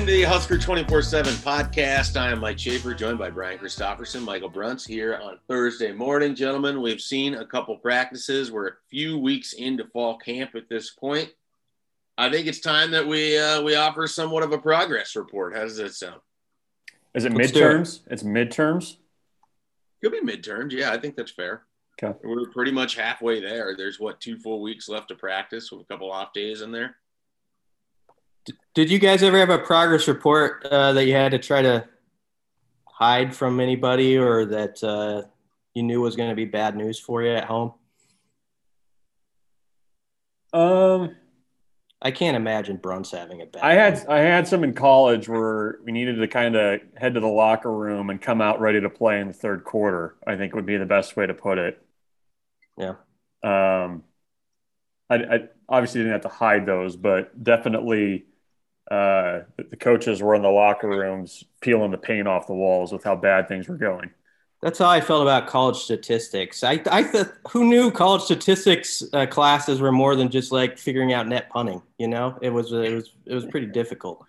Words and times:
Welcome 0.00 0.14
into 0.14 0.22
the 0.22 0.32
Husker 0.32 0.56
24 0.56 1.02
7 1.02 1.34
podcast. 1.34 2.18
I 2.18 2.30
am 2.30 2.40
Mike 2.40 2.58
Schaefer, 2.58 2.94
joined 2.94 3.18
by 3.18 3.28
Brian 3.28 3.58
Christopherson, 3.58 4.22
Michael 4.22 4.50
Bruntz 4.50 4.88
here 4.88 5.20
on 5.22 5.38
Thursday 5.46 5.92
morning. 5.92 6.34
Gentlemen, 6.34 6.80
we've 6.80 7.02
seen 7.02 7.34
a 7.34 7.44
couple 7.44 7.76
practices. 7.76 8.50
We're 8.50 8.68
a 8.68 8.76
few 8.88 9.18
weeks 9.18 9.52
into 9.52 9.84
fall 9.88 10.16
camp 10.16 10.54
at 10.54 10.70
this 10.70 10.92
point. 10.92 11.28
I 12.16 12.30
think 12.30 12.46
it's 12.46 12.60
time 12.60 12.92
that 12.92 13.06
we 13.06 13.36
uh, 13.38 13.60
we 13.60 13.76
offer 13.76 14.06
somewhat 14.06 14.42
of 14.42 14.52
a 14.52 14.58
progress 14.58 15.16
report. 15.16 15.54
How 15.54 15.64
does 15.64 15.76
that 15.76 15.92
sound? 15.92 16.22
Is 17.14 17.26
it 17.26 17.34
midterms? 17.34 18.00
It. 18.06 18.12
It's 18.14 18.22
midterms. 18.22 18.96
Could 20.02 20.12
be 20.12 20.22
midterms. 20.22 20.72
Yeah, 20.72 20.92
I 20.92 20.98
think 20.98 21.14
that's 21.14 21.32
fair. 21.32 21.64
Okay. 22.02 22.18
We're 22.24 22.48
pretty 22.48 22.72
much 22.72 22.94
halfway 22.94 23.42
there. 23.42 23.76
There's 23.76 24.00
what 24.00 24.18
two 24.18 24.38
full 24.38 24.62
weeks 24.62 24.88
left 24.88 25.08
to 25.08 25.14
practice 25.14 25.70
with 25.70 25.82
a 25.82 25.84
couple 25.84 26.10
off 26.10 26.32
days 26.32 26.62
in 26.62 26.72
there. 26.72 26.96
Did 28.74 28.90
you 28.90 28.98
guys 28.98 29.22
ever 29.22 29.38
have 29.38 29.50
a 29.50 29.58
progress 29.58 30.06
report 30.06 30.64
uh, 30.64 30.92
that 30.92 31.06
you 31.06 31.12
had 31.12 31.32
to 31.32 31.38
try 31.38 31.62
to 31.62 31.88
hide 32.86 33.34
from 33.34 33.58
anybody, 33.58 34.16
or 34.16 34.44
that 34.46 34.82
uh, 34.84 35.22
you 35.74 35.82
knew 35.82 36.00
was 36.00 36.16
going 36.16 36.30
to 36.30 36.36
be 36.36 36.44
bad 36.44 36.76
news 36.76 36.98
for 36.98 37.22
you 37.22 37.32
at 37.32 37.44
home? 37.44 37.74
Um, 40.52 41.16
I 42.02 42.10
can't 42.12 42.36
imagine 42.36 42.78
Bruntz 42.78 43.10
having 43.10 43.42
a 43.42 43.46
bad. 43.46 43.62
I 43.62 43.72
had 43.74 44.06
I 44.06 44.18
had 44.18 44.46
some 44.46 44.64
in 44.64 44.74
college 44.74 45.28
where 45.28 45.78
we 45.84 45.92
needed 45.92 46.16
to 46.16 46.28
kind 46.28 46.56
of 46.56 46.80
head 46.96 47.14
to 47.14 47.20
the 47.20 47.26
locker 47.26 47.72
room 47.72 48.08
and 48.10 48.20
come 48.20 48.40
out 48.40 48.60
ready 48.60 48.80
to 48.80 48.90
play 48.90 49.20
in 49.20 49.28
the 49.28 49.34
third 49.34 49.64
quarter. 49.64 50.14
I 50.26 50.36
think 50.36 50.54
would 50.54 50.66
be 50.66 50.76
the 50.76 50.86
best 50.86 51.16
way 51.16 51.26
to 51.26 51.34
put 51.34 51.58
it. 51.58 51.84
Yeah. 52.78 52.94
Um, 53.42 54.04
I, 55.08 55.16
I 55.16 55.48
obviously 55.68 56.00
didn't 56.00 56.12
have 56.12 56.22
to 56.22 56.28
hide 56.28 56.66
those, 56.66 56.96
but 56.96 57.42
definitely 57.42 58.26
uh, 58.90 59.40
the 59.56 59.76
coaches 59.76 60.20
were 60.20 60.34
in 60.34 60.42
the 60.42 60.48
locker 60.48 60.88
rooms 60.88 61.44
peeling 61.60 61.90
the 61.90 61.98
paint 61.98 62.26
off 62.26 62.46
the 62.46 62.54
walls 62.54 62.92
with 62.92 63.04
how 63.04 63.14
bad 63.14 63.48
things 63.48 63.68
were 63.68 63.76
going. 63.76 64.10
That's 64.62 64.78
how 64.78 64.90
I 64.90 65.00
felt 65.00 65.22
about 65.22 65.46
college 65.46 65.76
statistics. 65.76 66.62
I, 66.62 66.82
I 66.90 67.02
thought, 67.02 67.32
who 67.50 67.64
knew 67.64 67.90
college 67.90 68.22
statistics 68.22 69.02
uh, 69.12 69.24
classes 69.26 69.80
were 69.80 69.92
more 69.92 70.16
than 70.16 70.28
just 70.28 70.52
like 70.52 70.76
figuring 70.76 71.12
out 71.14 71.26
net 71.28 71.48
punting. 71.48 71.80
You 71.98 72.08
know, 72.08 72.38
it 72.42 72.50
was 72.50 72.72
it 72.72 72.92
was 72.92 73.12
it 73.24 73.34
was 73.34 73.46
pretty 73.46 73.68
difficult. 73.68 74.24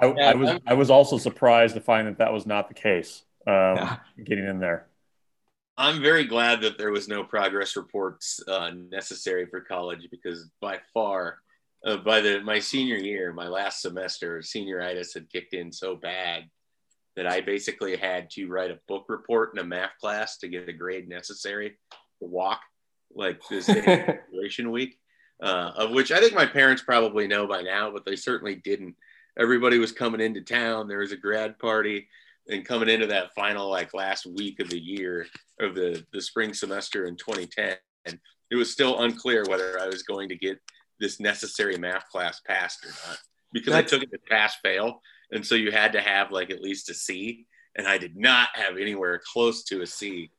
I, 0.00 0.06
I 0.06 0.34
was 0.34 0.60
I 0.66 0.74
was 0.74 0.90
also 0.90 1.18
surprised 1.18 1.74
to 1.74 1.80
find 1.80 2.06
that 2.06 2.18
that 2.18 2.32
was 2.32 2.46
not 2.46 2.68
the 2.68 2.74
case. 2.74 3.24
Um, 3.46 3.76
yeah. 3.76 3.96
Getting 4.24 4.46
in 4.46 4.58
there. 4.60 4.86
I'm 5.76 6.00
very 6.00 6.24
glad 6.24 6.60
that 6.62 6.78
there 6.78 6.92
was 6.92 7.08
no 7.08 7.24
progress 7.24 7.76
reports 7.76 8.40
uh, 8.46 8.70
necessary 8.90 9.46
for 9.46 9.60
college 9.60 10.08
because 10.10 10.48
by 10.60 10.78
far, 10.94 11.38
uh, 11.84 11.96
by 11.98 12.20
the 12.20 12.40
my 12.40 12.58
senior 12.58 12.96
year, 12.96 13.32
my 13.32 13.48
last 13.48 13.82
semester, 13.82 14.38
senioritis 14.38 15.14
had 15.14 15.30
kicked 15.30 15.54
in 15.54 15.72
so 15.72 15.96
bad 15.96 16.44
that 17.16 17.26
I 17.26 17.40
basically 17.40 17.96
had 17.96 18.30
to 18.30 18.48
write 18.48 18.70
a 18.70 18.80
book 18.88 19.06
report 19.08 19.50
in 19.54 19.60
a 19.60 19.64
math 19.64 19.92
class 20.00 20.38
to 20.38 20.48
get 20.48 20.66
the 20.66 20.72
grade 20.72 21.08
necessary 21.08 21.70
to 22.20 22.26
walk 22.26 22.60
like 23.14 23.40
this 23.50 23.66
graduation 23.72 24.70
week, 24.70 24.98
uh, 25.42 25.72
of 25.76 25.90
which 25.90 26.10
I 26.10 26.20
think 26.20 26.34
my 26.34 26.46
parents 26.46 26.82
probably 26.82 27.26
know 27.26 27.46
by 27.46 27.62
now, 27.62 27.90
but 27.90 28.06
they 28.06 28.16
certainly 28.16 28.56
didn't. 28.56 28.94
Everybody 29.38 29.78
was 29.78 29.92
coming 29.92 30.20
into 30.20 30.40
town. 30.40 30.88
There 30.88 30.98
was 30.98 31.12
a 31.12 31.16
grad 31.16 31.58
party 31.58 32.08
and 32.48 32.64
coming 32.64 32.88
into 32.88 33.06
that 33.06 33.34
final 33.34 33.70
like 33.70 33.94
last 33.94 34.26
week 34.26 34.60
of 34.60 34.68
the 34.68 34.80
year 34.80 35.26
of 35.60 35.74
the 35.74 36.04
the 36.12 36.20
spring 36.20 36.52
semester 36.52 37.06
in 37.06 37.16
2010 37.16 37.76
and 38.06 38.18
it 38.50 38.56
was 38.56 38.72
still 38.72 39.00
unclear 39.00 39.44
whether 39.48 39.78
i 39.80 39.86
was 39.86 40.02
going 40.02 40.28
to 40.28 40.36
get 40.36 40.58
this 41.02 41.20
necessary 41.20 41.76
math 41.76 42.08
class 42.08 42.40
passed 42.40 42.84
or 42.86 42.88
not 42.88 43.18
because 43.52 43.74
That's, 43.74 43.92
i 43.92 43.96
took 43.96 44.04
it 44.04 44.12
to 44.12 44.18
pass 44.30 44.56
fail. 44.62 45.02
And 45.32 45.46
so 45.46 45.54
you 45.54 45.72
had 45.72 45.92
to 45.92 46.00
have 46.00 46.30
like 46.30 46.50
at 46.50 46.62
least 46.62 46.88
a 46.90 46.94
c 46.94 47.46
and 47.76 47.86
i 47.86 47.98
did 47.98 48.16
not 48.16 48.48
have 48.54 48.78
anywhere 48.78 49.20
close 49.32 49.64
to 49.64 49.82
a 49.82 49.86
c 49.86 50.30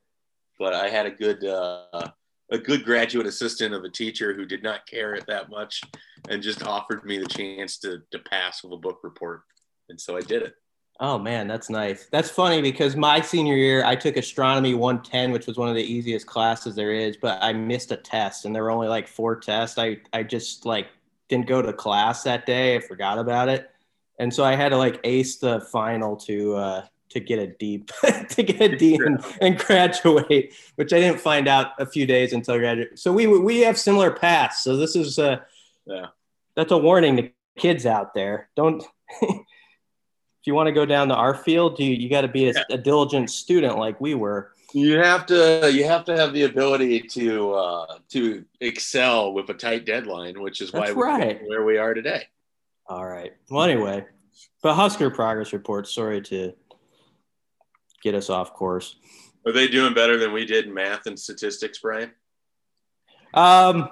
but 0.58 0.74
i 0.74 0.88
had 0.88 1.06
a 1.06 1.12
good 1.12 1.44
uh, 1.44 2.08
a 2.52 2.58
good 2.58 2.84
graduate 2.84 3.28
assistant 3.28 3.74
of 3.74 3.84
a 3.84 3.90
teacher 3.90 4.34
who 4.34 4.46
did 4.46 4.64
not 4.64 4.88
care 4.88 5.14
it 5.16 5.26
that 5.28 5.50
much 5.50 5.82
and 6.30 6.42
just 6.42 6.64
offered 6.64 7.04
me 7.04 7.18
the 7.18 7.28
chance 7.28 7.78
to 7.80 8.00
to 8.12 8.20
pass 8.20 8.64
with 8.64 8.74
a 8.74 8.78
book 8.78 9.00
report. 9.04 9.42
And 9.90 10.00
so 10.00 10.16
i 10.16 10.22
did 10.22 10.44
it 10.44 10.56
Oh 11.04 11.20
man, 11.20 11.48
that's 11.48 11.70
nice. 11.70 12.06
That's 12.06 12.30
funny 12.30 12.62
because 12.62 12.96
my 12.96 13.20
senior 13.20 13.58
year 13.58 13.84
I 13.84 13.94
took 13.94 14.16
astronomy 14.16 14.74
110, 14.74 15.34
which 15.34 15.48
was 15.48 15.58
one 15.58 15.68
of 15.68 15.76
the 15.76 15.84
easiest 15.84 16.26
classes 16.26 16.76
there 16.76 16.94
is, 16.94 17.18
but 17.18 17.44
I 17.44 17.52
missed 17.52 17.92
a 17.92 17.98
test 17.98 18.46
and 18.46 18.56
there 18.56 18.64
were 18.64 18.72
only 18.72 18.88
like 18.88 19.10
four 19.10 19.36
tests. 19.36 19.78
I 19.78 19.98
I 20.14 20.24
just 20.24 20.66
like 20.66 20.88
didn't 21.28 21.48
go 21.48 21.62
to 21.62 21.74
class 21.74 22.24
that 22.24 22.46
day. 22.46 22.78
I 22.78 22.80
forgot 22.80 23.20
about 23.20 23.50
it. 23.50 23.70
And 24.18 24.34
so 24.34 24.46
I 24.46 24.56
had 24.56 24.70
to 24.70 24.78
like 24.78 25.02
ace 25.04 25.40
the 25.40 25.60
final 25.74 26.16
to 26.20 26.56
uh 26.56 26.86
to 27.10 27.20
get 27.20 27.38
a 27.38 27.48
D 27.48 27.84
to 28.30 28.42
get 28.42 28.62
a 28.62 28.78
D 28.78 28.96
and, 28.96 29.22
and, 29.42 29.58
graduate, 29.58 30.54
which 30.76 30.94
I 30.94 31.02
didn't 31.02 31.20
find 31.20 31.50
out 31.50 31.72
a 31.80 31.86
few 31.86 32.06
days 32.06 32.32
until 32.32 32.56
I 32.56 32.60
graduated. 32.60 32.98
So 32.98 33.12
we 33.12 33.28
we 33.28 33.60
have 33.60 33.78
similar 33.78 34.10
paths. 34.10 34.64
So 34.64 34.78
this 34.78 34.96
is 34.96 35.20
uh 35.20 35.40
yeah. 35.86 36.06
That's 36.56 36.72
a 36.72 36.78
warning 36.78 37.18
to 37.18 37.30
kids 37.58 37.86
out 37.86 38.14
there. 38.14 38.48
Don't 38.56 38.82
if 40.44 40.48
you 40.48 40.56
want 40.56 40.68
to 40.68 40.74
go 40.74 40.86
down 40.86 41.08
to 41.08 41.16
our 41.16 41.34
field, 41.34 41.80
you 41.80 41.92
you 41.92 42.10
got 42.10 42.22
to 42.22 42.28
be 42.28 42.50
a, 42.50 42.52
yeah. 42.52 42.64
a, 42.72 42.78
diligent 42.78 43.30
student 43.30 43.78
like 43.78 44.02
we 44.02 44.14
were. 44.14 44.52
You 44.74 44.98
have 44.98 45.26
to 45.28 45.72
you 45.74 45.86
have 45.86 46.04
to 46.04 46.18
have 46.18 46.34
the 46.34 46.44
ability 46.44 47.00
to 47.00 47.54
uh, 47.54 47.98
to 48.10 48.44
excel 48.60 49.32
with 49.32 49.50
a 49.50 49.54
tight 49.54 49.86
deadline, 49.86 50.42
which 50.42 50.60
is 50.60 50.74
why 50.74 50.92
we're 50.92 51.06
right. 51.06 51.40
where 51.48 51.64
we 51.64 51.78
are 51.78 51.94
today. 51.94 52.24
All 52.88 53.06
right. 53.06 53.32
Well, 53.50 53.64
anyway, 53.64 54.06
but 54.62 54.74
Husker 54.74 55.10
progress 55.10 55.54
report. 55.54 55.88
Sorry 55.88 56.22
to 56.24 56.52
get 58.04 58.14
us 58.14 58.30
off 58.30 58.54
course. 58.54 58.98
Are 59.46 59.54
they 59.54 59.70
doing 59.70 59.94
better 59.94 60.18
than 60.18 60.34
we 60.34 60.46
did 60.46 60.66
in 60.66 60.74
math 60.74 61.06
and 61.06 61.18
statistics, 61.18 61.80
Brian? 61.80 62.12
Um, 63.34 63.88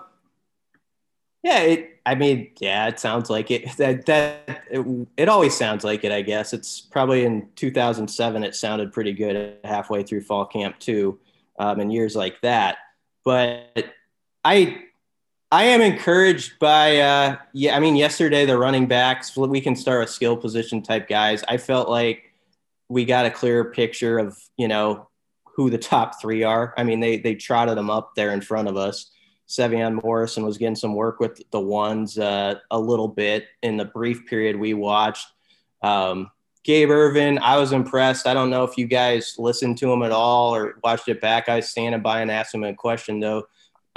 yeah, 1.43 1.59
it, 1.59 1.99
I 2.05 2.15
mean, 2.15 2.51
yeah, 2.59 2.87
it 2.87 2.99
sounds 2.99 3.29
like 3.29 3.49
it. 3.51 3.69
That 3.77 4.05
that 4.05 4.63
it, 4.69 5.07
it, 5.17 5.29
always 5.29 5.55
sounds 5.55 5.83
like 5.83 6.03
it. 6.03 6.11
I 6.11 6.21
guess 6.21 6.53
it's 6.53 6.81
probably 6.81 7.25
in 7.25 7.49
2007. 7.55 8.43
It 8.43 8.55
sounded 8.55 8.93
pretty 8.93 9.13
good 9.13 9.57
halfway 9.63 10.03
through 10.03 10.21
fall 10.21 10.45
camp 10.45 10.77
too, 10.79 11.19
um, 11.57 11.79
and 11.79 11.91
years 11.91 12.15
like 12.15 12.39
that. 12.41 12.77
But 13.23 13.93
I 14.43 14.83
I 15.51 15.65
am 15.65 15.81
encouraged 15.81 16.59
by 16.59 16.97
uh, 16.97 17.37
yeah. 17.53 17.75
I 17.75 17.79
mean, 17.79 17.95
yesterday 17.95 18.45
the 18.45 18.57
running 18.57 18.87
backs. 18.87 19.35
We 19.35 19.61
can 19.61 19.75
start 19.75 20.01
with 20.01 20.09
skill 20.09 20.37
position 20.37 20.81
type 20.81 21.07
guys. 21.07 21.43
I 21.47 21.57
felt 21.57 21.89
like 21.89 22.31
we 22.87 23.05
got 23.05 23.25
a 23.25 23.31
clearer 23.31 23.65
picture 23.65 24.19
of 24.19 24.37
you 24.57 24.67
know 24.67 25.07
who 25.55 25.69
the 25.69 25.77
top 25.77 26.21
three 26.21 26.43
are. 26.43 26.73
I 26.77 26.83
mean, 26.83 26.99
they 26.99 27.17
they 27.17 27.35
trotted 27.35 27.77
them 27.77 27.89
up 27.89 28.15
there 28.15 28.31
in 28.31 28.41
front 28.41 28.67
of 28.67 28.77
us. 28.77 29.11
Sevion 29.51 30.01
Morrison 30.01 30.45
was 30.45 30.57
getting 30.57 30.75
some 30.75 30.95
work 30.95 31.19
with 31.19 31.41
the 31.51 31.59
ones 31.59 32.17
uh, 32.17 32.55
a 32.71 32.79
little 32.79 33.09
bit 33.09 33.47
in 33.61 33.75
the 33.75 33.85
brief 33.85 34.25
period 34.25 34.55
we 34.55 34.73
watched. 34.73 35.27
Um, 35.81 36.31
Gabe 36.63 36.89
Ervin, 36.89 37.37
I 37.39 37.57
was 37.57 37.73
impressed. 37.73 38.27
I 38.27 38.33
don't 38.33 38.49
know 38.49 38.63
if 38.63 38.77
you 38.77 38.87
guys 38.87 39.35
listened 39.37 39.77
to 39.79 39.91
him 39.91 40.03
at 40.03 40.11
all 40.11 40.55
or 40.55 40.79
watched 40.83 41.09
it 41.09 41.19
back. 41.19 41.49
I 41.49 41.57
was 41.57 41.69
standing 41.69 42.01
by 42.01 42.21
and 42.21 42.31
asked 42.31 42.55
him 42.55 42.63
a 42.63 42.73
question 42.73 43.19
though. 43.19 43.47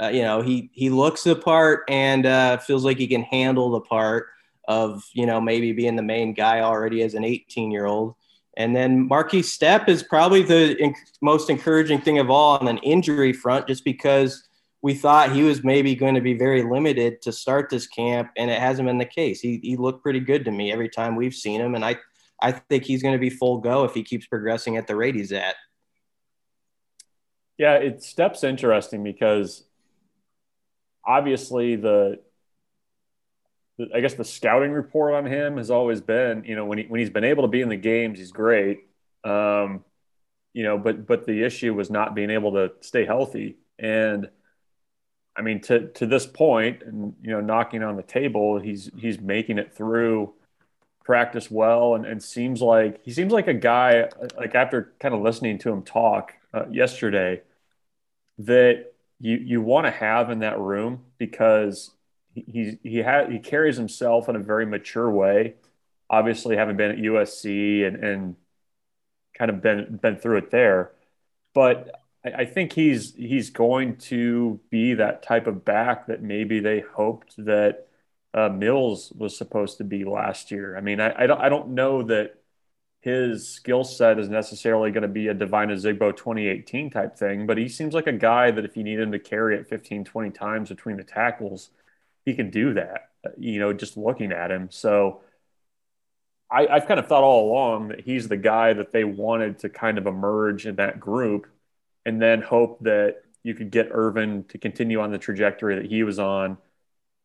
Uh, 0.01 0.09
you 0.09 0.23
know, 0.23 0.41
he 0.41 0.69
he 0.73 0.89
looks 0.89 1.23
the 1.23 1.35
part 1.35 1.85
and 1.87 2.25
uh, 2.25 2.57
feels 2.57 2.83
like 2.83 2.97
he 2.97 3.07
can 3.07 3.23
handle 3.23 3.69
the 3.69 3.79
part 3.79 4.27
of 4.67 5.05
you 5.13 5.25
know 5.25 5.39
maybe 5.39 5.71
being 5.71 5.95
the 5.95 6.01
main 6.01 6.33
guy 6.33 6.61
already 6.61 7.01
as 7.01 7.13
an 7.13 7.23
18 7.23 7.71
year 7.71 7.85
old. 7.85 8.15
And 8.57 8.75
then 8.75 9.07
Markese 9.07 9.45
Stepp 9.45 9.87
is 9.87 10.03
probably 10.03 10.41
the 10.41 10.75
inc- 10.81 10.95
most 11.21 11.49
encouraging 11.49 12.01
thing 12.01 12.19
of 12.19 12.29
all 12.29 12.57
on 12.57 12.67
an 12.67 12.77
injury 12.79 13.31
front, 13.31 13.67
just 13.67 13.85
because 13.85 14.47
we 14.85 14.93
thought 14.93 15.31
he 15.31 15.41
was 15.41 15.63
maybe 15.63 15.95
going 15.95 16.13
to 16.13 16.21
be 16.21 16.35
very 16.35 16.61
limited 16.61 17.19
to 17.19 17.31
start 17.31 17.71
this 17.71 17.87
camp, 17.87 18.29
and 18.37 18.51
it 18.51 18.59
hasn't 18.59 18.87
been 18.87 18.99
the 18.99 19.03
case. 19.03 19.39
He, 19.41 19.59
he 19.63 19.77
looked 19.77 20.03
pretty 20.03 20.19
good 20.19 20.45
to 20.45 20.51
me 20.51 20.71
every 20.71 20.89
time 20.89 21.15
we've 21.15 21.33
seen 21.33 21.59
him, 21.59 21.73
and 21.73 21.83
I, 21.83 21.95
I 22.39 22.51
think 22.51 22.83
he's 22.83 23.01
going 23.01 23.15
to 23.15 23.19
be 23.19 23.31
full 23.31 23.57
go 23.57 23.85
if 23.85 23.95
he 23.95 24.03
keeps 24.03 24.27
progressing 24.27 24.77
at 24.77 24.85
the 24.85 24.95
rate 24.95 25.15
he's 25.15 25.31
at. 25.31 25.55
Yeah, 27.57 27.77
it 27.77 28.03
Stepp's 28.03 28.43
interesting 28.43 29.03
because 29.03 29.63
obviously 31.03 31.77
the, 31.77 32.19
I 33.91 34.01
guess 34.01 34.13
the 34.13 34.23
scouting 34.23 34.71
report 34.71 35.15
on 35.15 35.25
him 35.25 35.57
has 35.57 35.71
always 35.71 35.99
been, 35.99 36.43
you 36.43 36.55
know, 36.55 36.65
when 36.65 36.77
he 36.77 36.83
when 36.83 36.99
he's 36.99 37.09
been 37.09 37.23
able 37.23 37.41
to 37.41 37.49
be 37.49 37.61
in 37.61 37.69
the 37.69 37.75
games, 37.75 38.19
he's 38.19 38.31
great. 38.31 38.81
Um, 39.23 39.83
you 40.53 40.61
know, 40.61 40.77
but 40.77 41.07
but 41.07 41.25
the 41.25 41.41
issue 41.41 41.73
was 41.73 41.89
not 41.89 42.13
being 42.13 42.29
able 42.29 42.51
to 42.51 42.73
stay 42.81 43.03
healthy 43.03 43.57
and 43.79 44.29
I 45.35 45.41
mean, 45.41 45.61
to 45.61 45.87
to 45.89 46.05
this 46.05 46.25
point, 46.25 46.83
and 46.83 47.15
you 47.21 47.31
know, 47.31 47.41
knocking 47.41 47.83
on 47.83 47.95
the 47.97 48.03
table, 48.03 48.59
he's 48.59 48.89
he's 48.97 49.19
making 49.19 49.57
it 49.57 49.73
through 49.73 50.33
practice 51.03 51.51
well, 51.51 51.95
and, 51.95 52.05
and 52.05 52.21
seems 52.23 52.61
like 52.61 53.03
he 53.03 53.11
seems 53.11 53.33
like 53.33 53.47
a 53.47 53.53
guy 53.53 54.09
like 54.37 54.55
after 54.55 54.93
kind 54.99 55.13
of 55.13 55.21
listening 55.21 55.57
to 55.59 55.71
him 55.71 55.83
talk 55.83 56.33
uh, 56.53 56.65
yesterday 56.71 57.41
that 58.39 58.93
you 59.19 59.37
you 59.37 59.61
want 59.61 59.85
to 59.85 59.91
have 59.91 60.29
in 60.29 60.39
that 60.39 60.59
room 60.59 61.03
because 61.17 61.91
he 62.33 62.77
he 62.83 62.97
had 62.97 63.31
he 63.31 63.39
carries 63.39 63.77
himself 63.77 64.29
in 64.29 64.35
a 64.35 64.39
very 64.39 64.65
mature 64.65 65.09
way. 65.09 65.55
Obviously, 66.09 66.55
having 66.55 66.77
been 66.77 66.91
at 66.91 66.97
USC 66.97 67.85
and 67.85 68.03
and 68.03 68.35
kind 69.37 69.49
of 69.51 69.61
been 69.61 69.97
been 69.97 70.17
through 70.17 70.37
it 70.37 70.51
there, 70.51 70.91
but 71.53 72.04
I, 72.25 72.45
think 72.45 72.73
he's 72.73 73.13
he's 73.15 73.49
going 73.49 73.97
to 73.97 74.59
be 74.69 74.95
that 74.95 75.21
type 75.23 75.47
of 75.47 75.63
back 75.63 76.07
that 76.07 76.23
maybe 76.23 76.59
they 76.59 76.79
hoped 76.79 77.35
that 77.37 77.87
uh, 78.33 78.49
Mills 78.49 79.11
was 79.15 79.37
supposed 79.37 79.77
to 79.77 79.83
be 79.83 80.05
last 80.05 80.51
year. 80.51 80.75
I 80.77 80.81
mean, 80.81 80.99
I, 80.99 81.23
I 81.23 81.27
don't 81.27 81.41
I 81.41 81.49
don't 81.49 81.69
know 81.69 82.03
that 82.03 82.35
his 83.01 83.47
skill 83.47 83.83
set 83.83 84.17
is 84.17 84.29
necessarily 84.29 84.91
going 84.91 85.03
to 85.03 85.07
be 85.07 85.27
a 85.27 85.33
Devine 85.33 85.69
Ozigbo 85.69 86.17
2018 86.17 86.89
type 86.89 87.15
thing, 87.15 87.45
but 87.45 87.57
he 87.57 87.69
seems 87.69 87.93
like 87.93 88.07
a 88.07 88.11
guy 88.11 88.49
that 88.49 88.65
if 88.65 88.75
you 88.75 88.83
need 88.83 88.99
him 88.99 89.11
to 89.11 89.19
carry 89.19 89.55
it 89.55 89.67
15, 89.67 90.05
20 90.05 90.31
times 90.31 90.69
between 90.69 90.97
the 90.97 91.03
tackles, 91.03 91.69
he 92.25 92.33
can 92.33 92.49
do 92.49 92.73
that, 92.73 93.09
you 93.37 93.59
know, 93.59 93.73
just 93.73 93.95
looking 93.95 94.31
at 94.31 94.49
him. 94.49 94.69
So 94.71 95.21
I, 96.49 96.65
I've 96.65 96.87
kind 96.87 96.99
of 96.99 97.07
thought 97.07 97.23
all 97.23 97.51
along 97.51 97.89
that 97.89 98.01
he's 98.01 98.27
the 98.27 98.37
guy 98.37 98.73
that 98.73 98.91
they 98.91 99.03
wanted 99.03 99.59
to 99.59 99.69
kind 99.69 99.99
of 99.99 100.07
emerge 100.07 100.65
in 100.65 100.75
that 100.77 100.99
group 100.99 101.45
and 102.05 102.21
then 102.21 102.41
hope 102.41 102.79
that 102.81 103.23
you 103.43 103.53
could 103.53 103.71
get 103.71 103.89
Ervin 103.91 104.43
to 104.49 104.57
continue 104.57 104.99
on 104.99 105.11
the 105.11 105.17
trajectory 105.17 105.75
that 105.75 105.85
he 105.85 106.03
was 106.03 106.19
on. 106.19 106.57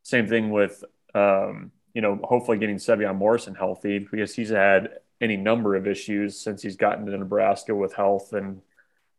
Same 0.03 0.27
thing 0.27 0.51
with, 0.51 0.85
um, 1.15 1.73
you 1.95 2.03
know, 2.03 2.21
hopefully 2.23 2.59
getting 2.59 2.77
Sevion 2.77 3.17
Morrison 3.17 3.55
healthy 3.55 3.99
because 3.99 4.35
he's 4.35 4.51
had 4.51 4.99
any 5.21 5.37
number 5.37 5.77
of 5.77 5.87
issues 5.87 6.39
since 6.39 6.63
he's 6.63 6.77
gotten 6.77 7.07
to 7.07 7.17
Nebraska 7.17 7.75
with 7.75 7.95
health 7.95 8.33
and 8.33 8.63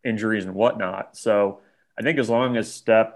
injuries 0.03 0.45
and 0.45 0.55
whatnot. 0.55 1.15
So 1.15 1.59
I 1.97 2.01
think 2.01 2.17
as 2.17 2.29
long 2.29 2.57
as 2.57 2.69
Stepp 2.69 3.13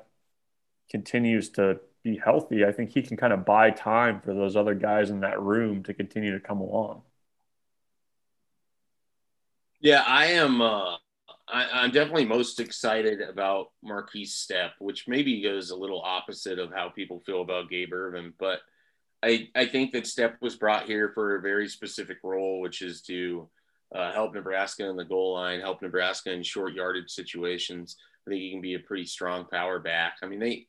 continues 0.89 1.49
to 1.51 1.79
be 2.03 2.17
healthy, 2.17 2.63
I 2.65 2.71
think 2.71 2.91
he 2.91 3.01
can 3.01 3.17
kind 3.17 3.33
of 3.33 3.45
buy 3.45 3.71
time 3.71 4.21
for 4.21 4.33
those 4.33 4.55
other 4.55 4.75
guys 4.75 5.09
in 5.09 5.21
that 5.21 5.41
room 5.41 5.83
to 5.83 5.93
continue 5.93 6.33
to 6.33 6.39
come 6.39 6.59
along. 6.59 7.01
Yeah, 9.79 10.03
I 10.05 10.27
am. 10.27 10.61
Uh, 10.61 10.97
I, 11.47 11.85
am 11.85 11.91
definitely 11.91 12.25
most 12.25 12.59
excited 12.59 13.21
about 13.21 13.71
Markese 13.83 14.29
Stepp, 14.29 14.71
which 14.79 15.07
maybe 15.07 15.41
goes 15.41 15.69
a 15.69 15.75
little 15.75 16.01
opposite 16.01 16.59
of 16.59 16.73
how 16.73 16.89
people 16.89 17.21
feel 17.25 17.41
about 17.41 17.69
Gabe 17.69 17.93
Ervin, 17.93 18.33
But 18.39 18.61
I, 19.21 19.49
I 19.55 19.65
think 19.65 19.91
that 19.91 20.05
Stepp 20.05 20.35
was 20.41 20.55
brought 20.55 20.85
here 20.85 21.11
for 21.13 21.35
a 21.35 21.41
very 21.41 21.67
specific 21.67 22.17
role, 22.23 22.61
which 22.61 22.81
is 22.81 23.01
to 23.03 23.49
uh, 23.93 24.11
help 24.11 24.33
Nebraska 24.33 24.87
in 24.87 24.95
the 24.95 25.05
goal 25.05 25.33
line, 25.33 25.59
help 25.59 25.81
Nebraska 25.81 26.31
in 26.31 26.43
short 26.43 26.73
yardage 26.73 27.11
situations. 27.11 27.97
I 28.25 28.29
think 28.29 28.41
he 28.41 28.51
can 28.51 28.61
be 28.61 28.75
a 28.75 28.79
pretty 28.79 29.05
strong 29.05 29.45
power 29.45 29.79
back. 29.79 30.17
I 30.21 30.27
mean, 30.27 30.39
they 30.39 30.67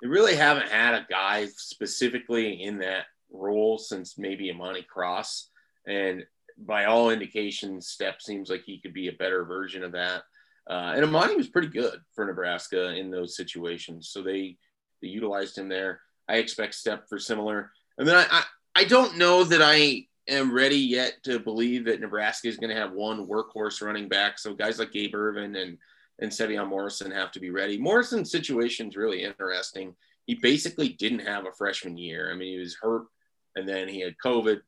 they 0.00 0.08
really 0.08 0.36
haven't 0.36 0.68
had 0.68 0.94
a 0.94 1.06
guy 1.08 1.46
specifically 1.56 2.62
in 2.62 2.78
that 2.78 3.06
role 3.32 3.78
since 3.78 4.18
maybe 4.18 4.48
Imani 4.48 4.82
Cross, 4.82 5.50
and 5.86 6.24
by 6.58 6.86
all 6.86 7.10
indications, 7.10 7.94
Stepp 7.96 8.20
seems 8.20 8.50
like 8.50 8.62
he 8.64 8.80
could 8.80 8.92
be 8.92 9.08
a 9.08 9.12
better 9.12 9.44
version 9.44 9.82
of 9.84 9.92
that. 9.92 10.22
Uh, 10.68 10.92
and 10.94 11.04
Imani 11.04 11.36
was 11.36 11.48
pretty 11.48 11.68
good 11.68 12.00
for 12.14 12.26
Nebraska 12.26 12.94
in 12.94 13.10
those 13.10 13.36
situations, 13.36 14.10
so 14.10 14.22
they 14.22 14.56
they 15.00 15.08
utilized 15.08 15.56
him 15.56 15.68
there. 15.68 16.00
I 16.28 16.36
expect 16.36 16.74
Stepp 16.74 17.08
for 17.08 17.18
similar. 17.18 17.70
And 17.96 18.06
then 18.06 18.16
I, 18.16 18.26
I, 18.30 18.44
I 18.74 18.84
don't 18.84 19.16
know 19.16 19.44
that 19.44 19.62
I 19.62 20.06
am 20.28 20.52
ready 20.52 20.76
yet 20.76 21.14
to 21.24 21.38
believe 21.38 21.86
that 21.86 22.00
Nebraska 22.00 22.48
is 22.48 22.58
going 22.58 22.74
to 22.74 22.80
have 22.80 22.92
one 22.92 23.26
workhorse 23.26 23.80
running 23.80 24.08
back. 24.08 24.38
So 24.38 24.54
guys 24.54 24.78
like 24.78 24.92
Gabe 24.92 25.14
Ervin 25.14 25.56
and 25.56 25.78
and 26.20 26.30
Sevion 26.30 26.68
Morrison 26.68 27.12
have 27.12 27.30
to 27.32 27.40
be 27.40 27.50
ready. 27.50 27.78
Morrison's 27.78 28.30
situation 28.30 28.88
is 28.88 28.96
really 28.96 29.22
interesting. 29.22 29.94
He 30.26 30.34
basically 30.34 30.90
didn't 30.90 31.20
have 31.20 31.46
a 31.46 31.52
freshman 31.56 31.96
year. 31.96 32.30
I 32.30 32.34
mean, 32.34 32.52
he 32.52 32.58
was 32.58 32.76
hurt, 32.80 33.06
and 33.54 33.68
then 33.68 33.88
he 33.88 34.00
had 34.00 34.16
COVID, 34.22 34.60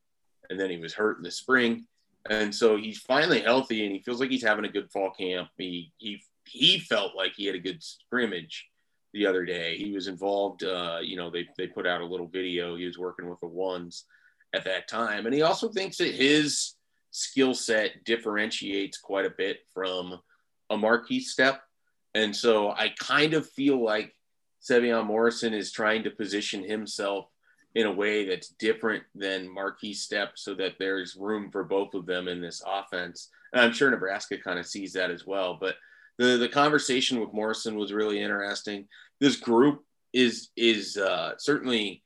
and 0.51 0.59
then 0.59 0.69
he 0.69 0.77
was 0.77 0.93
hurt 0.93 1.17
in 1.17 1.23
the 1.23 1.31
spring, 1.31 1.87
and 2.29 2.53
so 2.53 2.77
he's 2.77 2.99
finally 2.99 3.39
healthy 3.41 3.83
and 3.83 3.91
he 3.91 4.01
feels 4.03 4.19
like 4.19 4.29
he's 4.29 4.43
having 4.43 4.65
a 4.65 4.71
good 4.71 4.91
fall 4.91 5.09
camp. 5.09 5.49
He 5.57 5.91
he 5.97 6.21
he 6.45 6.79
felt 6.79 7.15
like 7.15 7.33
he 7.35 7.47
had 7.47 7.55
a 7.55 7.59
good 7.59 7.81
scrimmage 7.81 8.67
the 9.13 9.25
other 9.25 9.45
day. 9.45 9.77
He 9.77 9.91
was 9.91 10.07
involved. 10.07 10.63
Uh, 10.63 10.99
you 11.01 11.17
know, 11.17 11.31
they 11.31 11.47
they 11.57 11.67
put 11.67 11.87
out 11.87 12.01
a 12.01 12.05
little 12.05 12.27
video. 12.27 12.75
He 12.75 12.85
was 12.85 12.97
working 12.97 13.29
with 13.29 13.39
the 13.39 13.47
ones 13.47 14.05
at 14.53 14.65
that 14.65 14.87
time, 14.87 15.25
and 15.25 15.33
he 15.33 15.41
also 15.41 15.69
thinks 15.69 15.97
that 15.97 16.13
his 16.13 16.75
skill 17.11 17.53
set 17.53 18.03
differentiates 18.05 18.97
quite 18.97 19.25
a 19.25 19.33
bit 19.37 19.59
from 19.73 20.19
a 20.69 20.77
Markese 20.77 21.25
Stepp. 21.25 21.59
And 22.13 22.35
so 22.35 22.71
I 22.71 22.93
kind 22.99 23.33
of 23.33 23.49
feel 23.49 23.83
like 23.83 24.15
Sevion 24.61 25.05
Morrison 25.05 25.53
is 25.53 25.71
trying 25.71 26.03
to 26.03 26.11
position 26.11 26.63
himself 26.63 27.25
in 27.75 27.87
a 27.87 27.91
way 27.91 28.27
that's 28.27 28.49
different 28.49 29.03
than 29.15 29.47
Markese 29.47 29.95
Stepp 29.95 30.31
so 30.35 30.53
that 30.55 30.73
there's 30.77 31.15
room 31.15 31.49
for 31.51 31.63
both 31.63 31.93
of 31.93 32.05
them 32.05 32.27
in 32.27 32.41
this 32.41 32.61
offense. 32.65 33.29
And 33.53 33.61
I'm 33.61 33.73
sure 33.73 33.89
Nebraska 33.89 34.37
kind 34.37 34.59
of 34.59 34.67
sees 34.67 34.93
that 34.93 35.11
as 35.11 35.25
well. 35.25 35.57
But 35.59 35.75
the, 36.17 36.37
the 36.37 36.49
conversation 36.49 37.19
with 37.19 37.33
Morrison 37.33 37.75
was 37.75 37.93
really 37.93 38.21
interesting. 38.21 38.87
This 39.19 39.37
group 39.37 39.83
is 40.13 40.49
is 40.57 40.97
uh, 40.97 41.33
certainly 41.37 42.03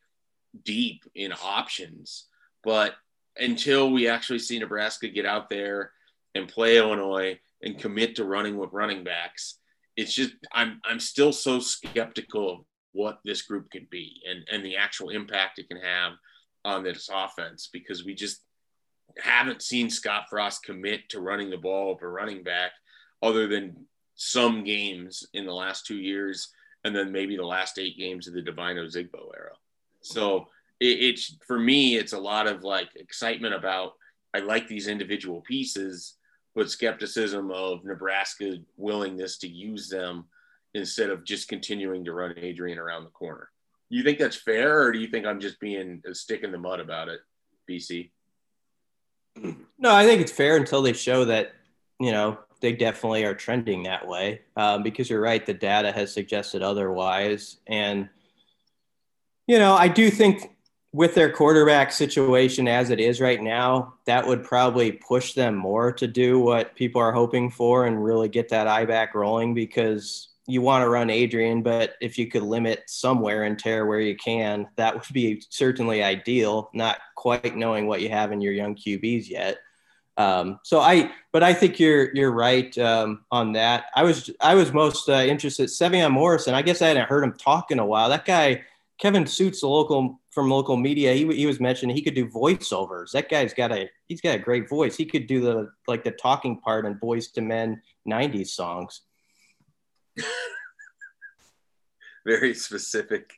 deep 0.64 1.04
in 1.16 1.34
options, 1.44 2.28
but 2.64 2.94
until 3.38 3.92
we 3.92 4.08
actually 4.08 4.40
see 4.40 4.60
Nebraska 4.60 5.10
get 5.10 5.26
out 5.26 5.50
there 5.50 5.92
and 6.36 6.48
play 6.48 6.78
Illinois 6.78 7.40
and 7.62 7.80
commit 7.80 8.16
to 8.16 8.24
running 8.24 8.58
with 8.58 8.72
running 8.72 9.04
backs, 9.04 9.58
it's 9.98 10.14
just 10.14 10.34
I'm 10.54 10.80
I'm 10.86 11.00
still 11.00 11.34
so 11.34 11.60
skeptical 11.60 12.68
what 12.96 13.20
this 13.26 13.42
group 13.42 13.70
can 13.70 13.86
be 13.92 14.22
and 14.28 14.48
and 14.50 14.66
the 14.66 14.78
actual 14.78 15.10
impact 15.10 15.60
it 15.60 15.68
can 15.68 15.80
have 15.80 16.14
on 16.64 16.82
this 16.82 17.10
offense 17.14 17.70
because 17.72 18.06
we 18.06 18.16
just 18.16 18.42
haven't 19.18 19.62
seen 19.62 19.90
Scott 19.90 20.24
Frost 20.30 20.64
commit 20.64 21.10
to 21.10 21.20
running 21.20 21.50
the 21.50 21.58
ball 21.58 21.94
with 21.94 22.02
a 22.02 22.08
running 22.08 22.42
back 22.42 22.72
other 23.22 23.48
than 23.48 23.86
some 24.16 24.64
games 24.64 25.28
in 25.34 25.46
the 25.46 25.54
last 25.54 25.86
two 25.86 25.98
years 25.98 26.54
and 26.86 26.96
then 26.96 27.12
maybe 27.12 27.36
the 27.36 27.46
last 27.46 27.78
eight 27.78 27.98
games 27.98 28.28
of 28.28 28.34
the 28.34 28.42
Devine 28.42 28.78
Ozigbo 28.78 29.30
era. 29.36 29.52
So 30.02 30.48
it, 30.80 30.86
it's 31.02 31.36
for 31.46 31.60
me, 31.60 31.98
it's 31.98 32.14
a 32.14 32.20
lot 32.20 32.48
of 32.48 32.64
like 32.64 32.90
excitement 32.96 33.54
about 33.54 33.94
I 34.34 34.40
like 34.40 34.68
these 34.68 34.88
individual 34.88 35.42
pieces, 35.42 36.16
but 36.56 36.70
skepticism 36.70 37.52
of 37.52 37.84
Nebraska 37.84 38.58
willingness 38.78 39.38
to 39.40 39.48
use 39.48 39.90
them 39.90 40.26
instead 40.76 41.10
of 41.10 41.24
just 41.24 41.48
continuing 41.48 42.04
to 42.06 42.14
run 42.14 42.34
Adrian 42.38 42.78
around 42.78 43.06
the 43.06 43.10
corner. 43.10 43.50
You 43.90 44.04
think 44.04 44.20
that's 44.20 44.36
fair, 44.36 44.82
or 44.82 44.92
do 44.92 45.00
you 45.00 45.08
think 45.08 45.26
I'm 45.26 45.40
just 45.40 45.60
being 45.60 46.02
a 46.06 46.14
stick 46.14 46.44
in 46.44 46.52
the 46.52 46.58
mud 46.58 46.80
about 46.80 47.08
it, 47.08 47.22
BC? 47.70 48.12
No, 49.78 49.94
I 49.94 50.06
think 50.06 50.22
it's 50.22 50.32
fair 50.32 50.58
until 50.58 50.82
they 50.82 50.94
show 50.94 51.26
that, 51.26 51.54
you 52.00 52.12
know, 52.12 52.38
they 52.62 52.74
definitely 52.74 53.24
are 53.24 53.34
trending 53.34 53.84
that 53.84 54.08
way. 54.08 54.42
Um, 54.58 54.84
because 54.84 55.10
you're 55.10 55.22
right, 55.22 55.46
the 55.46 55.54
data 55.54 55.92
has 55.92 56.14
suggested 56.14 56.62
otherwise. 56.62 57.58
And, 57.68 58.10
you 59.48 59.60
know, 59.60 59.76
I 59.76 59.88
do 59.88 60.10
think 60.10 60.56
with 60.92 61.14
their 61.14 61.32
quarterback 61.32 61.92
situation 61.92 62.68
as 62.68 62.90
it 62.90 63.00
is 63.00 63.22
right 63.22 63.42
now, 63.42 63.94
that 64.06 64.26
would 64.26 64.44
probably 64.44 64.94
push 64.94 65.34
them 65.34 65.56
more 65.56 65.92
to 65.92 66.08
do 66.08 66.40
what 66.40 66.76
people 66.76 67.02
are 67.02 67.12
hoping 67.12 67.50
for 67.50 67.86
and 67.86 68.04
really 68.04 68.30
get 68.30 68.50
that 68.50 68.68
eye 68.68 68.86
back 68.86 69.14
rolling 69.14 69.54
because 69.54 70.30
you 70.48 70.62
want 70.62 70.84
to 70.84 70.90
run 70.90 71.10
Adrian, 71.10 71.64
but 71.64 71.96
if 72.02 72.18
you 72.18 72.28
could 72.28 72.44
limit 72.44 72.84
somewhere 72.88 73.44
and 73.44 73.58
tear 73.58 73.86
where 73.86 74.00
you 74.00 74.16
can, 74.16 74.68
that 74.76 74.94
would 74.94 75.14
be 75.14 75.44
certainly 75.50 76.04
ideal, 76.04 76.70
not 76.74 77.00
quite 77.16 77.58
knowing 77.58 77.88
what 77.88 78.02
you 78.02 78.10
have 78.10 78.32
in 78.32 78.42
your 78.42 78.54
young 78.54 78.76
QBs 78.76 79.30
yet. 79.30 79.58
Um, 80.18 80.60
so 80.64 80.80
I, 80.80 81.12
but 81.34 81.44
I 81.44 81.54
think 81.54 81.80
you're 81.80 82.16
you're 82.16 82.32
right 82.32 82.76
um, 82.78 83.26
on 83.32 83.54
that. 83.54 83.86
I 83.96 84.04
was 84.04 84.30
I 84.40 84.56
was 84.56 84.72
most 84.72 85.10
uh, 85.10 85.14
interested 85.14 85.68
Sevion 85.68 86.12
Morrison. 86.12 86.54
I 86.54 86.62
guess 86.62 86.82
I 86.82 86.88
hadn't 86.88 87.10
heard 87.10 87.24
him 87.24 87.34
talk 87.34 87.72
in 87.72 87.80
a 87.80 87.86
while. 87.86 88.08
That 88.10 88.26
guy 88.26 88.64
Kevin 88.98 89.28
Suits, 89.28 89.62
the 89.62 89.68
local 89.68 90.22
from 90.32 90.50
local 90.50 90.78
media, 90.78 91.14
he, 91.14 91.28
he 91.34 91.46
was 91.46 91.60
mentioning 91.60 91.96
he 91.96 92.02
could 92.02 92.16
do 92.16 92.28
voiceovers. 92.28 93.12
That 93.12 93.30
guy's 93.30 93.54
got 93.54 93.72
a 93.72 93.90
he's 94.08 94.22
got 94.22 94.36
a 94.36 94.40
great 94.40 94.70
voice. 94.70 94.96
He 94.96 95.06
could 95.06 95.28
do 95.28 95.42
the 95.42 95.72
like 95.88 96.04
the 96.04 96.12
talking 96.12 96.60
part 96.60 96.86
in 96.86 96.96
Boyz 96.96 97.38
II 97.38 97.46
Men 97.46 97.82
'90s 98.08 98.50
songs. 98.50 99.02
Very 102.26 102.54
specific. 102.54 103.34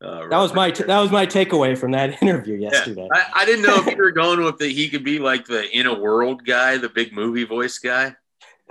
Uh, 0.00 0.28
that 0.28 0.38
was 0.38 0.54
my 0.54 0.70
t- 0.70 0.84
that 0.84 1.00
was 1.00 1.10
my 1.10 1.26
takeaway 1.26 1.76
from 1.76 1.90
that 1.90 2.22
interview 2.22 2.56
yesterday. 2.56 3.08
Yeah. 3.12 3.24
I, 3.34 3.42
I, 3.42 3.44
didn't 3.44 3.64
know 3.64 3.76
if 3.78 3.86
you 3.86 3.96
were 3.96 4.12
going 4.12 4.44
with 4.44 4.58
the 4.58 4.68
he 4.68 4.88
could 4.88 5.02
be 5.02 5.18
like 5.18 5.44
the 5.44 5.68
in 5.76 5.86
a 5.86 5.98
world 5.98 6.44
guy, 6.44 6.76
the 6.76 6.88
big 6.88 7.12
movie 7.12 7.44
voice 7.44 7.78
guy. 7.78 8.14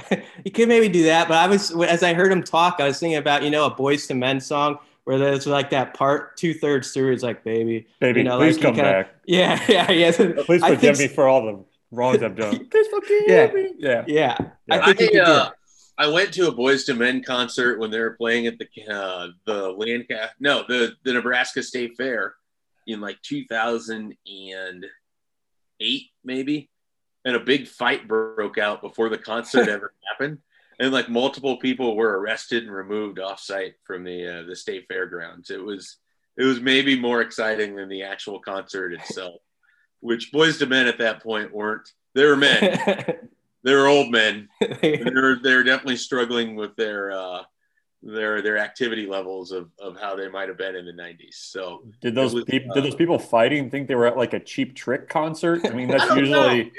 he 0.44 0.50
could 0.50 0.70
maybe 0.70 0.88
do 0.88 1.04
that, 1.04 1.28
but 1.28 1.38
I 1.38 1.48
was 1.48 1.72
as 1.82 2.02
I 2.02 2.14
heard 2.14 2.32
him 2.32 2.44
talk, 2.44 2.78
I 2.80 2.86
was 2.86 3.00
thinking 3.00 3.18
about 3.18 3.44
you 3.44 3.50
know 3.50 3.66
a 3.66 3.72
Boyz 3.72 4.10
II 4.10 4.18
Men 4.18 4.40
song 4.40 4.80
where 5.04 5.18
there's 5.18 5.48
like 5.48 5.70
that 5.72 5.94
part 5.94 6.38
two 6.38 6.54
thirds 6.54 6.92
through 6.92 7.14
is 7.14 7.24
like 7.24 7.44
baby, 7.44 7.88
baby, 8.00 8.22
you 8.22 8.24
know, 8.24 8.38
please 8.38 8.56
like 8.56 8.64
come 8.64 8.76
kinda, 8.76 8.92
back. 8.92 9.16
Yeah, 9.26 9.62
yeah, 9.68 9.92
yeah. 9.92 10.12
Please 10.12 10.62
forgive 10.62 11.00
me 11.00 11.08
for 11.08 11.28
all 11.28 11.46
the 11.46 11.66
wrongs 11.92 12.24
I've 12.24 12.36
done. 12.36 12.68
please 12.70 12.88
forgive 12.88 13.24
yeah. 13.28 13.52
me. 13.54 13.74
Yeah, 13.78 14.04
yeah. 14.08 14.38
I, 14.70 14.94
think 14.94 15.16
I, 15.16 15.20
uh, 15.20 15.50
I 15.98 16.08
went 16.08 16.34
to 16.36 16.48
a 16.48 16.54
Boyz 16.54 16.88
II 16.88 16.96
Men 16.96 17.24
concert 17.24 17.80
when 17.80 17.90
they 17.90 18.00
were 18.00 18.18
playing 18.18 18.46
at 18.46 18.60
the 18.60 18.68
uh, 18.88 19.30
the 19.46 19.72
Lancaster, 19.72 20.30
no, 20.40 20.64
the 20.68 20.94
the 21.04 21.14
Nebraska 21.14 21.64
State 21.64 21.98
Fair 21.98 22.36
in 22.86 23.02
like 23.02 23.20
2008 23.24 26.04
maybe, 26.24 26.70
and 27.26 27.36
a 27.36 27.40
big 27.40 27.68
fight 27.68 28.08
broke 28.08 28.60
out 28.60 28.82
before 28.82 29.10
the 29.10 29.18
concert 29.18 29.68
ever 29.70 29.94
happened, 30.12 30.38
and 30.80 30.94
like 30.94 31.10
multiple 31.10 31.58
people 31.58 31.96
were 31.96 32.20
arrested 32.20 32.64
and 32.64 32.72
removed 32.72 33.20
off 33.20 33.40
site 33.40 33.74
from 33.84 34.04
the 34.04 34.42
uh, 34.42 34.44
the 34.44 34.56
state 34.56 34.86
fairgrounds. 34.88 35.50
It 35.50 35.64
was 35.64 35.98
it 36.38 36.44
was 36.44 36.62
maybe 36.62 37.00
more 37.00 37.22
exciting 37.22 37.76
than 37.76 37.90
the 37.90 38.04
actual 38.04 38.40
concert 38.40 38.94
itself, 38.94 39.42
which 40.02 40.32
Boyz 40.32 40.62
II 40.62 40.68
Men 40.68 40.86
at 40.86 41.00
that 41.00 41.24
point 41.24 41.52
weren't. 41.52 41.90
They 42.14 42.26
were 42.26 42.38
men. 42.38 43.18
they're 43.68 43.88
old 43.88 44.12
men. 44.12 44.48
they're 44.82 45.40
they're 45.44 45.64
definitely 45.64 45.98
struggling 45.98 46.56
with 46.56 46.76
their 46.78 47.12
uh, 47.12 47.44
their 48.02 48.42
their 48.42 48.58
activity 48.58 49.06
levels 49.06 49.52
of, 49.52 49.70
of 49.78 50.00
how 50.00 50.16
they 50.16 50.30
might 50.30 50.48
have 50.48 50.58
been 50.58 50.76
in 50.76 50.86
the 50.86 50.94
90s. 50.94 51.34
So 51.34 51.84
did 52.02 52.16
those 52.16 52.34
was, 52.34 52.46
people 52.46 52.72
uh, 52.72 52.76
did 52.76 52.86
those 52.86 52.96
people 52.96 53.20
fighting 53.20 53.70
think 53.70 53.90
they 53.90 53.96
were 53.96 54.08
at 54.08 54.16
like 54.16 54.34
a 54.34 54.40
cheap 54.40 54.74
trick 54.74 55.10
concert? 55.10 55.66
I 55.66 55.72
mean, 55.72 55.88
that's 55.90 56.10
I 56.10 56.18
usually 56.18 56.72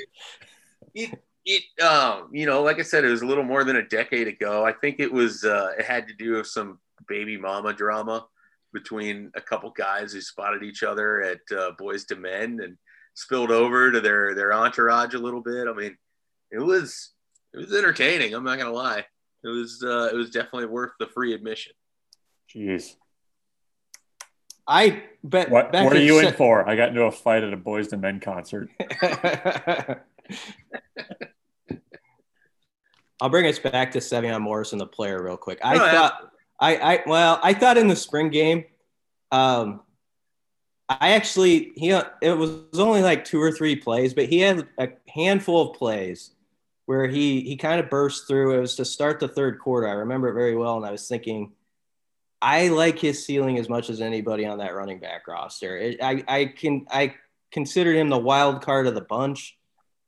it, 0.95 1.21
it 1.45 1.83
um 1.83 2.31
you 2.33 2.47
know 2.47 2.63
like 2.63 2.79
I 2.79 2.83
said 2.83 3.05
it 3.05 3.11
was 3.11 3.23
a 3.23 3.27
little 3.27 3.45
more 3.45 3.65
than 3.65 3.77
a 3.77 3.87
decade 3.87 4.27
ago. 4.27 4.65
I 4.65 4.73
think 4.73 4.99
it 4.99 5.13
was 5.13 5.45
uh, 5.45 5.73
it 5.79 5.85
had 5.85 6.09
to 6.09 6.15
do 6.15 6.37
with 6.37 6.47
some 6.47 6.79
baby 7.07 7.37
mama 7.37 7.75
drama 7.75 8.27
between 8.73 9.31
a 9.35 9.41
couple 9.43 9.71
guys 9.71 10.15
who 10.15 10.23
spotted 10.23 10.63
each 10.63 10.83
other 10.83 11.21
at 11.21 11.41
uh, 11.53 11.73
Boyz 11.79 12.11
II 12.11 12.19
Men 12.19 12.61
and 12.63 12.79
spilled 13.13 13.51
over 13.51 13.93
to 13.93 14.01
their 14.01 14.35
their 14.35 14.55
entourage 14.55 15.13
a 15.13 15.19
little 15.19 15.43
bit. 15.43 15.69
I 15.69 15.75
mean 15.75 15.99
it 16.51 16.61
was 16.61 17.11
it 17.55 17.59
was 17.59 17.75
entertaining. 17.75 18.35
I'm 18.35 18.45
not 18.45 18.59
gonna 18.59 18.73
lie. 18.73 19.05
It 19.45 19.49
was 19.49 19.83
uh, 19.85 20.11
it 20.13 20.17
was 20.17 20.31
definitely 20.31 20.67
worth 20.67 20.93
the 20.99 21.07
free 21.07 21.35
admission. 21.35 21.73
Jeez. 22.55 22.95
I 24.67 25.03
bet. 25.25 25.51
What, 25.51 25.73
what 25.73 25.95
are 25.95 26.01
you 26.01 26.19
in 26.19 26.35
for? 26.35 26.69
I 26.69 26.77
got 26.77 26.91
into 26.91 27.03
a 27.03 27.11
fight 27.11 27.43
at 27.43 27.53
a 27.55 27.57
Boyz 27.57 27.93
II 27.93 27.99
Men 28.01 28.21
concert. 28.21 28.69
I'll 33.21 33.31
bring 33.31 33.47
us 33.47 33.59
back 33.59 33.93
to 33.93 33.99
Sevion 33.99 34.43
Morrison, 34.43 34.79
the 34.79 34.87
player, 34.87 35.23
real 35.23 35.37
quick. 35.37 35.59
I 35.65 35.75
oh, 35.75 35.79
thought, 35.79 36.33
I, 36.61 36.77
I, 36.77 37.03
well, 37.07 37.41
I 37.43 37.53
thought 37.53 37.77
in 37.77 37.89
the 37.89 37.97
spring 37.97 38.31
game, 38.31 38.65
um, 39.33 39.81
I 40.89 41.13
actually, 41.13 41.73
he, 41.75 41.91
it 41.91 42.39
was 42.39 42.79
only 42.79 43.03
like 43.03 43.25
two 43.25 43.41
or 43.41 43.51
three 43.51 43.75
plays, 43.75 44.15
but 44.15 44.27
he 44.27 44.39
had 44.39 44.69
a 44.79 44.91
handful 45.09 45.71
of 45.71 45.77
plays 45.77 46.31
where 46.89 47.07
he 47.07 47.43
he 47.43 47.55
kind 47.55 47.81
of 47.81 47.91
burst 47.91 48.27
through. 48.27 48.57
It 48.57 48.61
was 48.61 48.77
to 48.77 48.85
start 48.87 49.21
the 49.21 49.29
third 49.29 49.59
quarter. 49.59 49.87
I 49.87 49.93
remember 49.93 50.31
it 50.31 50.33
very 50.33 50.57
well, 50.57 50.79
and 50.79 50.87
I 50.87 50.91
was 50.91 51.07
thinking, 51.07 51.53
I 52.41 52.69
like 52.69 52.99
his 52.99 53.27
ceiling 53.27 53.59
as 53.59 53.69
much 53.69 53.91
as 53.91 54.01
anybody 54.01 54.47
on 54.47 54.57
that 54.57 54.75
running 54.75 54.99
back 54.99 55.29
roster. 55.29 55.77
It, 55.77 56.03
I 56.03 56.25
I 56.27 56.45
can 56.47 56.87
I 56.91 57.15
considered 57.53 57.95
him 57.95 58.09
the 58.09 58.17
wild 58.17 58.63
card 58.63 58.87
of 58.87 58.95
the 58.95 59.03
bunch, 59.03 59.59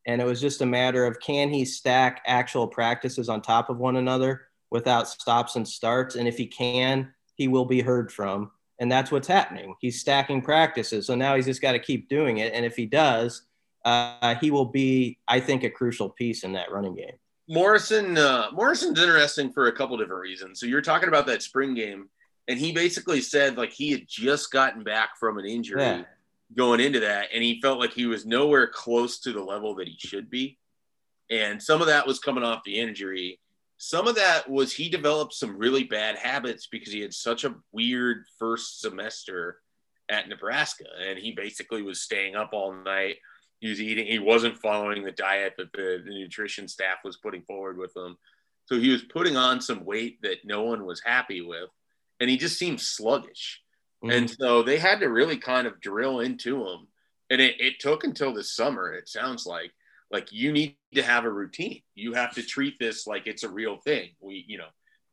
and 0.06 0.22
it 0.22 0.24
was 0.24 0.40
just 0.40 0.62
a 0.62 0.66
matter 0.66 1.04
of 1.04 1.20
can 1.20 1.50
he 1.50 1.66
stack 1.66 2.22
actual 2.26 2.66
practices 2.66 3.28
on 3.28 3.42
top 3.42 3.68
of 3.68 3.76
one 3.76 3.96
another 3.96 4.46
without 4.70 5.06
stops 5.06 5.56
and 5.56 5.68
starts, 5.68 6.14
and 6.14 6.26
if 6.26 6.38
he 6.38 6.46
can, 6.46 7.12
he 7.34 7.46
will 7.46 7.66
be 7.66 7.82
heard 7.82 8.10
from. 8.10 8.52
And 8.78 8.90
that's 8.90 9.12
what's 9.12 9.28
happening. 9.28 9.74
He's 9.80 10.00
stacking 10.00 10.40
practices. 10.40 11.06
So 11.06 11.14
now 11.14 11.36
he's 11.36 11.44
just 11.44 11.60
got 11.60 11.72
to 11.72 11.78
keep 11.78 12.08
doing 12.08 12.38
it. 12.38 12.54
And 12.54 12.64
if 12.64 12.74
he 12.74 12.86
does, 12.86 13.42
uh, 13.84 14.34
he 14.36 14.50
will 14.50 14.66
be, 14.66 15.18
I 15.26 15.40
think, 15.40 15.64
a 15.64 15.70
crucial 15.70 16.10
piece 16.10 16.44
in 16.44 16.52
that 16.52 16.70
running 16.70 16.94
game. 16.94 17.14
Morrison, 17.48 18.16
uh, 18.16 18.48
Morrison's 18.52 19.00
interesting 19.00 19.52
for 19.52 19.66
a 19.66 19.72
couple 19.72 19.96
different 19.96 20.22
reasons. 20.22 20.60
So 20.60 20.66
you're 20.66 20.82
talking 20.82 21.08
about 21.08 21.26
that 21.26 21.42
spring 21.42 21.74
game, 21.74 22.08
and 22.46 22.58
he 22.58 22.72
basically 22.72 23.20
said 23.20 23.56
like 23.56 23.72
he 23.72 23.90
had 23.90 24.06
just 24.06 24.52
gotten 24.52 24.84
back 24.84 25.18
from 25.18 25.38
an 25.38 25.46
injury 25.46 25.82
yeah. 25.82 26.02
going 26.56 26.80
into 26.80 27.00
that, 27.00 27.28
and 27.34 27.42
he 27.42 27.60
felt 27.60 27.80
like 27.80 27.92
he 27.92 28.06
was 28.06 28.26
nowhere 28.26 28.68
close 28.68 29.18
to 29.20 29.32
the 29.32 29.42
level 29.42 29.74
that 29.76 29.88
he 29.88 29.96
should 29.98 30.30
be. 30.30 30.58
And 31.30 31.60
some 31.60 31.80
of 31.80 31.86
that 31.88 32.06
was 32.06 32.18
coming 32.18 32.44
off 32.44 32.62
the 32.64 32.78
injury. 32.78 33.40
Some 33.78 34.06
of 34.06 34.14
that 34.16 34.48
was 34.48 34.72
he 34.72 34.88
developed 34.88 35.32
some 35.32 35.56
really 35.56 35.84
bad 35.84 36.16
habits 36.16 36.66
because 36.66 36.92
he 36.92 37.00
had 37.00 37.14
such 37.14 37.44
a 37.44 37.54
weird 37.72 38.24
first 38.38 38.80
semester 38.80 39.58
at 40.08 40.28
Nebraska, 40.28 40.84
and 41.04 41.18
he 41.18 41.32
basically 41.32 41.82
was 41.82 42.00
staying 42.00 42.36
up 42.36 42.50
all 42.52 42.72
night 42.72 43.16
he 43.60 43.68
was 43.68 43.80
eating 43.80 44.06
he 44.06 44.18
wasn't 44.18 44.58
following 44.58 45.04
the 45.04 45.12
diet 45.12 45.54
that 45.58 45.72
the, 45.72 46.02
the 46.04 46.10
nutrition 46.10 46.66
staff 46.66 46.98
was 47.04 47.16
putting 47.16 47.42
forward 47.42 47.78
with 47.78 47.96
him. 47.96 48.16
So 48.66 48.78
he 48.78 48.90
was 48.90 49.02
putting 49.02 49.36
on 49.36 49.60
some 49.60 49.84
weight 49.84 50.22
that 50.22 50.44
no 50.44 50.62
one 50.62 50.84
was 50.84 51.00
happy 51.04 51.40
with 51.40 51.70
and 52.20 52.28
he 52.28 52.36
just 52.36 52.58
seemed 52.58 52.80
sluggish. 52.80 53.62
Mm-hmm. 54.02 54.12
and 54.12 54.30
so 54.30 54.62
they 54.62 54.78
had 54.78 55.00
to 55.00 55.10
really 55.10 55.36
kind 55.36 55.66
of 55.66 55.78
drill 55.78 56.20
into 56.20 56.66
him 56.66 56.88
and 57.28 57.38
it, 57.38 57.60
it 57.60 57.80
took 57.80 58.02
until 58.02 58.32
the 58.32 58.42
summer 58.42 58.94
it 58.94 59.08
sounds 59.08 59.44
like 59.44 59.72
like 60.10 60.32
you 60.32 60.52
need 60.52 60.74
to 60.94 61.02
have 61.02 61.24
a 61.24 61.30
routine. 61.30 61.82
You 61.94 62.14
have 62.14 62.34
to 62.34 62.42
treat 62.42 62.80
this 62.80 63.06
like 63.06 63.28
it's 63.28 63.44
a 63.44 63.48
real 63.48 63.76
thing. 63.76 64.10
We 64.20 64.44
you 64.48 64.58
know 64.58 64.68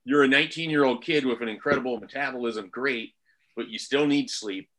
you're 0.08 0.24
a 0.24 0.28
19 0.28 0.70
year 0.70 0.86
old 0.86 1.04
kid 1.04 1.26
with 1.26 1.42
an 1.42 1.50
incredible 1.50 2.00
metabolism 2.00 2.70
great 2.70 3.12
but 3.58 3.68
you 3.68 3.78
still 3.78 4.08
need 4.08 4.30
sleep 4.30 4.70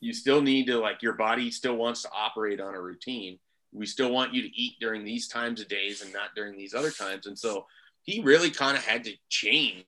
you 0.00 0.12
still 0.12 0.42
need 0.42 0.66
to 0.66 0.78
like 0.78 1.02
your 1.02 1.14
body 1.14 1.50
still 1.50 1.76
wants 1.76 2.02
to 2.02 2.10
operate 2.14 2.60
on 2.60 2.74
a 2.74 2.80
routine. 2.80 3.38
We 3.72 3.86
still 3.86 4.12
want 4.12 4.34
you 4.34 4.42
to 4.42 4.56
eat 4.56 4.74
during 4.80 5.04
these 5.04 5.28
times 5.28 5.60
of 5.60 5.68
days 5.68 6.02
and 6.02 6.12
not 6.12 6.34
during 6.36 6.56
these 6.56 6.74
other 6.74 6.90
times. 6.90 7.26
And 7.26 7.38
so 7.38 7.66
he 8.02 8.20
really 8.20 8.50
kind 8.50 8.76
of 8.76 8.84
had 8.84 9.04
to 9.04 9.12
change. 9.28 9.84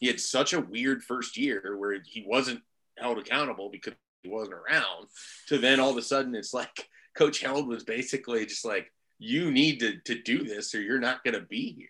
He 0.00 0.06
had 0.06 0.20
such 0.20 0.52
a 0.52 0.60
weird 0.60 1.02
first 1.02 1.36
year 1.36 1.76
where 1.78 1.98
he 2.04 2.24
wasn't 2.26 2.60
held 2.98 3.18
accountable 3.18 3.70
because 3.70 3.94
he 4.22 4.28
wasn't 4.28 4.54
around 4.54 5.06
to 5.48 5.56
then 5.56 5.80
all 5.80 5.90
of 5.90 5.96
a 5.96 6.02
sudden 6.02 6.34
it's 6.34 6.52
like 6.52 6.88
coach 7.16 7.40
held 7.40 7.66
was 7.66 7.84
basically 7.84 8.44
just 8.44 8.64
like 8.64 8.92
you 9.18 9.50
need 9.50 9.80
to, 9.80 9.98
to 10.00 10.20
do 10.22 10.44
this 10.44 10.74
or 10.74 10.80
you're 10.80 10.98
not 10.98 11.24
going 11.24 11.34
to 11.34 11.46
be 11.46 11.72
here. 11.72 11.88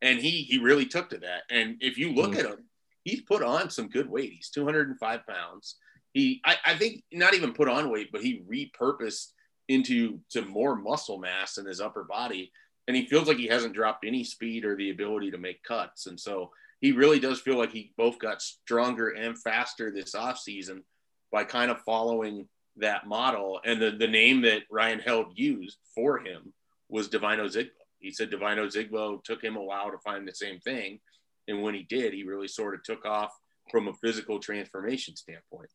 And 0.00 0.18
he 0.18 0.42
he 0.42 0.58
really 0.58 0.86
took 0.86 1.10
to 1.10 1.18
that. 1.18 1.42
And 1.50 1.76
if 1.80 1.96
you 1.96 2.12
look 2.12 2.32
mm. 2.32 2.38
at 2.38 2.46
him 2.46 2.64
he's 3.04 3.22
put 3.22 3.42
on 3.42 3.70
some 3.70 3.88
good 3.88 4.08
weight. 4.08 4.32
He's 4.32 4.50
205 4.50 5.26
pounds 5.26 5.76
he 6.12 6.40
I, 6.44 6.56
I 6.64 6.74
think 6.76 7.02
not 7.12 7.34
even 7.34 7.52
put 7.52 7.68
on 7.68 7.90
weight, 7.90 8.10
but 8.12 8.22
he 8.22 8.42
repurposed 8.48 9.28
into 9.68 10.20
to 10.30 10.42
more 10.42 10.76
muscle 10.76 11.18
mass 11.18 11.58
in 11.58 11.66
his 11.66 11.80
upper 11.80 12.04
body. 12.04 12.52
And 12.88 12.96
he 12.96 13.06
feels 13.06 13.28
like 13.28 13.36
he 13.36 13.46
hasn't 13.46 13.74
dropped 13.74 14.04
any 14.04 14.24
speed 14.24 14.64
or 14.64 14.76
the 14.76 14.90
ability 14.90 15.30
to 15.30 15.38
make 15.38 15.62
cuts. 15.62 16.06
And 16.06 16.18
so 16.18 16.50
he 16.80 16.90
really 16.90 17.20
does 17.20 17.40
feel 17.40 17.56
like 17.56 17.70
he 17.70 17.92
both 17.96 18.18
got 18.18 18.42
stronger 18.42 19.10
and 19.10 19.40
faster 19.40 19.92
this 19.92 20.14
offseason 20.14 20.82
by 21.30 21.44
kind 21.44 21.70
of 21.70 21.80
following 21.82 22.48
that 22.76 23.06
model. 23.06 23.60
And 23.64 23.80
the, 23.80 23.92
the 23.92 24.08
name 24.08 24.42
that 24.42 24.62
Ryan 24.68 24.98
Held 24.98 25.38
used 25.38 25.78
for 25.94 26.18
him 26.18 26.52
was 26.88 27.08
Devine 27.08 27.38
Ozigbo. 27.38 27.70
He 28.00 28.10
said 28.10 28.30
Devine 28.30 28.58
Ozigbo 28.58 29.22
took 29.22 29.42
him 29.42 29.56
a 29.56 29.62
while 29.62 29.92
to 29.92 29.98
find 29.98 30.26
the 30.26 30.34
same 30.34 30.58
thing. 30.58 30.98
And 31.46 31.62
when 31.62 31.74
he 31.74 31.84
did, 31.84 32.12
he 32.12 32.24
really 32.24 32.48
sort 32.48 32.74
of 32.74 32.82
took 32.82 33.04
off 33.06 33.30
from 33.70 33.86
a 33.86 33.94
physical 33.94 34.40
transformation 34.40 35.14
standpoint. 35.14 35.70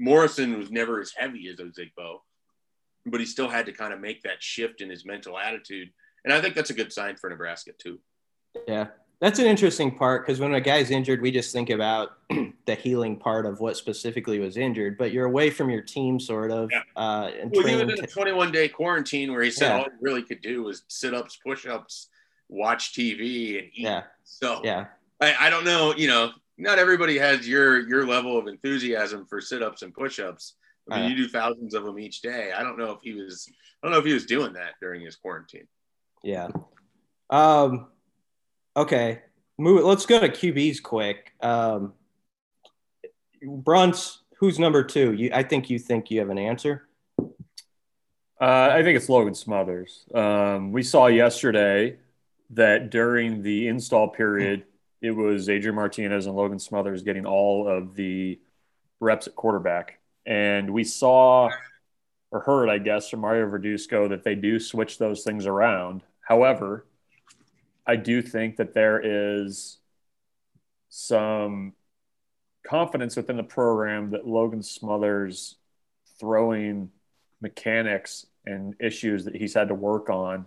Morrison 0.00 0.58
was 0.58 0.70
never 0.70 1.00
as 1.00 1.12
heavy 1.14 1.48
as 1.48 1.56
Ozigbo, 1.56 2.20
but 3.06 3.20
he 3.20 3.26
still 3.26 3.48
had 3.48 3.66
to 3.66 3.72
kind 3.72 3.92
of 3.92 4.00
make 4.00 4.22
that 4.22 4.42
shift 4.42 4.80
in 4.80 4.88
his 4.88 5.04
mental 5.04 5.38
attitude. 5.38 5.90
And 6.24 6.32
I 6.32 6.40
think 6.40 6.54
that's 6.54 6.70
a 6.70 6.74
good 6.74 6.92
sign 6.92 7.16
for 7.16 7.28
Nebraska 7.28 7.72
too. 7.78 8.00
Yeah, 8.66 8.88
that's 9.20 9.38
an 9.38 9.46
interesting 9.46 9.94
part 9.94 10.26
because 10.26 10.40
when 10.40 10.54
a 10.54 10.60
guy's 10.60 10.90
injured, 10.90 11.20
we 11.20 11.30
just 11.30 11.52
think 11.52 11.68
about 11.68 12.12
the 12.66 12.74
healing 12.74 13.18
part 13.18 13.44
of 13.44 13.60
what 13.60 13.76
specifically 13.76 14.38
was 14.38 14.56
injured, 14.56 14.96
but 14.96 15.12
you're 15.12 15.26
away 15.26 15.50
from 15.50 15.68
your 15.68 15.82
team, 15.82 16.18
sort 16.18 16.50
of. 16.50 16.70
Yeah. 16.72 16.82
Uh, 16.96 17.30
and 17.38 17.52
well, 17.54 17.66
he 17.66 17.74
was 17.74 17.82
in 17.82 18.04
a 18.04 18.06
21 18.06 18.50
day 18.50 18.68
quarantine 18.68 19.32
where 19.32 19.42
he 19.42 19.50
said 19.50 19.68
yeah. 19.68 19.78
all 19.78 19.84
he 19.84 19.90
really 20.00 20.22
could 20.22 20.40
do 20.40 20.62
was 20.62 20.84
sit 20.88 21.12
ups, 21.12 21.38
push 21.44 21.66
ups, 21.66 22.08
watch 22.48 22.94
TV, 22.94 23.58
and 23.58 23.68
eat. 23.74 23.82
Yeah. 23.82 24.04
So 24.24 24.62
yeah, 24.64 24.86
I, 25.20 25.34
I 25.38 25.50
don't 25.50 25.64
know. 25.64 25.94
You 25.94 26.08
know, 26.08 26.32
not 26.60 26.78
everybody 26.78 27.18
has 27.18 27.48
your 27.48 27.88
your 27.88 28.06
level 28.06 28.38
of 28.38 28.46
enthusiasm 28.46 29.26
for 29.26 29.40
sit-ups 29.40 29.82
and 29.82 29.94
push-ups. 29.94 30.56
I 30.90 30.96
mean, 30.96 31.06
uh, 31.06 31.08
you 31.08 31.16
do 31.16 31.28
thousands 31.28 31.74
of 31.74 31.84
them 31.84 31.98
each 31.98 32.20
day. 32.20 32.52
I 32.52 32.62
don't 32.62 32.78
know 32.78 32.92
if 32.92 32.98
he 33.02 33.12
was 33.14 33.48
I 33.82 33.86
don't 33.86 33.92
know 33.92 33.98
if 33.98 34.04
he 34.04 34.12
was 34.12 34.26
doing 34.26 34.52
that 34.54 34.74
during 34.80 35.02
his 35.02 35.16
quarantine. 35.16 35.66
Yeah. 36.22 36.48
Um 37.30 37.88
okay. 38.76 39.22
Move 39.58 39.84
let's 39.84 40.06
go 40.06 40.20
to 40.20 40.28
QBs 40.28 40.82
quick. 40.82 41.32
Um 41.40 41.94
Bruntz, 43.42 44.18
who's 44.38 44.58
number 44.58 44.84
2? 44.84 45.14
You 45.14 45.30
I 45.32 45.42
think 45.42 45.70
you 45.70 45.78
think 45.78 46.10
you 46.10 46.20
have 46.20 46.30
an 46.30 46.38
answer. 46.38 46.86
Uh, 48.40 48.70
I 48.72 48.82
think 48.82 48.96
it's 48.96 49.10
Logan 49.10 49.34
Smothers. 49.34 50.06
Um, 50.14 50.72
we 50.72 50.82
saw 50.82 51.08
yesterday 51.08 51.98
that 52.50 52.88
during 52.88 53.42
the 53.42 53.68
install 53.68 54.08
period, 54.08 54.64
it 55.00 55.12
was 55.12 55.48
Adrian 55.48 55.74
Martinez 55.74 56.26
and 56.26 56.36
Logan 56.36 56.58
Smothers 56.58 57.02
getting 57.02 57.26
all 57.26 57.66
of 57.66 57.94
the 57.94 58.38
reps 59.00 59.26
at 59.26 59.34
quarterback. 59.34 59.98
And 60.26 60.70
we 60.70 60.84
saw 60.84 61.50
or 62.30 62.40
heard, 62.40 62.68
I 62.68 62.78
guess, 62.78 63.08
from 63.08 63.20
Mario 63.20 63.48
Verduzco 63.48 64.08
that 64.10 64.22
they 64.22 64.34
do 64.34 64.60
switch 64.60 64.98
those 64.98 65.24
things 65.24 65.46
around. 65.46 66.02
However, 66.20 66.86
I 67.86 67.96
do 67.96 68.22
think 68.22 68.56
that 68.56 68.72
there 68.74 69.00
is 69.02 69.78
some 70.90 71.72
confidence 72.64 73.16
within 73.16 73.36
the 73.36 73.42
program 73.42 74.10
that 74.10 74.26
Logan 74.26 74.62
Smothers 74.62 75.56
throwing 76.18 76.90
mechanics 77.40 78.26
and 78.46 78.74
issues 78.78 79.24
that 79.24 79.34
he's 79.34 79.54
had 79.54 79.68
to 79.68 79.74
work 79.74 80.10
on 80.10 80.46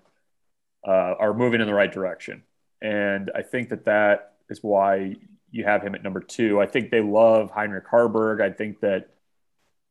uh, 0.88 1.16
are 1.20 1.34
moving 1.34 1.60
in 1.60 1.68
the 1.68 1.74
right 1.74 1.92
direction. 1.92 2.44
And 2.82 3.32
I 3.34 3.42
think 3.42 3.70
that 3.70 3.86
that 3.86 4.33
is 4.50 4.60
why 4.62 5.16
you 5.52 5.64
have 5.64 5.84
him 5.84 5.96
at 5.96 6.04
number 6.04 6.20
two. 6.20 6.60
I 6.60 6.66
think 6.66 6.90
they 6.90 7.02
love 7.02 7.52
Heinrich 7.52 7.88
Haarberg. 7.88 8.42
I 8.42 8.52
think 8.52 8.80
that 8.82 9.10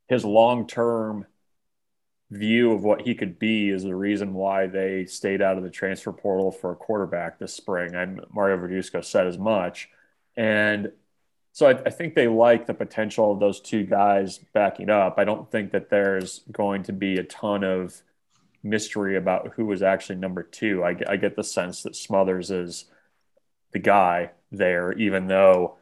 his 0.08 0.24
long 0.24 0.66
term 0.66 1.26
view 2.30 2.72
of 2.72 2.82
what 2.82 3.02
he 3.02 3.14
could 3.14 3.38
be 3.38 3.70
is 3.70 3.82
the 3.82 3.94
reason 3.94 4.34
why 4.34 4.66
they 4.66 5.04
stayed 5.04 5.42
out 5.42 5.58
of 5.58 5.62
the 5.62 5.70
transfer 5.70 6.12
portal 6.12 6.50
for 6.50 6.72
a 6.72 6.76
quarterback 6.76 7.38
this 7.38 7.54
spring. 7.54 7.94
And 7.94 8.20
Mario 8.32 8.56
Verduzco 8.56 9.04
said 9.04 9.26
as 9.26 9.38
much. 9.38 9.88
And 10.36 10.92
so 11.52 11.66
I, 11.66 11.72
I, 11.84 11.90
think 11.90 12.14
they 12.14 12.28
like 12.28 12.66
the 12.66 12.72
potential 12.72 13.32
of 13.32 13.38
those 13.38 13.60
two 13.60 13.84
guys 13.84 14.38
backing 14.38 14.88
up. 14.88 15.18
I 15.18 15.24
don't 15.24 15.50
think 15.50 15.72
that 15.72 15.90
there's 15.90 16.40
going 16.50 16.84
to 16.84 16.92
be 16.94 17.18
a 17.18 17.24
ton 17.24 17.64
of 17.64 18.02
mystery 18.62 19.16
about 19.16 19.52
who 19.54 19.66
was 19.66 19.82
actually 19.82 20.16
number 20.16 20.42
two. 20.42 20.82
I, 20.82 20.96
I 21.06 21.16
get 21.16 21.36
the 21.36 21.44
sense 21.44 21.82
that 21.82 21.94
Smothers 21.94 22.50
is 22.50 22.86
the 23.72 23.78
guy 23.78 24.30
there, 24.52 24.92
even 24.92 25.26
though 25.26 25.76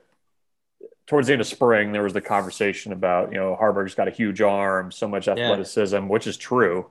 towards 1.07 1.27
the 1.27 1.33
end 1.33 1.41
of 1.41 1.47
spring 1.47 1.91
there 1.91 2.05
was 2.05 2.13
the 2.13 2.21
conversation 2.21 2.93
about 2.93 3.33
you 3.33 3.39
know 3.39 3.57
Haarberg's 3.61 3.95
got 3.95 4.09
a 4.09 4.13
huge 4.13 4.41
arm, 4.41 4.93
so 4.93 5.09
much 5.09 5.29
athleticism, 5.29 5.97
yeah. 5.97 6.07
which 6.07 6.27
is 6.27 6.37
true. 6.37 6.89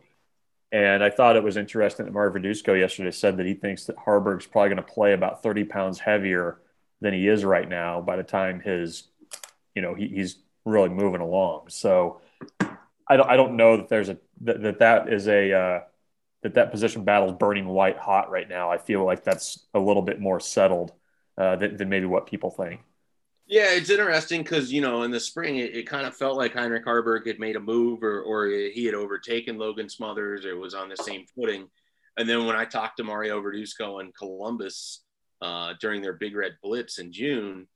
And 0.71 1.03
I 1.03 1.09
thought 1.09 1.35
it 1.35 1.43
was 1.43 1.57
interesting 1.57 2.05
that 2.05 2.11
Mario 2.11 2.31
Verduzco 2.31 2.77
yesterday 2.79 3.11
said 3.11 3.37
that 3.37 3.45
he 3.45 3.55
thinks 3.55 3.85
that 3.85 3.95
Haarberg's 3.97 4.45
probably 4.45 4.69
going 4.69 4.83
to 4.85 4.93
play 4.93 5.13
about 5.13 5.41
30 5.41 5.63
pounds 5.63 5.99
heavier 5.99 6.59
than 7.01 7.13
he 7.13 7.27
is 7.27 7.43
right 7.43 7.67
now 7.67 8.01
by 8.01 8.17
the 8.17 8.23
time 8.23 8.59
his, 8.59 9.07
you 9.73 9.81
know, 9.81 9.95
he, 9.95 10.07
he's 10.09 10.37
really 10.65 10.89
moving 10.89 11.21
along. 11.21 11.69
So 11.69 12.21
I 13.07 13.17
don't, 13.17 13.29
I 13.29 13.35
don't 13.35 13.57
know 13.57 13.77
that 13.77 13.89
there's 13.89 14.09
a, 14.09 14.17
that 14.41 14.61
that, 14.61 14.79
that 14.79 15.11
is 15.11 15.27
a, 15.27 15.53
uh, 15.53 15.79
that 16.43 16.53
that 16.53 16.71
position 16.71 17.03
battle 17.03 17.29
is 17.29 17.35
burning 17.35 17.67
white 17.67 17.97
hot 17.97 18.29
right 18.29 18.47
now. 18.47 18.69
I 18.69 18.77
feel 18.77 19.03
like 19.03 19.23
that's 19.23 19.65
a 19.73 19.79
little 19.79 20.03
bit 20.03 20.19
more 20.19 20.39
settled 20.39 20.91
uh, 21.39 21.55
than, 21.55 21.77
than 21.77 21.89
maybe 21.89 22.05
what 22.05 22.27
people 22.27 22.51
think. 22.51 22.81
Yeah, 23.47 23.71
it's 23.71 23.89
interesting 23.89 24.43
because 24.43 24.71
you 24.71 24.81
know 24.81 25.01
in 25.01 25.09
the 25.09 25.19
spring 25.19 25.57
it, 25.57 25.75
it, 25.75 25.87
kind 25.87 26.05
of 26.05 26.15
felt 26.15 26.37
like 26.37 26.53
Heinrich 26.53 26.85
Haarberg 26.85 27.25
had 27.25 27.39
made 27.39 27.55
a 27.55 27.59
move 27.59 28.03
or 28.03 28.21
or 28.21 28.45
he 28.45 28.85
had 28.85 28.93
overtaken 28.93 29.57
Logan 29.57 29.89
Smothers 29.89 30.45
or 30.45 30.55
was 30.57 30.75
on 30.75 30.89
the 30.89 30.97
same 30.97 31.25
footing. 31.35 31.67
And 32.17 32.29
then 32.29 32.45
when 32.45 32.55
I 32.55 32.65
talked 32.65 32.97
to 32.97 33.03
Mario 33.03 33.41
Verduzco 33.41 34.01
in 34.01 34.11
Columbus 34.11 35.03
uh, 35.41 35.73
during 35.79 36.01
their 36.01 36.13
Big 36.13 36.35
Red 36.35 36.57
Blitz 36.61 36.99
in 36.99 37.11
June, 37.11 37.67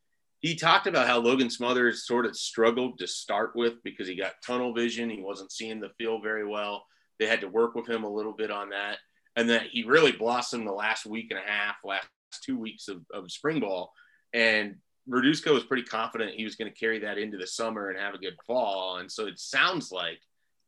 he 0.41 0.55
talked 0.55 0.85
about 0.85 1.07
how 1.07 1.19
Logan 1.19 1.49
Smothers 1.49 2.05
sort 2.05 2.25
of 2.25 2.35
struggled 2.35 2.99
to 2.99 3.07
start 3.07 3.55
with 3.55 3.81
because 3.83 4.07
he 4.07 4.15
got 4.15 4.33
tunnel 4.45 4.73
vision. 4.73 5.09
He 5.09 5.21
wasn't 5.21 5.53
seeing 5.53 5.79
the 5.79 5.93
field 5.97 6.21
very 6.21 6.45
well. 6.45 6.85
They 7.17 7.25
had 7.25 7.41
to 7.41 7.47
work 7.47 7.73
with 7.73 7.87
him 7.87 8.03
a 8.03 8.13
little 8.13 8.33
bit 8.33 8.51
on 8.51 8.69
that. 8.71 8.97
And 9.37 9.49
that 9.49 9.67
he 9.71 9.83
really 9.83 10.11
blossomed 10.11 10.67
the 10.67 10.73
last 10.73 11.05
week 11.05 11.27
and 11.31 11.39
a 11.39 11.49
half, 11.49 11.77
last 11.85 12.07
two 12.39 12.57
weeks 12.57 12.87
of, 12.87 13.01
of 13.13 13.31
spring 13.31 13.59
ball. 13.59 13.91
And 14.33 14.75
Verduzco 15.09 15.53
was 15.53 15.63
pretty 15.63 15.83
confident 15.83 16.35
he 16.35 16.45
was 16.45 16.55
going 16.55 16.71
to 16.71 16.79
carry 16.79 16.99
that 16.99 17.17
into 17.17 17.37
the 17.37 17.47
summer 17.47 17.89
and 17.89 17.99
have 17.99 18.13
a 18.13 18.19
good 18.19 18.37
fall. 18.47 18.97
And 18.97 19.11
so 19.11 19.27
it 19.27 19.39
sounds 19.39 19.91
like 19.91 20.19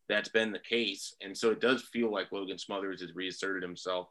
that's 0.09 0.29
been 0.29 0.51
the 0.51 0.59
case. 0.59 1.15
And 1.21 1.37
so 1.37 1.51
it 1.51 1.61
does 1.61 1.83
feel 1.83 2.11
like 2.11 2.31
Logan 2.31 2.57
Smothers 2.57 3.01
has 3.01 3.15
reasserted 3.15 3.63
himself 3.63 4.07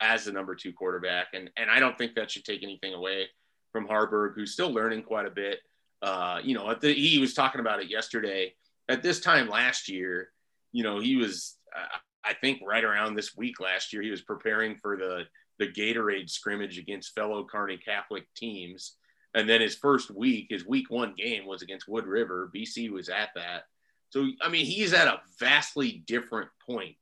as 0.00 0.24
the 0.24 0.32
number 0.32 0.54
two 0.54 0.72
quarterback. 0.72 1.28
And, 1.34 1.50
and 1.56 1.70
I 1.70 1.80
don't 1.80 1.98
think 1.98 2.14
that 2.14 2.30
should 2.30 2.44
take 2.44 2.62
anything 2.62 2.94
away 2.94 3.28
from 3.72 3.88
Haarberg, 3.88 4.34
who's 4.34 4.52
still 4.52 4.70
learning 4.70 5.02
quite 5.02 5.26
a 5.26 5.30
bit. 5.30 5.58
Uh, 6.02 6.38
you 6.42 6.54
know, 6.54 6.74
the, 6.74 6.92
he 6.92 7.18
was 7.18 7.34
talking 7.34 7.60
about 7.60 7.80
it 7.80 7.90
yesterday. 7.90 8.54
At 8.88 9.02
this 9.02 9.20
time 9.20 9.48
last 9.48 9.88
year, 9.88 10.28
you 10.72 10.82
know, 10.82 11.00
he 11.00 11.16
was, 11.16 11.56
uh, 11.74 11.98
I 12.24 12.34
think, 12.34 12.60
right 12.64 12.84
around 12.84 13.14
this 13.14 13.36
week 13.36 13.60
last 13.60 13.92
year, 13.92 14.02
he 14.02 14.10
was 14.10 14.22
preparing 14.22 14.76
for 14.76 14.96
the 14.96 15.24
the 15.58 15.68
Gatorade 15.68 16.30
scrimmage 16.30 16.78
against 16.78 17.14
fellow 17.14 17.44
Kearney 17.44 17.76
Catholic 17.76 18.26
teams 18.34 18.96
and 19.34 19.48
then 19.48 19.60
his 19.60 19.74
first 19.74 20.10
week, 20.10 20.46
his 20.48 20.64
week 20.64 20.90
one 20.90 21.14
game 21.16 21.44
was 21.44 21.60
against 21.60 21.88
Wood 21.88 22.06
River. 22.06 22.50
BC 22.54 22.90
was 22.90 23.08
at 23.08 23.30
that. 23.34 23.64
So, 24.10 24.28
I 24.40 24.48
mean, 24.48 24.64
he's 24.64 24.94
at 24.94 25.08
a 25.08 25.20
vastly 25.40 26.04
different 26.06 26.48
point 26.64 26.94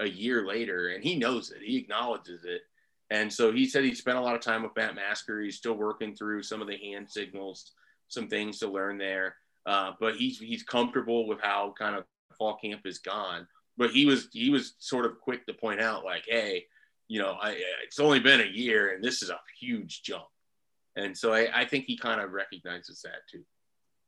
a 0.00 0.08
year 0.08 0.44
later, 0.44 0.88
and 0.88 1.02
he 1.02 1.16
knows 1.16 1.52
it. 1.52 1.62
He 1.62 1.76
acknowledges 1.76 2.44
it. 2.44 2.62
And 3.10 3.32
so 3.32 3.52
he 3.52 3.68
said 3.68 3.84
he 3.84 3.94
spent 3.94 4.18
a 4.18 4.20
lot 4.20 4.34
of 4.34 4.40
time 4.40 4.64
with 4.64 4.74
Matt 4.76 4.96
Masker. 4.96 5.40
He's 5.40 5.56
still 5.56 5.76
working 5.76 6.16
through 6.16 6.42
some 6.42 6.60
of 6.60 6.66
the 6.66 6.76
hand 6.76 7.08
signals, 7.08 7.70
some 8.08 8.26
things 8.26 8.58
to 8.58 8.68
learn 8.68 8.98
there. 8.98 9.36
Uh, 9.64 9.92
but 10.00 10.16
he's 10.16 10.38
he's 10.38 10.64
comfortable 10.64 11.28
with 11.28 11.40
how 11.40 11.72
kind 11.78 11.94
of 11.94 12.04
fall 12.36 12.56
camp 12.56 12.80
is 12.84 12.98
gone. 12.98 13.46
But 13.76 13.90
he 13.90 14.06
was 14.06 14.28
he 14.32 14.50
was 14.50 14.74
sort 14.80 15.06
of 15.06 15.20
quick 15.20 15.46
to 15.46 15.54
point 15.54 15.80
out, 15.80 16.04
like, 16.04 16.24
hey, 16.26 16.66
you 17.08 17.20
know, 17.20 17.36
I, 17.40 17.56
it's 17.84 18.00
only 18.00 18.20
been 18.20 18.40
a 18.40 18.46
year, 18.46 18.94
and 18.94 19.02
this 19.02 19.22
is 19.22 19.30
a 19.30 19.38
huge 19.58 20.02
jump. 20.02 20.24
And 20.96 21.16
so 21.16 21.32
I, 21.32 21.48
I 21.54 21.64
think 21.64 21.84
he 21.86 21.96
kind 21.96 22.20
of 22.20 22.32
recognizes 22.32 23.02
that 23.02 23.28
too. 23.30 23.42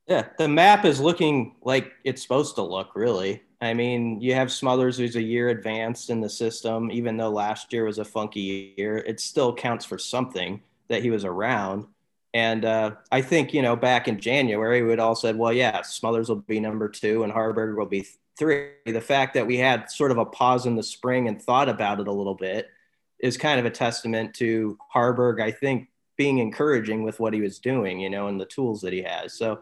Yeah, 0.06 0.26
the 0.38 0.48
map 0.48 0.86
is 0.86 1.00
looking 1.00 1.56
like 1.62 1.92
it's 2.02 2.22
supposed 2.22 2.54
to 2.54 2.62
look, 2.62 2.96
really. 2.96 3.42
I 3.60 3.74
mean, 3.74 4.20
you 4.22 4.34
have 4.34 4.50
Smothers, 4.50 4.96
who's 4.96 5.16
a 5.16 5.22
year 5.22 5.50
advanced 5.50 6.08
in 6.08 6.20
the 6.20 6.30
system, 6.30 6.90
even 6.90 7.16
though 7.16 7.28
last 7.28 7.72
year 7.72 7.84
was 7.84 7.98
a 7.98 8.04
funky 8.04 8.74
year, 8.78 8.98
it 8.98 9.20
still 9.20 9.54
counts 9.54 9.84
for 9.84 9.98
something 9.98 10.62
that 10.88 11.02
he 11.02 11.10
was 11.10 11.24
around. 11.24 11.86
And 12.32 12.64
uh, 12.64 12.92
I 13.12 13.20
think, 13.20 13.52
you 13.52 13.60
know, 13.60 13.76
back 13.76 14.08
in 14.08 14.18
January, 14.18 14.82
we'd 14.82 14.98
all 14.98 15.14
said, 15.14 15.36
well, 15.36 15.52
yeah, 15.52 15.82
Smothers 15.82 16.28
will 16.28 16.36
be 16.36 16.60
number 16.60 16.88
two 16.88 17.22
and 17.24 17.32
Haarberg 17.32 17.76
will 17.76 17.86
be 17.86 18.06
three. 18.38 18.70
The 18.86 19.00
fact 19.00 19.34
that 19.34 19.46
we 19.46 19.58
had 19.58 19.90
sort 19.90 20.10
of 20.10 20.18
a 20.18 20.24
pause 20.24 20.64
in 20.64 20.76
the 20.76 20.82
spring 20.82 21.28
and 21.28 21.42
thought 21.42 21.68
about 21.68 22.00
it 22.00 22.08
a 22.08 22.12
little 22.12 22.34
bit 22.34 22.68
is 23.20 23.36
kind 23.36 23.58
of 23.58 23.66
a 23.66 23.70
testament 23.70 24.34
to 24.34 24.78
Haarberg, 24.94 25.40
I 25.42 25.50
think, 25.50 25.88
being 26.16 26.38
encouraging 26.38 27.02
with 27.02 27.20
what 27.20 27.32
he 27.32 27.40
was 27.40 27.58
doing, 27.58 28.00
you 28.00 28.10
know, 28.10 28.28
and 28.28 28.40
the 28.40 28.46
tools 28.46 28.80
that 28.82 28.92
he 28.92 29.02
has. 29.02 29.34
So 29.34 29.60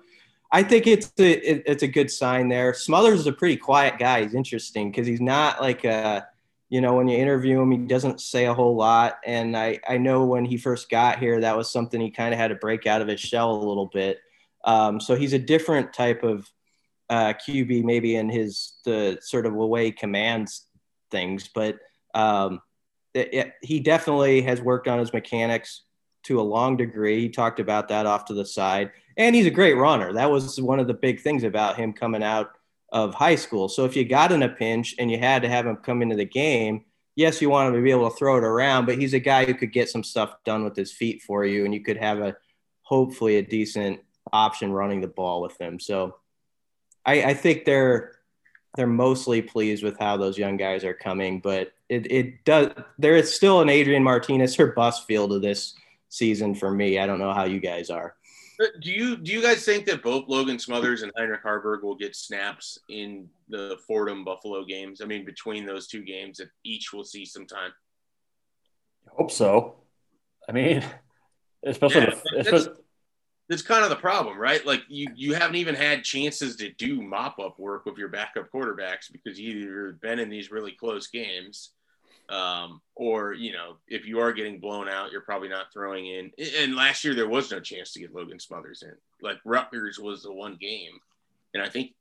I 0.52 0.62
think 0.62 0.86
it's 0.86 1.12
a, 1.18 1.32
it, 1.32 1.62
it's 1.66 1.82
a 1.82 1.88
good 1.88 2.10
sign 2.10 2.48
there. 2.48 2.72
Smothers 2.72 3.20
is 3.20 3.26
a 3.26 3.32
pretty 3.32 3.56
quiet 3.56 3.98
guy. 3.98 4.22
He's 4.22 4.34
interesting 4.34 4.90
because 4.90 5.06
he's 5.06 5.20
not 5.20 5.60
like 5.60 5.84
a, 5.84 6.26
you 6.68 6.80
know, 6.80 6.94
when 6.94 7.08
you 7.08 7.18
interview 7.18 7.60
him, 7.60 7.70
he 7.70 7.78
doesn't 7.78 8.20
say 8.20 8.46
a 8.46 8.54
whole 8.54 8.74
lot. 8.74 9.18
And 9.24 9.56
I, 9.56 9.78
I 9.88 9.98
know 9.98 10.24
when 10.24 10.44
he 10.44 10.56
first 10.56 10.88
got 10.88 11.18
here, 11.18 11.40
that 11.40 11.56
was 11.56 11.70
something 11.70 12.00
he 12.00 12.10
kind 12.10 12.32
of 12.32 12.40
had 12.40 12.48
to 12.48 12.56
break 12.56 12.86
out 12.86 13.02
of 13.02 13.08
his 13.08 13.20
shell 13.20 13.52
a 13.52 13.66
little 13.68 13.86
bit. 13.86 14.18
Um, 14.64 15.00
so 15.00 15.14
he's 15.14 15.32
a 15.32 15.38
different 15.38 15.92
type 15.92 16.22
of 16.24 16.50
uh, 17.08 17.34
QB, 17.34 17.84
maybe 17.84 18.16
in 18.16 18.28
his 18.28 18.74
the 18.84 19.18
sort 19.22 19.46
of 19.46 19.54
way 19.54 19.92
commands 19.92 20.66
things, 21.10 21.48
but 21.54 21.78
um, 22.14 22.60
it, 23.16 23.34
it, 23.34 23.52
he 23.62 23.80
definitely 23.80 24.42
has 24.42 24.60
worked 24.60 24.86
on 24.86 24.98
his 24.98 25.12
mechanics 25.12 25.82
to 26.24 26.40
a 26.40 26.42
long 26.42 26.76
degree. 26.76 27.20
He 27.20 27.28
talked 27.28 27.60
about 27.60 27.88
that 27.88 28.06
off 28.06 28.26
to 28.26 28.34
the 28.34 28.44
side. 28.44 28.90
And 29.16 29.34
he's 29.34 29.46
a 29.46 29.50
great 29.50 29.74
runner. 29.74 30.12
That 30.12 30.30
was 30.30 30.60
one 30.60 30.80
of 30.80 30.86
the 30.86 30.94
big 30.94 31.20
things 31.20 31.44
about 31.44 31.76
him 31.76 31.92
coming 31.92 32.22
out 32.22 32.50
of 32.92 33.14
high 33.14 33.36
school. 33.36 33.68
So 33.68 33.84
if 33.84 33.96
you 33.96 34.04
got 34.04 34.32
in 34.32 34.42
a 34.42 34.48
pinch 34.48 34.94
and 34.98 35.10
you 35.10 35.18
had 35.18 35.42
to 35.42 35.48
have 35.48 35.66
him 35.66 35.76
come 35.76 36.02
into 36.02 36.16
the 36.16 36.24
game, 36.24 36.84
yes, 37.14 37.40
you 37.40 37.48
want 37.48 37.68
him 37.68 37.74
to 37.74 37.82
be 37.82 37.90
able 37.90 38.10
to 38.10 38.16
throw 38.16 38.36
it 38.36 38.44
around, 38.44 38.86
but 38.86 38.98
he's 38.98 39.14
a 39.14 39.18
guy 39.18 39.44
who 39.44 39.54
could 39.54 39.72
get 39.72 39.88
some 39.88 40.04
stuff 40.04 40.34
done 40.44 40.64
with 40.64 40.76
his 40.76 40.92
feet 40.92 41.22
for 41.22 41.44
you, 41.44 41.64
and 41.64 41.72
you 41.72 41.82
could 41.82 41.96
have 41.96 42.20
a 42.20 42.36
hopefully 42.82 43.36
a 43.36 43.42
decent 43.42 44.00
option 44.32 44.72
running 44.72 45.00
the 45.00 45.08
ball 45.08 45.40
with 45.40 45.58
him. 45.58 45.80
So 45.80 46.16
I, 47.04 47.22
I 47.22 47.34
think 47.34 47.64
they're 47.64 48.15
they're 48.76 48.86
mostly 48.86 49.42
pleased 49.42 49.82
with 49.82 49.98
how 49.98 50.16
those 50.16 50.38
young 50.38 50.56
guys 50.56 50.84
are 50.84 50.94
coming, 50.94 51.40
but 51.40 51.72
it, 51.88 52.10
it 52.10 52.44
does 52.44 52.70
there 52.98 53.16
is 53.16 53.34
still 53.34 53.60
an 53.60 53.68
Adrian 53.68 54.02
Martinez 54.02 54.58
or 54.58 54.68
bus 54.72 55.04
feel 55.04 55.28
to 55.28 55.38
this 55.38 55.74
season 56.08 56.54
for 56.54 56.70
me. 56.70 56.98
I 56.98 57.06
don't 57.06 57.18
know 57.18 57.32
how 57.32 57.44
you 57.44 57.60
guys 57.60 57.90
are. 57.90 58.14
Uh, 58.60 58.66
do 58.80 58.90
you 58.90 59.16
do 59.16 59.32
you 59.32 59.42
guys 59.42 59.64
think 59.64 59.84
that 59.86 60.02
both 60.02 60.28
Logan 60.28 60.58
Smothers 60.58 61.02
and 61.02 61.12
Heinrich 61.16 61.42
Haarberg 61.44 61.82
will 61.82 61.94
get 61.94 62.16
snaps 62.16 62.78
in 62.88 63.28
the 63.48 63.78
Fordham 63.86 64.24
Buffalo 64.24 64.64
games? 64.64 65.00
I 65.00 65.04
mean, 65.04 65.24
between 65.24 65.66
those 65.66 65.86
two 65.86 66.02
games, 66.02 66.38
that 66.38 66.48
each 66.64 66.92
will 66.92 67.04
see 67.04 67.24
some 67.24 67.46
time. 67.46 67.72
I 69.06 69.10
hope 69.14 69.30
so. 69.30 69.76
I 70.48 70.52
mean, 70.52 70.84
especially, 71.64 72.02
yeah, 72.02 72.14
the, 72.32 72.40
especially 72.40 72.72
that's, 73.48 73.62
kind 73.62 73.84
of 73.84 73.90
the 73.90 73.96
problem, 73.96 74.38
right? 74.38 74.64
Like 74.66 74.82
you 74.88 75.08
you 75.14 75.34
haven't 75.34 75.56
even 75.56 75.74
had 75.74 76.04
chances 76.04 76.56
to 76.56 76.70
do 76.70 77.02
mop 77.02 77.38
up 77.38 77.58
work 77.58 77.86
with 77.86 77.98
your 77.98 78.08
backup 78.08 78.50
quarterbacks 78.52 79.10
because 79.10 79.38
you've 79.38 80.00
been 80.00 80.18
in 80.18 80.28
these 80.28 80.50
really 80.50 80.72
close 80.72 81.06
games 81.08 81.70
um, 82.28 82.80
or 82.94 83.34
you 83.34 83.52
know, 83.52 83.76
if 83.88 84.06
you 84.06 84.18
are 84.20 84.32
getting 84.32 84.58
blown 84.58 84.88
out, 84.88 85.12
you're 85.12 85.20
probably 85.20 85.48
not 85.48 85.72
throwing 85.72 86.06
in. 86.06 86.32
And 86.58 86.74
last 86.74 87.04
year 87.04 87.14
there 87.14 87.28
was 87.28 87.50
no 87.50 87.60
chance 87.60 87.92
to 87.92 88.00
get 88.00 88.14
Logan 88.14 88.40
Smothers 88.40 88.82
in. 88.82 88.94
Like 89.22 89.38
Rutgers 89.44 89.98
was 89.98 90.22
the 90.22 90.32
one 90.32 90.56
game, 90.60 90.98
and 91.54 91.62
I 91.62 91.68
think 91.68 91.92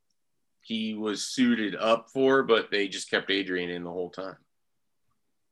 he 0.62 0.95
was 0.95 1.23
suited 1.23 1.75
up 1.75 2.10
for, 2.10 2.41
but 2.41 2.71
they 2.71 2.88
just 2.88 3.10
kept 3.12 3.29
Adrian 3.29 3.69
in 3.69 3.84
the 3.84 3.91
whole 3.91 4.10
time. 4.10 4.38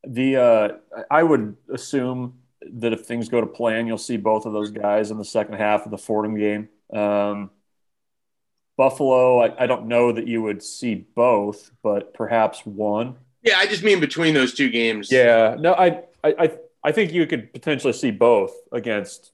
The 0.06 0.38
uh, 0.38 0.69
I 1.12 1.23
would 1.23 1.56
assume 1.71 2.39
that 2.71 2.93
if 2.93 3.06
things 3.06 3.30
go 3.30 3.41
to 3.41 3.47
plan, 3.47 3.88
you'll 3.88 3.97
see 3.97 4.17
both 4.17 4.45
of 4.45 4.54
those 4.54 4.71
guys 4.71 5.12
in 5.12 5.17
the 5.17 5.26
second 5.26 5.56
half 5.56 5.86
of 5.86 5.91
the 5.91 5.97
Fordham 5.97 6.38
game. 6.38 6.69
Um, 6.93 7.52
Buffalo, 8.78 9.39
I, 9.39 9.63
I, 9.63 9.67
don't 9.67 9.88
know 9.88 10.12
that 10.12 10.28
you 10.28 10.41
would 10.41 10.63
see 10.63 10.95
both, 10.95 11.71
but 11.84 12.13
perhaps 12.13 12.65
one. 12.65 13.17
Yeah, 13.43 13.58
I 13.58 13.67
just 13.67 13.84
mean 13.84 13.99
between 13.99 14.34
those 14.34 14.54
two 14.54 14.69
games. 14.69 15.12
Yeah, 15.12 15.56
no, 15.60 15.73
I, 15.73 16.04
I, 16.23 16.58
I 16.84 16.91
think 16.91 17.13
you 17.13 17.28
could 17.28 17.54
potentially 17.54 17.93
see 17.93 18.12
both 18.12 18.54
against 18.71 19.32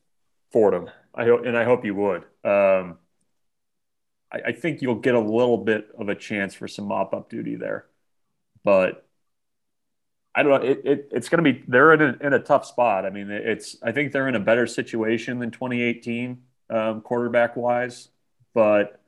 Fordham. 0.52 0.90
I 1.16 1.26
hope, 1.26 1.46
and 1.46 1.58
I 1.58 1.64
hope 1.64 1.86
you 1.86 1.96
would. 1.96 2.24
Um, 2.44 2.98
I, 4.32 4.40
I 4.48 4.52
think 4.52 4.82
you'll 4.82 4.96
get 4.96 5.16
a 5.16 5.20
little 5.20 5.58
bit 5.58 5.88
of 5.98 6.10
a 6.10 6.16
chance 6.16 6.54
for 6.54 6.68
some 6.68 6.86
mop 6.86 7.14
up 7.14 7.30
duty 7.30 7.56
there, 7.56 7.86
but 8.64 9.09
I 10.40 10.44
don't 10.44 10.64
know. 10.64 10.70
It, 10.70 10.82
it, 10.86 11.10
it's 11.12 11.28
going 11.28 11.44
to 11.44 11.52
be 11.52 11.66
they're 11.68 11.92
in 11.94 12.02
a, 12.02 12.18
in 12.26 12.32
a 12.32 12.40
tough 12.40 12.66
spot. 12.66 13.06
I 13.06 13.10
mean, 13.10 13.30
it's 13.30 13.76
I 13.84 13.92
think 13.92 14.14
they're 14.14 14.30
in 14.30 14.36
a 14.36 14.40
better 14.40 14.68
situation 14.68 15.38
than 15.40 15.52
2018 15.52 16.42
um, 16.70 17.02
quarterback 17.02 17.58
wise, 17.58 18.08
but 18.54 19.02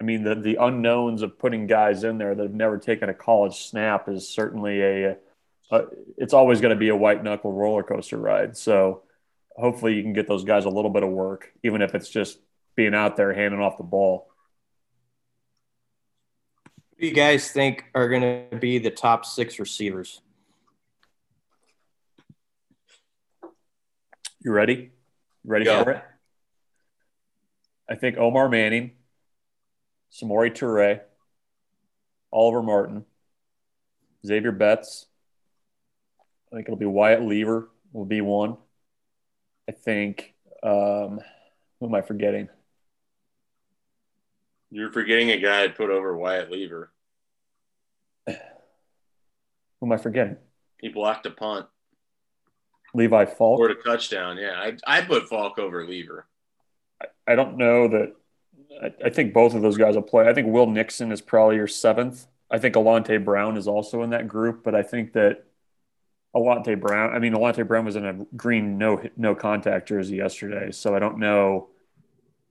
I 0.00 0.04
mean 0.04 0.22
the 0.22 0.36
the 0.36 0.56
unknowns 0.60 1.22
of 1.22 1.40
putting 1.40 1.66
guys 1.66 2.04
in 2.04 2.18
there 2.18 2.36
that 2.36 2.42
have 2.44 2.54
never 2.54 2.78
taken 2.78 3.08
a 3.08 3.14
college 3.14 3.64
snap 3.64 4.08
is 4.08 4.28
certainly 4.28 4.80
a, 4.80 5.16
a 5.72 5.82
it's 6.16 6.34
always 6.34 6.60
going 6.60 6.72
to 6.72 6.78
be 6.78 6.90
a 6.90 6.96
white 6.96 7.24
knuckle 7.24 7.52
roller 7.52 7.82
coaster 7.82 8.18
ride. 8.18 8.56
So 8.56 9.02
hopefully 9.56 9.94
you 9.94 10.04
can 10.04 10.12
get 10.12 10.28
those 10.28 10.44
guys 10.44 10.66
a 10.66 10.70
little 10.70 10.92
bit 10.92 11.02
of 11.02 11.08
work, 11.08 11.52
even 11.64 11.82
if 11.82 11.96
it's 11.96 12.08
just 12.08 12.38
being 12.76 12.94
out 12.94 13.16
there 13.16 13.32
handing 13.32 13.60
off 13.60 13.76
the 13.76 13.82
ball. 13.82 14.28
Who 16.94 17.00
do 17.00 17.06
you 17.08 17.12
guys 17.12 17.50
think 17.50 17.86
are 17.92 18.08
going 18.08 18.46
to 18.52 18.56
be 18.56 18.78
the 18.78 18.90
top 18.92 19.24
six 19.24 19.58
receivers? 19.58 20.20
You 24.42 24.52
ready? 24.52 24.90
You 25.44 25.50
ready 25.50 25.64
Go. 25.66 25.84
for 25.84 25.90
it? 25.90 26.04
I 27.88 27.94
think 27.94 28.16
Omar 28.16 28.48
Manning, 28.48 28.92
Samori 30.12 30.50
Toure, 30.50 31.00
Oliver 32.32 32.62
Martin, 32.62 33.04
Xavier 34.24 34.52
Betts. 34.52 35.06
I 36.50 36.56
think 36.56 36.68
it'll 36.68 36.76
be 36.76 36.86
Wyatt 36.86 37.20
Liewer 37.20 37.68
will 37.92 38.04
be 38.04 38.20
one. 38.20 38.56
I 39.68 39.72
think 39.72 40.34
um, 40.62 41.20
who 41.78 41.86
am 41.86 41.94
I 41.94 42.02
forgetting? 42.02 42.48
You're 44.70 44.92
forgetting 44.92 45.30
a 45.30 45.38
guy 45.38 45.62
I'd 45.62 45.74
put 45.74 45.90
over 45.90 46.16
Wyatt 46.16 46.50
Liewer. 46.50 46.90
Who 48.26 49.86
am 49.86 49.92
I 49.92 49.96
forgetting? 49.96 50.36
He 50.80 50.88
blocked 50.88 51.26
a 51.26 51.30
punt. 51.30 51.66
Levi 52.94 53.24
Falck. 53.26 53.58
Scored 53.58 53.70
a 53.70 53.74
touchdown. 53.74 54.36
Yeah, 54.36 54.52
I 54.56 54.76
I 54.86 55.00
put 55.02 55.28
Falck 55.28 55.58
over 55.58 55.86
Liewer. 55.86 56.24
I, 57.00 57.32
I 57.32 57.34
don't 57.36 57.56
know 57.56 57.88
that. 57.88 58.14
I, 58.82 59.06
I, 59.06 59.10
think 59.10 59.34
both 59.34 59.54
of 59.54 59.62
those 59.62 59.76
guys 59.76 59.94
will 59.94 60.02
play. 60.02 60.28
I 60.28 60.32
think 60.32 60.48
Will 60.48 60.66
Nixon 60.66 61.12
is 61.12 61.20
probably 61.20 61.56
your 61.56 61.66
seventh. 61.66 62.26
I 62.50 62.58
think 62.58 62.74
Alante 62.74 63.22
Brown 63.22 63.56
is 63.56 63.68
also 63.68 64.02
in 64.02 64.10
that 64.10 64.26
group, 64.28 64.64
but 64.64 64.74
I 64.74 64.82
think 64.82 65.12
that 65.12 65.44
Alante 66.34 66.78
Brown. 66.80 67.14
I 67.14 67.18
mean, 67.18 67.32
Alante 67.34 67.66
Brown 67.66 67.84
was 67.84 67.96
in 67.96 68.06
a 68.06 68.14
green 68.36 68.78
no 68.78 69.02
no 69.16 69.34
contact 69.34 69.88
jersey 69.88 70.16
yesterday, 70.16 70.70
so 70.70 70.94
I 70.94 70.98
don't 70.98 71.18
know 71.18 71.68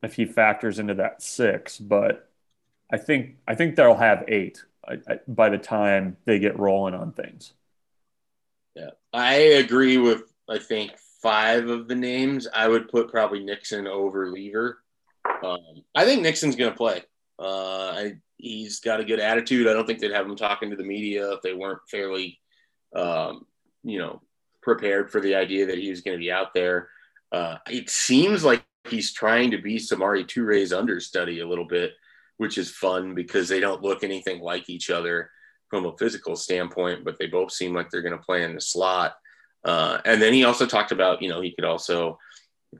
if 0.04 0.14
he 0.14 0.26
factors 0.26 0.80
into 0.80 0.96
that 0.96 1.22
six. 1.22 1.78
But 1.78 2.30
I 2.92 2.98
think 2.98 3.38
I 3.48 3.56
think 3.56 3.76
they'll 3.76 3.96
have 3.96 4.24
eight 4.28 4.64
by 5.28 5.50
the 5.50 5.58
time 5.58 6.18
they 6.26 6.40
get 6.40 6.58
rolling 6.58 6.94
on 6.94 7.12
things. 7.12 7.54
Yeah, 8.80 8.92
I 9.12 9.34
agree 9.34 9.98
with 9.98 10.24
I 10.50 10.58
think 10.58 10.92
five 11.22 11.68
of 11.68 11.88
the 11.88 11.96
names. 11.96 12.48
I 12.54 12.68
would 12.68 12.88
put 12.88 13.10
probably 13.10 13.44
Nixon 13.44 13.88
over 13.88 14.32
Liewer. 14.32 14.76
Um, 15.44 15.84
I 15.94 16.06
think 16.06 16.22
Nixon's 16.22 16.56
going 16.56 16.72
to 16.72 16.78
play. 16.78 17.04
Uh, 17.38 17.92
I, 17.92 18.14
he's 18.38 18.80
got 18.80 19.02
a 19.02 19.06
good 19.06 19.20
attitude. 19.20 19.68
I 19.68 19.74
don't 19.74 19.86
think 19.86 20.00
they'd 20.00 20.12
have 20.12 20.26
him 20.26 20.36
talking 20.36 20.70
to 20.70 20.76
the 20.76 20.84
media 20.84 21.34
if 21.34 21.42
they 21.42 21.54
weren't 21.54 21.82
fairly, 21.90 22.40
um, 22.96 23.46
you 23.84 24.00
know, 24.00 24.22
prepared 24.62 25.12
for 25.12 25.20
the 25.20 25.36
idea 25.36 25.66
that 25.66 25.78
he 25.78 25.90
was 25.90 26.02
going 26.02 26.18
to 26.18 26.22
be 26.22 26.32
out 26.32 26.54
there. 26.54 26.90
Uh, 27.32 27.58
it 27.70 27.90
seems 27.90 28.44
like 28.44 28.64
he's 28.90 29.14
trying 29.14 29.52
to 29.52 29.58
be 29.62 29.76
Samori 29.76 30.26
Toure's 30.26 30.74
understudy 30.74 31.42
a 31.42 31.48
little 31.48 31.68
bit, 31.68 31.92
which 32.38 32.58
is 32.58 32.72
fun 32.72 33.14
because 33.14 33.50
they 33.50 33.60
don't 33.60 33.84
look 33.84 34.04
anything 34.04 34.42
like 34.42 34.70
each 34.70 34.90
other 34.90 35.30
from 35.70 35.86
a 35.86 35.98
physical 35.98 36.36
standpoint, 36.36 37.04
but 37.04 37.18
they 37.18 37.28
both 37.28 37.52
seem 37.52 37.74
like 37.74 37.90
they're 37.90 38.02
going 38.02 38.18
to 38.18 38.24
play 38.24 38.44
in 38.44 38.56
the 38.56 38.62
slot. 38.62 39.16
Uh, 39.64 40.00
and 40.06 40.22
then 40.22 40.34
he 40.34 40.44
also 40.44 40.66
talked 40.66 40.92
about, 40.92 41.22
you 41.22 41.30
know, 41.30 41.42
he 41.42 41.52
could 41.52 41.66
also 41.66 42.18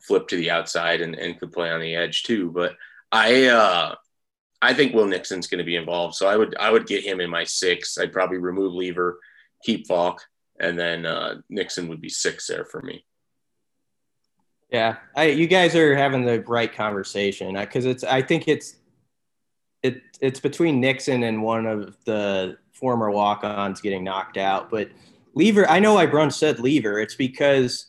flip 0.02 0.28
to 0.28 0.38
the 0.38 0.50
outside 0.50 1.02
and, 1.02 1.16
and 1.16 1.40
could 1.40 1.52
play 1.52 1.70
on 1.70 1.82
the 1.82 1.96
edge 1.96 2.24
too. 2.24 2.52
But 2.52 2.76
I, 3.12 3.46
uh, 3.46 3.96
I 4.62 4.74
think 4.74 4.94
Will 4.94 5.08
Nixon's 5.08 5.48
going 5.48 5.60
to 5.60 5.66
be 5.66 5.76
involved. 5.76 6.16
So 6.16 6.28
I 6.28 6.36
would, 6.36 6.56
I 6.58 6.70
would 6.72 6.88
get 6.88 7.04
him 7.04 7.20
in 7.20 7.30
my 7.30 7.44
six. 7.44 7.98
I'd 7.98 8.14
probably 8.14 8.38
remove 8.38 8.74
Liewer, 8.74 9.16
keep 9.64 9.88
Falck, 9.88 10.22
and 10.60 10.78
then 10.78 11.06
uh, 11.06 11.42
Nixon 11.50 11.88
would 11.88 12.02
be 12.02 12.10
six 12.10 12.48
there 12.48 12.66
for 12.66 12.82
me. 12.82 13.06
Yeah, 14.72 14.98
I, 15.16 15.26
you 15.26 15.48
guys 15.48 15.76
are 15.76 15.96
having 15.96 16.26
the 16.26 16.42
right 16.44 16.72
conversation 16.72 17.56
because 17.56 17.86
it's. 17.86 18.04
I 18.04 18.22
think 18.22 18.48
it's 18.48 18.76
it 19.82 20.02
it's 20.22 20.40
between 20.40 20.80
Nixon 20.80 21.24
and 21.24 21.42
one 21.42 21.66
of 21.66 21.98
the 22.06 22.58
former 22.80 23.12
walk-ons 23.12 23.82
getting 23.82 24.04
knocked 24.04 24.38
out. 24.38 24.70
But 24.70 24.90
Liewer, 25.36 25.66
I 25.70 25.80
know 25.80 25.98
I 25.98 26.06
Brun 26.06 26.32
said 26.32 26.58
Liewer. 26.58 27.02
It's 27.02 27.16
because 27.16 27.88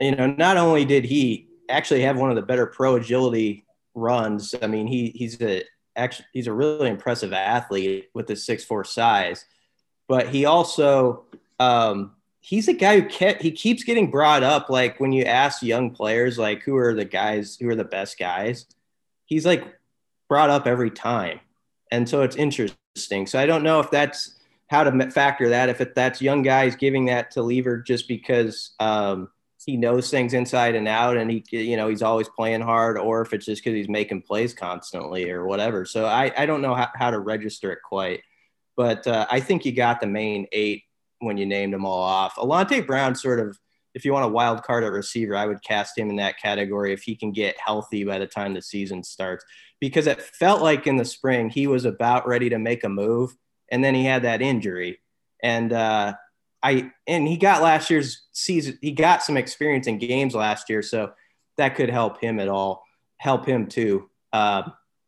you 0.00 0.14
know 0.14 0.26
not 0.26 0.56
only 0.56 0.84
did 0.84 1.04
he 1.04 1.48
actually 1.68 2.02
have 2.02 2.16
one 2.16 2.30
of 2.30 2.36
the 2.36 2.42
better 2.42 2.66
pro 2.66 2.96
agility 2.96 3.64
runs. 3.94 4.54
I 4.60 4.66
mean, 4.66 4.86
he 4.86 5.10
he's 5.10 5.40
a 5.40 5.62
actually 5.96 6.26
he's 6.32 6.46
a 6.46 6.52
really 6.52 6.88
impressive 6.88 7.32
athlete 7.32 8.10
with 8.14 8.28
his 8.28 8.44
six 8.44 8.64
four 8.64 8.84
size, 8.84 9.44
but 10.08 10.28
he 10.28 10.44
also 10.44 11.24
um, 11.60 12.12
he's 12.40 12.68
a 12.68 12.72
guy 12.72 13.00
who 13.00 13.08
kept, 13.08 13.42
he 13.42 13.50
keeps 13.50 13.84
getting 13.84 14.10
brought 14.10 14.42
up. 14.42 14.68
Like 14.68 15.00
when 15.00 15.12
you 15.12 15.24
ask 15.24 15.62
young 15.62 15.90
players, 15.90 16.38
like 16.38 16.62
who 16.62 16.76
are 16.76 16.94
the 16.94 17.04
guys, 17.04 17.56
who 17.56 17.68
are 17.68 17.76
the 17.76 17.84
best 17.84 18.18
guys, 18.18 18.66
he's 19.24 19.46
like 19.46 19.64
brought 20.28 20.50
up 20.50 20.66
every 20.66 20.90
time, 20.90 21.40
and 21.90 22.08
so 22.08 22.22
it's 22.22 22.36
interesting. 22.36 22.78
So 22.96 23.38
I 23.38 23.46
don't 23.46 23.62
know 23.62 23.80
if 23.80 23.90
that's 23.90 24.36
how 24.68 24.84
to 24.84 25.10
factor 25.10 25.48
that. 25.50 25.68
If 25.68 25.80
it, 25.80 25.94
that's 25.94 26.22
young 26.22 26.42
guys 26.42 26.76
giving 26.76 27.06
that 27.06 27.30
to 27.32 27.40
Liewer 27.40 27.84
just 27.84 28.08
because 28.08 28.72
um, 28.80 29.28
he 29.64 29.76
knows 29.76 30.10
things 30.10 30.34
inside 30.34 30.74
and 30.74 30.88
out, 30.88 31.16
and 31.16 31.30
he 31.30 31.44
you 31.50 31.76
know 31.76 31.88
he's 31.88 32.02
always 32.02 32.28
playing 32.28 32.60
hard, 32.60 32.98
or 32.98 33.22
if 33.22 33.32
it's 33.32 33.46
just 33.46 33.62
because 33.62 33.76
he's 33.76 33.88
making 33.88 34.22
plays 34.22 34.54
constantly 34.54 35.30
or 35.30 35.46
whatever. 35.46 35.84
So 35.84 36.06
I 36.06 36.32
I 36.36 36.46
don't 36.46 36.62
know 36.62 36.74
how, 36.74 36.88
how 36.94 37.10
to 37.10 37.18
register 37.18 37.72
it 37.72 37.80
quite, 37.84 38.22
but 38.76 39.06
uh, 39.06 39.26
I 39.30 39.40
think 39.40 39.64
you 39.64 39.72
got 39.72 40.00
the 40.00 40.06
main 40.06 40.46
eight 40.52 40.84
when 41.18 41.36
you 41.36 41.46
named 41.46 41.72
them 41.72 41.84
all 41.84 42.02
off. 42.02 42.36
Alante 42.36 42.86
Brown 42.86 43.14
sort 43.14 43.40
of. 43.40 43.58
If 43.94 44.04
you 44.04 44.12
want 44.12 44.24
a 44.24 44.28
wild 44.28 44.62
card 44.62 44.84
at 44.84 44.92
receiver, 44.92 45.36
I 45.36 45.46
would 45.46 45.62
cast 45.62 45.96
him 45.96 46.10
in 46.10 46.16
that 46.16 46.40
category 46.40 46.92
if 46.92 47.02
he 47.02 47.14
can 47.14 47.32
get 47.32 47.56
healthy 47.58 48.04
by 48.04 48.18
the 48.18 48.26
time 48.26 48.54
the 48.54 48.62
season 48.62 49.02
starts. 49.04 49.44
Because 49.80 50.06
it 50.06 50.20
felt 50.20 50.62
like 50.62 50.86
in 50.86 50.96
the 50.96 51.04
spring 51.04 51.48
he 51.48 51.66
was 51.66 51.84
about 51.84 52.26
ready 52.26 52.48
to 52.50 52.58
make 52.58 52.84
a 52.84 52.88
move 52.88 53.34
and 53.70 53.82
then 53.82 53.94
he 53.94 54.04
had 54.04 54.22
that 54.22 54.42
injury. 54.42 55.00
And 55.42 55.72
uh, 55.72 56.14
I 56.62 56.90
and 57.06 57.28
he 57.28 57.36
got 57.36 57.62
last 57.62 57.90
year's 57.90 58.22
season 58.32 58.78
he 58.80 58.92
got 58.92 59.22
some 59.22 59.36
experience 59.36 59.86
in 59.86 59.98
games 59.98 60.34
last 60.34 60.70
year 60.70 60.82
so 60.82 61.12
that 61.56 61.74
could 61.76 61.90
help 61.90 62.20
him 62.20 62.40
at 62.40 62.48
all 62.48 62.82
help 63.18 63.46
him 63.46 63.66
too. 63.66 64.08
Uh, 64.32 64.62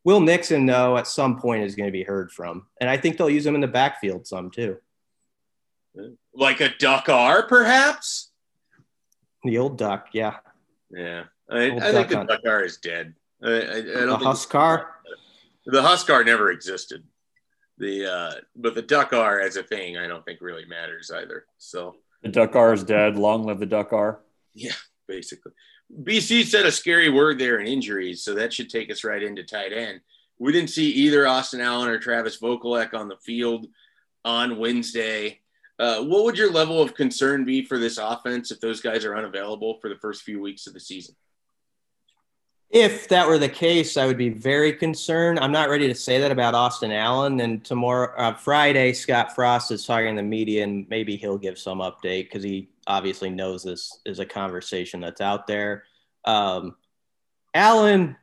Will 0.05 0.21
Nixon 0.21 0.67
though 0.67 0.97
at 0.97 1.07
some 1.07 1.39
point 1.39 1.65
is 1.65 1.75
going 1.75 1.89
to 1.89 1.93
be 1.93 2.03
heard 2.03 2.31
from 2.31 2.67
and 2.81 2.91
I 2.91 2.97
think 2.97 3.17
they'll 3.17 3.31
use 3.31 3.47
him 3.47 3.55
in 3.55 3.61
the 3.61 3.69
backfield 3.69 4.27
some 4.27 4.51
too. 4.51 4.79
Like 6.35 6.61
a 6.61 6.77
duck 6.77 7.09
R 7.09 7.47
perhaps 7.47 8.31
the 9.47 9.59
old 9.59 9.79
duck 9.79 10.09
yeah 10.13 10.37
yeah 10.91 11.25
I, 11.51 11.71
I 11.71 11.93
think 11.93 12.09
the 12.09 12.25
duck 12.25 12.41
R 12.47 12.65
is 12.65 12.77
dead 12.79 13.15
I, 13.43 13.49
I, 13.49 13.77
I 13.79 13.83
don't 13.83 14.09
the 14.09 14.27
Huskar. 14.27 14.87
The 15.67 15.83
Huskar 15.83 16.25
never 16.25 16.51
existed. 16.51 17.05
The 17.79 18.11
uh, 18.11 18.35
but 18.55 18.75
the 18.75 18.83
Duckar 18.83 19.45
as 19.45 19.57
a 19.57 19.63
thing, 19.63 19.97
I 19.97 20.07
don't 20.07 20.25
think 20.25 20.41
really 20.41 20.65
matters 20.65 21.11
either. 21.11 21.45
So 21.59 21.97
the 22.23 22.31
Duckar 22.31 22.73
is 22.73 22.85
dead. 22.85 23.17
Long 23.17 23.45
live 23.45 23.59
the 23.59 23.67
Duckar. 23.67 24.19
Yeah, 24.55 24.73
basically. 25.07 25.53
BC 26.03 26.47
said 26.47 26.67
a 26.67 26.73
scary 26.73 27.11
word 27.11 27.39
there 27.39 27.61
in 27.61 27.67
injuries, 27.67 28.25
so 28.25 28.35
that 28.35 28.53
should 28.53 28.71
take 28.71 28.91
us 28.91 29.05
right 29.05 29.23
into 29.23 29.45
tight 29.45 29.73
end. 29.73 30.01
We 30.39 30.53
didn't 30.53 30.71
see 30.71 30.91
either 30.91 31.27
Austin 31.27 31.61
Allen 31.61 31.89
or 31.89 31.99
Travis 31.99 32.41
Vokolek 32.41 32.95
on 32.95 33.09
the 33.09 33.17
field 33.19 33.67
on 34.25 34.59
Wednesday. 34.59 35.41
Uh, 35.79 36.03
what 36.03 36.25
would 36.25 36.39
your 36.39 36.51
level 36.51 36.81
of 36.81 36.95
concern 36.95 37.45
be 37.45 37.65
for 37.65 37.79
this 37.79 37.99
offense 37.99 38.51
if 38.51 38.61
those 38.61 38.81
guys 38.81 39.05
are 39.05 39.17
unavailable 39.17 39.79
for 39.81 39.89
the 39.89 39.97
first 39.97 40.23
few 40.23 40.41
weeks 40.41 40.67
of 40.67 40.73
the 40.73 40.81
season? 40.81 41.15
If 42.71 43.09
that 43.09 43.29
were 43.29 43.39
the 43.39 43.49
case, 43.49 43.97
I 43.97 44.07
would 44.07 44.19
be 44.19 44.31
very 44.31 44.73
concerned. 44.73 45.39
I'm 45.39 45.53
not 45.53 45.69
ready 45.69 45.87
to 45.87 45.95
say 45.95 46.19
that 46.19 46.33
about 46.33 46.55
Austin 46.55 46.91
Allen. 46.91 47.41
And 47.41 47.65
tomorrow, 47.65 48.13
uh, 48.17 48.35
Friday, 48.35 48.93
Scott 48.93 49.35
Frost 49.35 49.71
is 49.71 49.87
talking 49.87 50.17
to 50.17 50.23
the 50.23 50.27
media, 50.27 50.65
and 50.65 50.89
maybe 50.89 51.17
he'll 51.17 51.39
give 51.39 51.59
some 51.59 51.79
update 51.79 52.25
because 52.25 52.43
he 52.43 52.69
obviously 52.87 53.31
knows 53.31 53.63
this 53.63 54.01
is 54.05 54.19
a 54.19 54.27
conversation 54.27 55.01
that's 55.01 55.21
out 55.21 55.47
there. 55.47 55.85
Um, 56.25 56.75
Allen, 57.55 58.17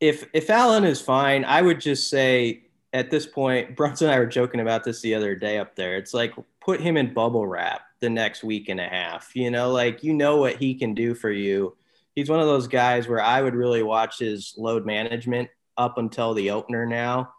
if 0.00 0.28
if 0.34 0.50
Allen 0.50 0.84
is 0.84 1.00
fine, 1.00 1.44
I 1.44 1.62
would 1.62 1.80
just 1.80 2.10
say 2.10 2.64
at 2.92 3.10
this 3.10 3.26
point, 3.26 3.74
Brunson 3.76 4.08
and 4.08 4.14
I 4.14 4.18
were 4.18 4.26
joking 4.26 4.60
about 4.60 4.84
this 4.84 5.00
the 5.00 5.14
other 5.14 5.34
day 5.34 5.58
up 5.58 5.76
there. 5.76 5.96
It's 5.96 6.12
like 6.12 6.34
put 6.66 6.80
him 6.80 6.96
in 6.96 7.14
bubble 7.14 7.46
wrap 7.46 7.82
the 8.00 8.10
next 8.10 8.42
week 8.42 8.68
and 8.68 8.80
a 8.80 8.88
half. 8.88 9.34
You 9.36 9.52
know, 9.52 9.70
like 9.70 10.02
you 10.02 10.12
know 10.12 10.36
what 10.36 10.56
he 10.56 10.74
can 10.74 10.94
do 10.94 11.14
for 11.14 11.30
you. 11.30 11.76
He's 12.16 12.28
one 12.28 12.40
of 12.40 12.46
those 12.46 12.66
guys 12.66 13.06
where 13.06 13.22
I 13.22 13.40
would 13.40 13.54
really 13.54 13.84
watch 13.84 14.18
his 14.18 14.52
load 14.58 14.84
management 14.84 15.48
up 15.78 15.96
until 15.96 16.34
the 16.34 16.50
opener 16.50 16.84
now. 16.84 17.32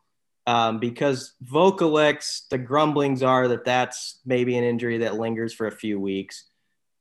Um, 0.46 0.80
because 0.80 1.34
Vokolek, 1.44 2.48
the 2.50 2.58
grumblings 2.58 3.22
are 3.22 3.50
that 3.50 3.66
that's 3.66 4.22
maybe 4.26 4.58
an 4.58 4.64
injury 4.64 5.00
that 5.00 5.18
lingers 5.18 5.54
for 5.54 5.68
a 5.68 5.72
few 5.72 6.00
weeks. 6.00 6.46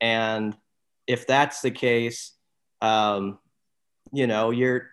And 0.00 0.56
if 1.06 1.28
that's 1.28 1.60
the 1.60 1.70
case, 1.70 2.32
um, 2.82 3.38
you 4.12 4.26
know, 4.26 4.50
you're 4.50 4.88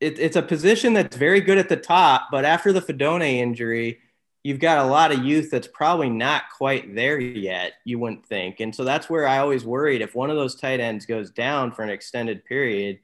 it, 0.00 0.18
it's 0.18 0.36
a 0.36 0.42
position 0.42 0.92
that's 0.92 1.16
very 1.16 1.40
good 1.40 1.56
at 1.56 1.70
the 1.70 1.78
top, 1.78 2.28
but 2.30 2.44
after 2.44 2.74
the 2.74 2.82
Fidone 2.82 3.38
injury, 3.38 4.00
you've 4.44 4.60
got 4.60 4.84
a 4.84 4.88
lot 4.88 5.10
of 5.10 5.24
youth 5.24 5.50
that's 5.50 5.66
probably 5.66 6.10
not 6.10 6.44
quite 6.56 6.94
there 6.94 7.18
yet, 7.18 7.72
you 7.84 7.98
wouldn't 7.98 8.26
think. 8.26 8.60
And 8.60 8.74
so 8.74 8.84
that's 8.84 9.08
where 9.08 9.26
I 9.26 9.38
always 9.38 9.64
worried 9.64 10.02
if 10.02 10.14
one 10.14 10.30
of 10.30 10.36
those 10.36 10.54
tight 10.54 10.80
ends 10.80 11.06
goes 11.06 11.30
down 11.30 11.72
for 11.72 11.82
an 11.82 11.88
extended 11.88 12.44
period, 12.44 13.00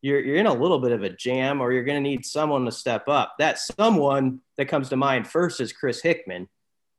you're, 0.00 0.20
you're 0.20 0.36
in 0.36 0.46
a 0.46 0.54
little 0.54 0.78
bit 0.78 0.92
of 0.92 1.02
a 1.02 1.10
jam 1.10 1.60
or 1.60 1.72
you're 1.72 1.82
going 1.82 2.02
to 2.02 2.08
need 2.08 2.24
someone 2.24 2.64
to 2.64 2.72
step 2.72 3.08
up. 3.08 3.34
That 3.38 3.58
someone 3.58 4.40
that 4.56 4.66
comes 4.66 4.88
to 4.90 4.96
mind 4.96 5.26
first 5.26 5.60
is 5.60 5.72
Chris 5.72 6.00
Hickman, 6.00 6.48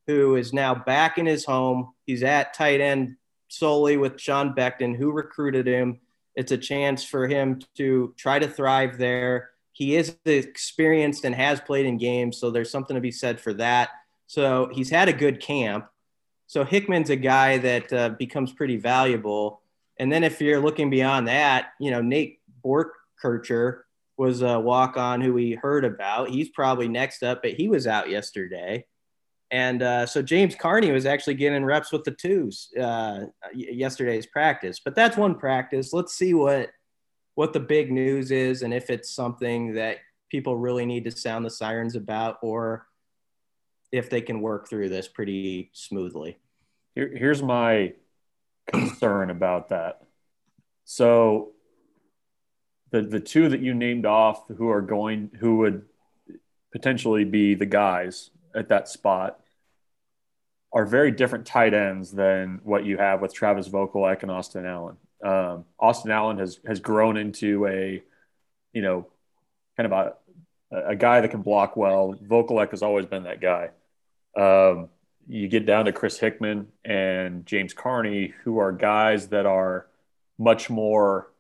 who 0.08 0.36
is 0.36 0.54
now 0.54 0.76
back 0.76 1.18
in 1.18 1.26
his 1.26 1.46
home. 1.46 1.94
He's 2.06 2.24
at 2.24 2.54
tight 2.54 2.82
end 2.82 3.16
solely 3.48 3.96
with 3.96 4.20
Sean 4.20 4.54
Beckton, 4.54 4.98
who 4.98 5.12
recruited 5.12 5.68
him. 5.68 6.02
It's 6.36 6.52
a 6.52 6.58
chance 6.58 7.04
for 7.06 7.28
him 7.28 7.62
to 7.78 8.14
try 8.18 8.40
to 8.40 8.48
thrive 8.48 8.98
there. 8.98 9.52
He 9.76 9.98
is 9.98 10.16
experienced 10.24 11.26
and 11.26 11.36
has 11.36 11.60
played 11.60 11.86
in 11.86 11.98
games, 11.98 12.38
so 12.38 12.50
there's 12.50 12.72
something 12.72 12.96
to 12.96 13.02
be 13.02 13.12
said 13.12 13.42
for 13.42 13.52
that. 13.56 13.90
So 14.26 14.70
he's 14.72 14.90
had 14.90 15.10
a 15.10 15.14
good 15.14 15.42
camp. 15.42 15.88
So 16.48 16.64
Hickman's 16.64 17.10
a 17.10 17.18
guy 17.18 17.58
that 17.58 17.92
uh, 17.92 18.10
becomes 18.18 18.54
pretty 18.54 18.78
valuable. 18.78 19.60
And 20.00 20.10
then 20.10 20.24
if 20.24 20.40
you're 20.40 20.62
looking 20.62 20.90
beyond 20.90 21.28
that, 21.28 21.74
you 21.82 21.92
know, 21.92 22.02
Nate 22.02 22.40
Boerkircher 22.64 23.82
was 24.16 24.42
a 24.42 24.58
walk 24.58 24.96
on 24.96 25.20
who 25.20 25.34
we 25.34 25.56
heard 25.56 25.84
about. 25.84 26.30
He's 26.30 26.48
probably 26.48 26.88
next 26.88 27.22
up, 27.22 27.42
but 27.42 27.52
he 27.52 27.68
was 27.68 27.86
out 27.86 28.10
yesterday. 28.10 28.86
And 29.52 29.84
uh, 29.84 30.06
so 30.06 30.22
James 30.22 30.56
Carnie 30.56 30.94
was 30.94 31.06
actually 31.06 31.34
getting 31.34 31.66
reps 31.66 31.92
with 31.92 32.06
the 32.06 32.12
twos 32.12 32.70
uh, 32.80 33.26
yesterday's 33.54 34.26
practice. 34.26 34.80
But 34.80 34.96
that's 34.96 35.18
one 35.18 35.36
practice. 35.36 35.92
Let's 35.92 36.16
see 36.16 36.34
what 36.34 36.70
what 37.36 37.54
the 37.54 37.60
big 37.60 37.92
news 37.92 38.32
is 38.32 38.62
and 38.62 38.74
if 38.74 38.90
it's 38.90 39.10
something 39.10 39.74
that 39.74 39.98
people 40.30 40.56
really 40.58 40.86
need 40.86 41.04
to 41.04 41.12
sound 41.12 41.46
the 41.46 41.50
sirens 41.50 41.96
about 41.96 42.38
or 42.42 42.88
if 43.92 44.10
they 44.10 44.22
can 44.22 44.42
work 44.42 44.68
through 44.68 44.90
this 44.90 45.08
pretty 45.08 45.70
smoothly. 45.74 46.38
Here, 46.96 47.12
here's 47.16 47.44
my 47.44 47.94
concern 48.68 49.30
about 49.30 49.70
that. 49.70 50.02
So 50.86 51.52
the 52.92 53.02
the 53.02 53.20
two 53.20 53.50
that 53.50 53.62
you 53.62 53.74
named 53.74 54.06
off 54.06 54.48
who 54.48 54.70
are 54.70 54.82
going 54.82 55.32
who 55.40 55.58
would 55.58 55.84
potentially 56.72 57.24
be 57.24 57.56
the 57.56 57.66
guys 57.66 58.32
at 58.54 58.70
that 58.70 58.88
spot 58.88 59.40
are 60.74 60.86
very 60.86 61.12
different 61.12 61.46
tight 61.46 61.74
ends 61.74 62.12
than 62.12 62.60
what 62.64 62.86
you 62.86 62.98
have 62.98 63.22
with 63.22 63.34
Travis 63.34 63.70
Vokolek 63.70 64.24
and 64.24 64.32
Austin 64.32 64.66
Allen. 64.66 64.98
Um, 65.26 65.66
Austin 65.80 66.12
Allen 66.12 66.38
has 66.38 66.60
has 66.68 66.80
grown 66.80 67.18
into 67.18 67.66
a, 67.66 68.04
you 68.74 68.82
know, 68.82 69.08
kind 69.76 69.92
of 69.92 70.14
a 70.72 70.86
a 70.90 70.96
guy 70.96 71.22
that 71.22 71.30
can 71.30 71.42
block 71.42 71.76
well. 71.76 72.16
Vokolek 72.28 72.72
has 72.72 72.84
always 72.84 73.06
been 73.06 73.24
that 73.24 73.42
guy. 73.42 73.70
Um, 74.38 74.90
you 75.28 75.48
get 75.48 75.66
down 75.66 75.86
to 75.86 75.92
Chris 75.92 76.20
Hickman 76.20 76.68
and 76.84 77.46
James 77.46 77.74
Carnie, 77.74 78.34
who 78.44 78.60
are 78.60 78.72
guys 78.72 79.30
that 79.30 79.46
are 79.46 79.88
much 80.38 80.70
more 80.70 81.32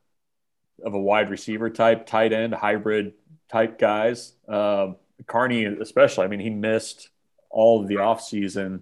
of 0.84 0.94
a 0.94 1.00
wide 1.00 1.30
receiver 1.30 1.70
type, 1.70 2.08
tight 2.08 2.34
end, 2.34 2.54
hybrid 2.54 3.14
type 3.52 3.78
guys. 3.78 4.34
Um, 4.48 4.96
Carnie, 5.28 5.66
especially, 5.66 6.26
I 6.26 6.28
mean, 6.28 6.40
he 6.40 6.50
missed 6.50 7.10
all 7.50 7.82
of 7.82 7.88
the 7.88 7.96
offseason 7.96 8.82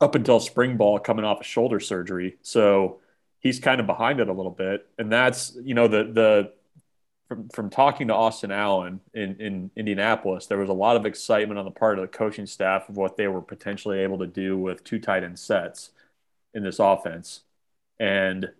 up 0.00 0.14
until 0.14 0.40
spring 0.40 0.76
ball 0.76 0.98
coming 0.98 1.24
off 1.24 1.40
a 1.40 1.44
shoulder 1.44 1.80
surgery. 1.80 2.36
So 2.42 3.00
he's 3.40 3.60
kind 3.60 3.80
of 3.80 3.86
behind 3.86 4.20
it 4.20 4.28
a 4.28 4.32
little 4.32 4.52
bit. 4.52 4.86
And 4.98 5.10
that's, 5.12 5.56
you 5.62 5.74
know, 5.74 5.88
the, 5.88 6.04
the, 6.04 6.52
from, 7.28 7.48
from 7.50 7.70
talking 7.70 8.08
to 8.08 8.14
Austin 8.14 8.50
Allen 8.50 9.00
in, 9.12 9.36
in 9.40 9.70
Indianapolis, 9.76 10.46
there 10.46 10.58
was 10.58 10.70
a 10.70 10.74
lot 10.74 10.96
of 10.96 11.04
excitement 11.04 11.58
on 11.58 11.64
the 11.64 11.70
part 11.70 11.98
of 11.98 12.02
the 12.02 12.08
coaching 12.08 12.46
staff 12.46 12.88
of 12.88 12.96
what 12.96 13.16
they 13.16 13.28
were 13.28 13.42
potentially 13.42 14.00
able 14.00 14.18
to 14.18 14.26
do 14.26 14.56
with 14.56 14.82
two 14.82 14.98
tight 14.98 15.24
end 15.24 15.38
sets 15.38 15.90
in 16.54 16.62
this 16.62 16.78
offense. 16.78 17.42
And 18.00 18.50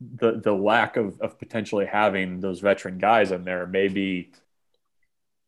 the 0.00 0.40
the 0.42 0.52
lack 0.52 0.96
of, 0.96 1.20
of 1.20 1.38
potentially 1.38 1.86
having 1.86 2.40
those 2.40 2.60
veteran 2.60 2.98
guys 2.98 3.30
in 3.30 3.44
there 3.44 3.66
maybe 3.66 4.32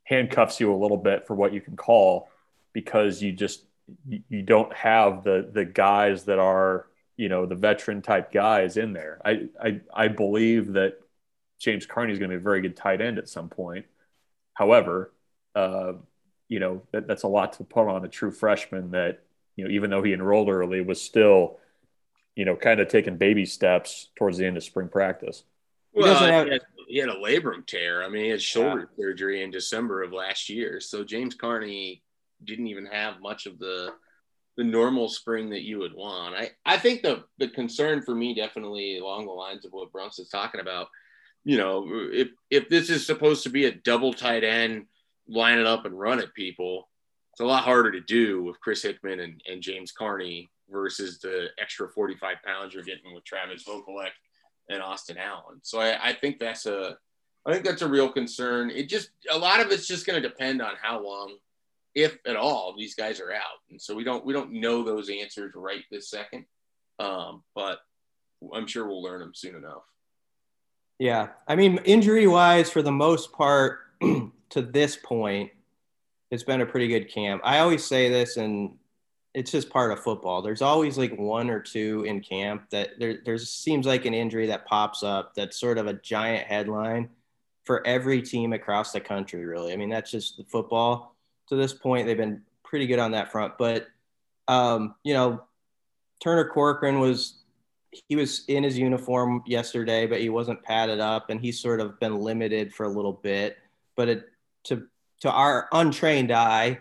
handcuffs 0.04 0.60
you 0.60 0.72
a 0.72 0.76
little 0.76 0.96
bit 0.96 1.26
for 1.26 1.34
what 1.34 1.52
you 1.52 1.60
can 1.60 1.76
call 1.76 2.28
because 2.72 3.20
you 3.20 3.32
just 3.32 3.64
you 4.28 4.42
don't 4.42 4.72
have 4.72 5.24
the 5.24 5.50
the 5.52 5.64
guys 5.64 6.24
that 6.24 6.38
are 6.38 6.86
you 7.16 7.28
know 7.28 7.46
the 7.46 7.54
veteran 7.54 8.02
type 8.02 8.32
guys 8.32 8.76
in 8.76 8.92
there. 8.92 9.20
I 9.24 9.48
I, 9.62 9.80
I 9.94 10.08
believe 10.08 10.74
that 10.74 10.98
James 11.58 11.86
Carnie 11.86 12.12
is 12.12 12.18
going 12.18 12.30
to 12.30 12.36
be 12.36 12.40
a 12.40 12.42
very 12.42 12.60
good 12.60 12.76
tight 12.76 13.00
end 13.00 13.18
at 13.18 13.28
some 13.28 13.48
point. 13.48 13.86
However, 14.54 15.12
uh, 15.54 15.94
you 16.48 16.60
know 16.60 16.82
that, 16.92 17.06
that's 17.06 17.22
a 17.22 17.28
lot 17.28 17.54
to 17.54 17.64
put 17.64 17.88
on 17.88 18.04
a 18.04 18.08
true 18.08 18.30
freshman 18.30 18.90
that 18.92 19.22
you 19.56 19.64
know 19.64 19.70
even 19.70 19.90
though 19.90 20.02
he 20.02 20.12
enrolled 20.12 20.48
early 20.48 20.80
was 20.80 21.00
still 21.00 21.58
you 22.36 22.44
know, 22.44 22.54
kind 22.54 22.80
of 22.80 22.88
taking 22.88 23.16
baby 23.16 23.46
steps 23.46 24.10
towards 24.14 24.36
the 24.36 24.46
end 24.46 24.56
of 24.56 24.62
spring 24.62 24.88
practice. 24.88 25.42
Well, 25.92 26.06
he, 26.06 26.24
have- 26.26 26.46
he, 26.46 26.52
had, 26.52 26.62
he 26.86 26.98
had, 26.98 27.08
a 27.08 27.14
labrum 27.14 27.66
tear. 27.66 28.04
I 28.04 28.08
mean, 28.08 28.24
he 28.24 28.30
had 28.30 28.42
shoulder 28.42 28.90
yeah. 28.96 29.04
surgery 29.04 29.42
in 29.42 29.50
December 29.50 30.02
of 30.02 30.12
last 30.12 30.50
year. 30.50 30.78
So 30.78 31.02
James 31.02 31.34
Carnie 31.34 32.02
didn't 32.44 32.66
even 32.66 32.84
have 32.86 33.20
much 33.20 33.46
of 33.46 33.58
the 33.58 33.94
the 34.56 34.64
normal 34.64 35.08
spring 35.08 35.50
that 35.50 35.62
you 35.62 35.78
would 35.78 35.94
want. 35.94 36.34
I, 36.34 36.50
I 36.64 36.78
think 36.78 37.02
the 37.02 37.24
the 37.38 37.48
concern 37.48 38.02
for 38.02 38.14
me 38.14 38.34
definitely 38.34 38.98
along 38.98 39.26
the 39.26 39.32
lines 39.32 39.64
of 39.64 39.72
what 39.72 39.92
Brunson's 39.92 40.30
talking 40.30 40.60
about. 40.60 40.88
You 41.44 41.58
know, 41.58 41.86
if 42.12 42.28
if 42.50 42.68
this 42.68 42.90
is 42.90 43.06
supposed 43.06 43.42
to 43.44 43.50
be 43.50 43.66
a 43.66 43.72
double 43.74 44.12
tight 44.12 44.44
end, 44.44 44.86
line 45.28 45.58
it 45.58 45.66
up 45.66 45.84
and 45.84 45.98
run 45.98 46.20
at 46.20 46.34
people, 46.34 46.88
it's 47.32 47.40
a 47.40 47.44
lot 47.44 47.64
harder 47.64 47.92
to 47.92 48.00
do 48.00 48.42
with 48.42 48.60
Chris 48.60 48.82
Hickman 48.82 49.20
and, 49.20 49.40
and 49.46 49.62
James 49.62 49.92
Carnie 49.92 50.48
versus 50.70 51.20
the 51.20 51.48
extra 51.60 51.88
45 51.88 52.36
pounds 52.44 52.74
you're 52.74 52.82
getting 52.82 53.14
with 53.14 53.24
Travis 53.24 53.64
Vokolek 53.64 54.10
and 54.68 54.82
Austin 54.82 55.16
Allen. 55.18 55.60
So 55.62 55.80
I, 55.80 56.08
I 56.08 56.12
think 56.12 56.38
that's 56.38 56.66
a 56.66 56.96
I 57.46 57.52
think 57.52 57.64
that's 57.64 57.82
a 57.82 57.88
real 57.88 58.10
concern. 58.10 58.70
It 58.70 58.88
just 58.88 59.10
a 59.30 59.38
lot 59.38 59.60
of 59.60 59.70
it's 59.70 59.86
just 59.86 60.06
going 60.06 60.20
to 60.20 60.28
depend 60.28 60.60
on 60.60 60.72
how 60.80 61.04
long, 61.04 61.36
if 61.96 62.18
at 62.26 62.36
all, 62.36 62.74
these 62.76 62.94
guys 62.94 63.20
are 63.20 63.32
out. 63.32 63.58
And 63.70 63.80
so 63.80 63.96
we 63.96 64.04
don't 64.04 64.24
we 64.24 64.32
don't 64.32 64.52
know 64.52 64.84
those 64.84 65.08
answers 65.08 65.52
right 65.56 65.82
this 65.90 66.10
second. 66.10 66.44
Um, 66.98 67.42
but 67.54 67.78
I'm 68.54 68.66
sure 68.66 68.86
we'll 68.86 69.02
learn 69.02 69.20
them 69.20 69.32
soon 69.34 69.56
enough. 69.56 69.82
Yeah, 70.98 71.28
I 71.48 71.56
mean, 71.56 71.78
injury 71.84 72.26
wise, 72.26 72.70
for 72.70 72.82
the 72.82 72.92
most 72.92 73.32
part, 73.32 73.80
to 74.00 74.62
this 74.62 74.96
point, 74.96 75.50
it's 76.30 76.42
been 76.42 76.60
a 76.60 76.66
pretty 76.66 76.88
good 76.88 77.10
camp. 77.10 77.42
I 77.44 77.58
always 77.58 77.84
say 77.84 78.08
this, 78.08 78.36
and 78.36 78.76
it's 79.34 79.50
just 79.50 79.68
part 79.68 79.92
of 79.92 80.00
football. 80.00 80.40
There's 80.40 80.62
always 80.62 80.96
like 80.96 81.18
one 81.18 81.50
or 81.50 81.60
two 81.60 82.04
in 82.06 82.20
camp 82.20 82.70
that 82.70 82.98
there 82.98 83.18
there's 83.24 83.50
seems 83.50 83.86
like 83.86 84.04
an 84.04 84.14
injury 84.14 84.46
that 84.46 84.66
pops 84.66 85.02
up 85.02 85.34
that's 85.34 85.58
sort 85.58 85.78
of 85.78 85.86
a 85.86 85.94
giant 85.94 86.46
headline 86.46 87.08
for 87.64 87.86
every 87.86 88.22
team 88.22 88.52
across 88.52 88.92
the 88.92 89.00
country, 89.00 89.44
really. 89.44 89.72
I 89.72 89.76
mean, 89.76 89.90
that's 89.90 90.10
just 90.10 90.36
the 90.36 90.44
football. 90.44 91.15
To 91.48 91.56
this 91.56 91.72
point, 91.72 92.06
they've 92.06 92.16
been 92.16 92.42
pretty 92.64 92.86
good 92.86 92.98
on 92.98 93.12
that 93.12 93.30
front. 93.30 93.56
But 93.58 93.86
um, 94.48 94.94
you 95.02 95.14
know, 95.14 95.44
Turner 96.22 96.48
Corcoran 96.48 97.00
was 97.00 97.38
he 98.08 98.16
was 98.16 98.44
in 98.48 98.62
his 98.62 98.78
uniform 98.78 99.42
yesterday, 99.46 100.06
but 100.06 100.20
he 100.20 100.28
wasn't 100.28 100.62
padded 100.62 101.00
up, 101.00 101.30
and 101.30 101.40
he's 101.40 101.60
sort 101.60 101.80
of 101.80 101.98
been 102.00 102.18
limited 102.18 102.74
for 102.74 102.84
a 102.84 102.88
little 102.88 103.12
bit. 103.12 103.56
But 103.96 104.08
it 104.08 104.28
to 104.64 104.86
to 105.20 105.30
our 105.30 105.68
untrained 105.72 106.32
eye, 106.32 106.78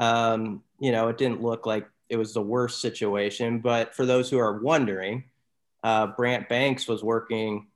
um, 0.00 0.62
you 0.78 0.92
know, 0.92 1.08
it 1.08 1.18
didn't 1.18 1.42
look 1.42 1.66
like 1.66 1.86
it 2.08 2.16
was 2.16 2.32
the 2.32 2.42
worst 2.42 2.80
situation. 2.80 3.58
But 3.58 3.94
for 3.94 4.06
those 4.06 4.30
who 4.30 4.38
are 4.38 4.60
wondering, 4.60 5.24
uh, 5.82 6.08
Brant 6.08 6.48
Banks 6.48 6.88
was 6.88 7.02
working 7.02 7.66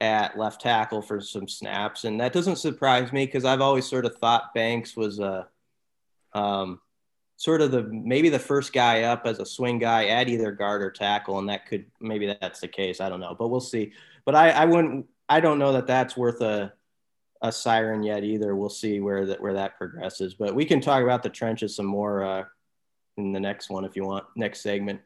at 0.00 0.38
left 0.38 0.62
tackle 0.62 1.02
for 1.02 1.20
some 1.20 1.46
snaps, 1.46 2.04
and 2.04 2.20
that 2.20 2.32
doesn't 2.32 2.56
surprise 2.56 3.12
me 3.12 3.26
because 3.26 3.44
I've 3.44 3.60
always 3.60 3.86
sort 3.86 4.06
of 4.06 4.16
thought 4.16 4.54
Banks 4.54 4.96
was 4.96 5.18
a 5.18 5.48
um, 6.32 6.80
sort 7.36 7.62
of 7.62 7.70
the 7.70 7.82
maybe 7.84 8.28
the 8.28 8.38
first 8.38 8.72
guy 8.72 9.02
up 9.02 9.26
as 9.26 9.38
a 9.38 9.46
swing 9.46 9.78
guy 9.78 10.06
at 10.06 10.28
either 10.28 10.52
guard 10.52 10.82
or 10.82 10.90
tackle, 10.90 11.38
and 11.38 11.48
that 11.48 11.66
could 11.66 11.86
maybe 12.00 12.26
that's 12.40 12.60
the 12.60 12.68
case. 12.68 13.00
I 13.00 13.08
don't 13.08 13.20
know, 13.20 13.34
but 13.38 13.48
we'll 13.48 13.60
see. 13.60 13.92
But 14.24 14.34
I, 14.34 14.50
I 14.50 14.64
wouldn't. 14.66 15.06
I 15.28 15.40
don't 15.40 15.58
know 15.58 15.72
that 15.72 15.86
that's 15.86 16.16
worth 16.16 16.40
a 16.42 16.72
a 17.42 17.50
siren 17.50 18.02
yet 18.02 18.24
either. 18.24 18.54
We'll 18.54 18.68
see 18.68 19.00
where 19.00 19.26
that 19.26 19.40
where 19.40 19.54
that 19.54 19.78
progresses. 19.78 20.34
But 20.34 20.54
we 20.54 20.64
can 20.64 20.80
talk 20.80 21.02
about 21.02 21.22
the 21.22 21.30
trenches 21.30 21.74
some 21.74 21.86
more 21.86 22.24
uh, 22.24 22.44
in 23.16 23.32
the 23.32 23.40
next 23.40 23.70
one 23.70 23.84
if 23.84 23.96
you 23.96 24.04
want. 24.04 24.24
Next 24.36 24.60
segment. 24.60 25.00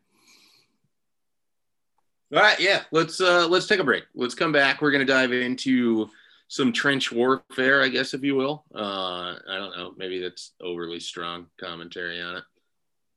All 2.34 2.40
right, 2.40 2.58
yeah. 2.58 2.82
Let's 2.90 3.20
uh 3.20 3.46
let's 3.46 3.66
take 3.66 3.78
a 3.78 3.84
break. 3.84 4.04
Let's 4.14 4.34
come 4.34 4.50
back. 4.50 4.82
We're 4.82 4.90
gonna 4.90 5.04
dive 5.04 5.32
into 5.32 6.08
some 6.48 6.72
trench 6.72 7.10
warfare, 7.10 7.82
I 7.82 7.88
guess, 7.88 8.14
if 8.14 8.22
you 8.22 8.36
will. 8.36 8.64
Uh, 8.74 9.34
I 9.48 9.56
don't 9.56 9.76
know. 9.76 9.92
Maybe 9.96 10.20
that's 10.20 10.52
overly 10.60 11.00
strong 11.00 11.46
commentary 11.58 12.20
on 12.20 12.36
it. 12.36 12.44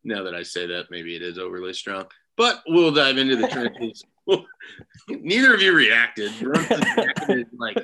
Now 0.04 0.24
that 0.24 0.34
I 0.34 0.44
say 0.44 0.66
that, 0.68 0.86
maybe 0.90 1.16
it 1.16 1.22
is 1.22 1.38
overly 1.38 1.74
strong. 1.74 2.06
But 2.36 2.64
we'll 2.68 2.92
dive 2.92 3.18
into 3.18 3.36
the 3.36 3.48
trenches. 3.50 4.04
Neither 5.10 5.54
of 5.54 5.62
you 5.62 5.74
reacted. 5.74 6.32
like 7.58 7.78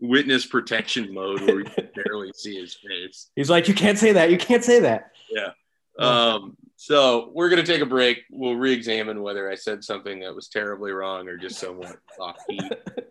witness 0.00 0.44
protection 0.44 1.14
mode 1.14 1.40
where 1.42 1.56
we 1.56 1.64
can 1.64 1.88
barely 1.94 2.32
see 2.34 2.60
his 2.60 2.74
face. 2.74 3.30
He's 3.36 3.50
like, 3.50 3.68
"You 3.68 3.74
can't 3.74 3.98
say 3.98 4.12
that. 4.12 4.30
You 4.30 4.38
can't 4.38 4.64
say 4.64 4.80
that." 4.80 5.12
Yeah. 5.30 5.50
Um, 5.98 6.56
so 6.82 7.30
we're 7.32 7.48
going 7.48 7.64
to 7.64 7.72
take 7.72 7.80
a 7.80 7.86
break. 7.86 8.24
We'll 8.28 8.56
re-examine 8.56 9.22
whether 9.22 9.48
I 9.48 9.54
said 9.54 9.84
something 9.84 10.18
that 10.18 10.34
was 10.34 10.48
terribly 10.48 10.90
wrong 10.90 11.28
or 11.28 11.36
just 11.36 11.60
somewhat 11.60 11.96
off 12.20 12.38
key, 12.50 12.58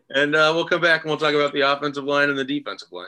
and 0.09 0.35
uh, 0.35 0.51
we'll 0.53 0.67
come 0.67 0.81
back 0.81 1.03
and 1.03 1.09
we'll 1.09 1.17
talk 1.17 1.33
about 1.33 1.53
the 1.53 1.61
offensive 1.61 2.03
line 2.03 2.29
and 2.29 2.37
the 2.37 2.43
defensive 2.43 2.89
line. 2.91 3.07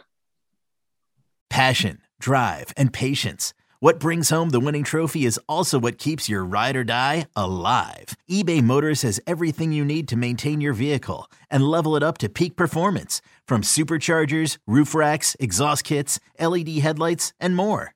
Passion, 1.50 2.00
drive, 2.18 2.72
and 2.78 2.94
patience. 2.94 3.54
What 3.82 4.00
brings 4.00 4.30
home 4.30 4.52
the 4.52 4.62
winning 4.62 4.86
trophy 4.86 5.26
is 5.26 5.38
also 5.50 5.80
what 5.80 5.98
keeps 5.98 6.30
your 6.30 6.46
ride 6.46 6.78
or 6.78 6.86
die 6.86 7.26
alive. 7.36 8.16
eBay 8.32 8.64
Motors 8.64 9.02
has 9.02 9.20
everything 9.28 9.74
you 9.74 9.84
need 9.84 10.08
to 10.08 10.16
maintain 10.16 10.62
your 10.62 10.72
vehicle 10.72 11.30
and 11.52 11.68
level 11.68 11.98
it 11.98 12.04
up 12.04 12.18
to 12.20 12.30
peak 12.30 12.56
performance, 12.56 13.22
from 13.50 13.64
superchargers, 13.64 14.58
roof 14.66 14.96
racks, 14.96 15.36
exhaust 15.42 15.84
kits, 15.84 16.22
LED 16.40 16.70
headlights, 16.78 17.34
and 17.42 17.58
more. 17.58 17.96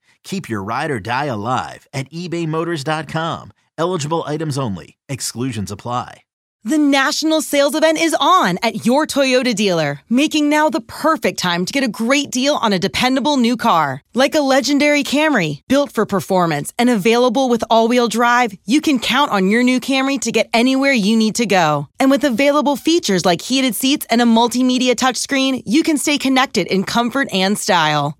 Keep 0.23 0.49
your 0.49 0.63
ride 0.63 0.91
or 0.91 0.99
die 0.99 1.25
alive 1.25 1.87
at 1.93 2.09
ebaymotors.com. 2.11 3.53
Eligible 3.77 4.23
items 4.27 4.57
only. 4.57 4.97
Exclusions 5.09 5.71
apply. 5.71 6.23
The 6.63 6.77
national 6.77 7.41
sales 7.41 7.73
event 7.73 7.99
is 7.99 8.15
on 8.19 8.59
at 8.61 8.85
your 8.85 9.07
Toyota 9.07 9.55
dealer, 9.55 10.01
making 10.11 10.47
now 10.47 10.69
the 10.69 10.79
perfect 10.79 11.39
time 11.39 11.65
to 11.65 11.73
get 11.73 11.83
a 11.83 11.87
great 11.87 12.29
deal 12.29 12.53
on 12.53 12.71
a 12.71 12.77
dependable 12.77 13.37
new 13.37 13.57
car. 13.57 14.03
Like 14.13 14.35
a 14.35 14.41
legendary 14.41 15.03
Camry, 15.03 15.61
built 15.67 15.91
for 15.91 16.05
performance 16.05 16.71
and 16.77 16.87
available 16.87 17.49
with 17.49 17.63
all 17.71 17.87
wheel 17.87 18.07
drive, 18.07 18.53
you 18.67 18.79
can 18.79 18.99
count 18.99 19.31
on 19.31 19.47
your 19.47 19.63
new 19.63 19.79
Camry 19.79 20.21
to 20.21 20.31
get 20.31 20.51
anywhere 20.53 20.91
you 20.91 21.17
need 21.17 21.33
to 21.35 21.47
go. 21.47 21.87
And 21.99 22.11
with 22.11 22.23
available 22.23 22.75
features 22.75 23.25
like 23.25 23.41
heated 23.41 23.73
seats 23.73 24.05
and 24.11 24.21
a 24.21 24.25
multimedia 24.25 24.93
touchscreen, 24.93 25.63
you 25.65 25.81
can 25.81 25.97
stay 25.97 26.19
connected 26.19 26.67
in 26.67 26.83
comfort 26.83 27.27
and 27.33 27.57
style. 27.57 28.19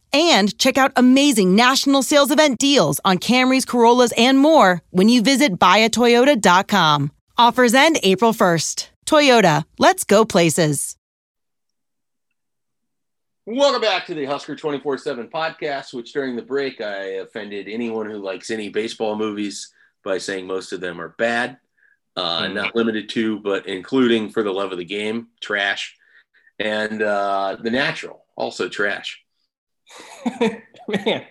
and 0.13 0.57
check 0.57 0.77
out 0.77 0.91
amazing 0.95 1.55
national 1.55 2.03
sales 2.03 2.31
event 2.31 2.59
deals 2.59 2.99
on 3.05 3.17
Camrys, 3.17 3.67
Corollas, 3.67 4.13
and 4.17 4.37
more 4.37 4.81
when 4.89 5.09
you 5.09 5.21
visit 5.21 5.59
buyatoyota.com. 5.59 7.11
Offers 7.37 7.73
end 7.73 7.99
April 8.03 8.33
1st. 8.33 8.89
Toyota, 9.05 9.65
let's 9.77 10.03
go 10.03 10.23
places. 10.23 10.95
Welcome 13.47 13.81
back 13.81 14.05
to 14.05 14.13
the 14.13 14.25
Husker 14.25 14.55
24 14.55 14.99
7 14.99 15.27
podcast, 15.27 15.93
which 15.93 16.13
during 16.13 16.35
the 16.35 16.41
break 16.41 16.79
I 16.79 17.15
offended 17.19 17.67
anyone 17.67 18.09
who 18.09 18.19
likes 18.19 18.51
any 18.51 18.69
baseball 18.69 19.15
movies 19.15 19.73
by 20.05 20.19
saying 20.19 20.45
most 20.45 20.71
of 20.71 20.79
them 20.79 21.01
are 21.01 21.15
bad. 21.17 21.57
Uh, 22.15 22.43
mm. 22.43 22.53
Not 22.53 22.75
limited 22.75 23.09
to, 23.09 23.39
but 23.39 23.67
including 23.67 24.29
For 24.29 24.43
the 24.43 24.53
Love 24.53 24.71
of 24.71 24.77
the 24.77 24.85
Game, 24.85 25.27
trash. 25.41 25.97
And 26.59 27.01
uh, 27.01 27.57
The 27.61 27.71
Natural, 27.71 28.23
also 28.35 28.69
trash. 28.69 29.20
Man, 30.87 31.25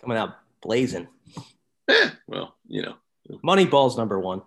coming 0.00 0.16
out 0.16 0.36
blazing. 0.62 1.08
Eh, 1.88 2.10
well, 2.26 2.54
you 2.66 2.82
know, 2.82 2.94
Moneyball's 3.44 3.96
number 3.96 4.18
one. 4.18 4.42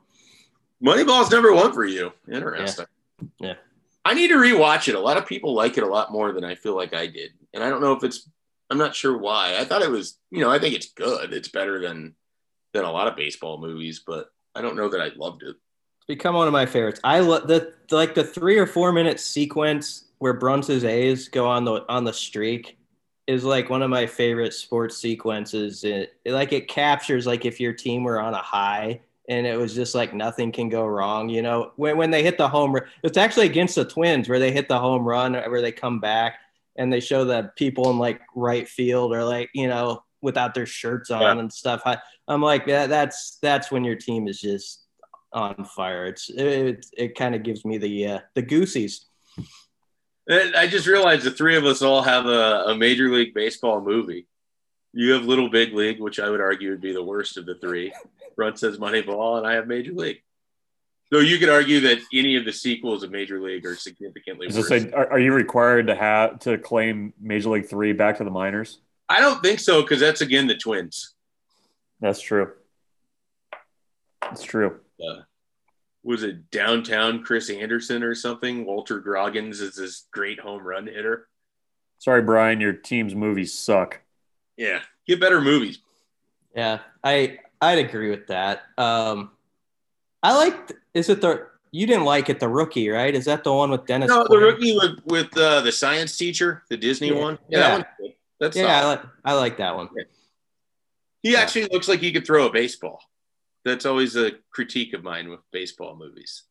Moneyball's 0.84 1.32
number 1.32 1.54
one 1.54 1.74
for 1.74 1.86
you. 1.86 2.13
Interesting. 2.32 2.86
Yeah. 3.40 3.48
yeah. 3.48 3.54
I 4.06 4.13
need 4.13 4.30
to 4.30 4.36
rewatch 4.36 4.88
it. 4.88 4.96
A 4.96 5.00
lot 5.00 5.18
of 5.18 5.26
people 5.26 5.54
like 5.54 5.78
it 5.78 5.84
a 5.84 5.88
lot 5.88 6.12
more 6.12 6.32
than 6.32 6.44
I 6.44 6.56
feel 6.56 6.76
like 6.76 6.94
I 6.94 7.08
did, 7.08 7.32
and 7.54 7.63
I 7.63 7.70
don't 7.70 7.82
know 7.82 7.94
if 7.94 8.04
it's. 8.04 8.30
I'm 8.70 8.78
not 8.78 8.96
sure 8.96 9.18
why. 9.18 9.58
I 9.58 9.66
thought 9.66 9.82
it 9.82 9.92
was. 9.92 10.18
You 10.32 10.42
know, 10.42 10.50
I 10.50 10.60
think 10.60 10.76
it's 10.76 10.94
good. 10.94 11.34
It's 11.34 11.50
better 11.50 11.80
than 11.82 12.16
than 12.74 12.86
a 12.86 12.92
lot 12.92 13.08
of 13.08 13.16
baseball 13.16 13.60
movies, 13.60 14.04
but 14.06 14.30
I 14.56 14.62
don't 14.62 14.76
know 14.76 14.90
that 14.90 15.02
I 15.02 15.12
loved 15.18 15.44
it. 15.44 15.56
It's 15.98 16.06
become 16.08 16.36
one 16.36 16.48
of 16.48 16.54
my 16.54 16.66
favorites. 16.66 17.00
I 17.04 17.20
love 17.20 17.48
the 17.48 17.74
like 17.92 18.16
the 18.16 18.24
three 18.24 18.58
or 18.58 18.66
four 18.66 18.92
minute 18.92 19.20
sequence 19.20 20.07
where 20.19 20.34
Bruntz's 20.34 20.84
A's 20.84 21.30
go 21.30 21.47
on 21.47 21.65
the 21.65 21.86
on 21.89 22.03
the 22.03 22.13
streak 22.13 22.77
is 23.27 23.43
like 23.43 23.69
one 23.69 23.82
of 23.82 23.89
my 23.89 24.06
favorite 24.06 24.53
sports 24.53 24.97
sequences. 24.97 25.84
It, 25.84 26.13
it, 26.23 26.32
like 26.32 26.53
it 26.53 26.67
captures 26.67 27.27
like 27.27 27.45
if 27.45 27.60
your 27.60 27.73
team 27.73 28.03
were 28.03 28.19
on 28.19 28.34
a 28.34 28.41
high 28.41 29.01
and 29.27 29.45
it 29.45 29.60
was 29.60 29.75
just 29.75 29.93
like 29.93 30.13
nothing 30.13 30.51
can 30.51 30.69
go 30.69 30.86
wrong. 30.86 31.30
You 31.30 31.41
know, 31.41 31.71
when 31.75 31.97
when 31.97 32.12
they 32.12 32.23
hit 32.23 32.38
the 32.38 32.47
home, 32.47 32.73
run 32.73 32.86
it's 33.03 33.17
actually 33.17 33.47
against 33.47 33.75
the 33.75 33.86
Twins 33.86 34.30
where 34.30 34.39
they 34.39 34.51
hit 34.51 34.67
the 34.67 34.80
home 34.80 35.06
run 35.06 35.34
where 35.34 35.62
they 35.62 35.71
come 35.71 35.99
back 35.99 36.39
and 36.77 36.91
they 36.91 36.99
show 36.99 37.25
that 37.25 37.56
people 37.56 37.89
in 37.89 37.97
like 37.97 38.21
right 38.36 38.67
field 38.67 39.13
or 39.13 39.23
like 39.23 39.49
you 39.53 39.67
know 39.67 40.03
without 40.21 40.53
their 40.53 40.65
shirts 40.65 41.12
on 41.12 41.21
yeah. 41.21 41.38
and 41.38 41.51
stuff. 41.51 41.82
I, 41.86 41.97
am 42.30 42.41
like 42.41 42.65
that's 42.65 43.38
that's 43.41 43.71
when 43.71 43.84
your 43.84 43.95
team 43.95 44.27
is 44.27 44.39
just 44.39 44.86
on 45.34 45.65
fire. 45.65 46.06
It's 46.06 46.30
it 46.30 46.86
it 46.97 47.15
kind 47.15 47.36
of 47.36 47.43
gives 47.43 47.65
me 47.65 47.77
the 47.77 48.08
uh, 48.08 48.19
the 48.36 48.41
goosies. 48.41 49.07
I 50.30 50.68
just 50.68 50.88
realized 50.88 51.24
the 51.24 51.32
three 51.32 51.56
of 51.56 51.66
us 51.66 51.82
all 51.82 52.02
have 52.02 52.26
a, 52.26 52.66
a 52.68 52.76
Major 52.76 53.10
League 53.10 53.34
Baseball 53.34 53.82
movie. 53.82 54.28
You 54.94 55.13
have 55.13 55.24
Little 55.24 55.50
Big 55.50 55.74
League, 55.74 56.02
which 56.02 56.20
I 56.20 56.30
would 56.30 56.42
argue 56.42 56.72
would 56.72 56.82
be 56.82 56.91
the 56.91 57.04
worst 57.04 57.38
of 57.38 57.45
the 57.45 57.56
three. 57.56 57.93
Runt 58.36 58.60
says 58.60 58.78
Moneyball, 58.78 59.38
and 59.38 59.47
I 59.47 59.54
have 59.54 59.68
Major 59.68 59.93
League. 59.93 60.22
Though 61.10 61.20
you 61.20 61.38
could 61.38 61.49
argue 61.49 61.80
that 61.82 61.99
any 62.14 62.36
of 62.36 62.43
the 62.43 62.51
sequels 62.51 63.04
of 63.04 63.12
Major 63.12 63.39
League 63.39 63.66
are 63.66 63.76
significantly 63.76 64.47
worse. 64.47 64.68
Say, 64.68 64.91
are, 64.91 65.12
are 65.12 65.20
you 65.20 65.34
required 65.34 65.88
to 65.88 65.95
have 65.95 66.39
to 66.39 66.58
claim 66.58 67.14
Major 67.20 67.49
League 67.49 67.70
Three 67.70 67.93
back 67.93 68.18
to 68.18 68.26
the 68.26 68.30
minors? 68.30 68.80
I 69.08 69.22
don't 69.22 69.41
think 69.41 69.60
so 69.60 69.82
because 69.82 70.01
that's 70.01 70.20
again 70.20 70.47
the 70.47 70.58
Twins. 70.58 71.14
That's 72.01 72.20
true. 72.20 72.51
That's 74.22 74.43
true. 74.43 74.80
Uh, 74.99 75.22
was 76.08 76.24
it 76.24 76.49
downtown 76.51 77.22
Chris 77.22 77.49
Anderson 77.49 78.01
or 78.01 78.16
something? 78.16 78.66
Walton 78.66 79.03
Goggins 79.05 79.60
is 79.60 79.76
this 79.76 80.05
great 80.10 80.39
home 80.39 80.64
run 80.64 80.88
hitter. 80.88 81.28
Sorry, 81.99 82.22
Brian, 82.22 82.62
your 82.62 82.72
team's 82.72 83.14
movies 83.14 83.53
suck. 83.53 83.99
Yeah, 84.55 84.80
get 85.05 85.20
better 85.20 85.41
movies. 85.41 85.80
Yeah, 86.55 86.80
I 87.03 87.39
I'd 87.62 87.80
agree 87.80 88.10
with 88.10 88.28
that. 88.28 88.62
Um, 88.78 89.32
I 90.24 90.34
like. 90.38 90.72
Is 90.93 91.10
it 91.10 91.20
the 91.20 91.47
you 91.72 91.86
didn't 91.86 92.05
like 92.05 92.30
it? 92.30 92.39
The 92.39 92.47
rookie, 92.47 92.88
right? 92.88 93.14
Is 93.14 93.26
that 93.26 93.43
the 93.43 93.51
one 93.51 93.70
with 93.70 93.86
Dennis? 93.86 94.08
No, 94.08 94.24
Quinn? 94.24 94.39
the 94.39 94.45
rookie 94.45 94.78
with 94.78 94.99
with 95.05 95.38
uh, 95.38 95.60
the 95.60 95.74
science 95.74 96.18
teacher, 96.18 96.64
the 96.70 96.78
Disney 96.78 97.10
yeah. 97.10 97.20
one. 97.20 97.39
Yeah, 97.49 97.60
yeah. 97.60 97.78
That 97.78 98.14
that's 98.39 98.58
yeah. 98.58 98.80
I 98.80 98.86
like, 98.86 99.01
I 99.26 99.34
like 99.34 99.58
that 99.58 99.76
one. 99.76 99.89
Yeah. 99.93 100.03
He 101.22 101.36
actually 101.36 101.68
looks 101.74 101.89
like 101.89 101.99
he 101.99 102.14
could 102.14 102.26
throw 102.26 102.45
a 102.45 102.51
baseball 102.51 103.01
that's 103.68 103.86
always 103.86 104.15
a 104.15 104.32
critique 104.51 104.93
of 104.93 105.03
mine 105.03 105.30
with 105.30 105.39
baseball 105.51 105.95
movies. 105.97 106.43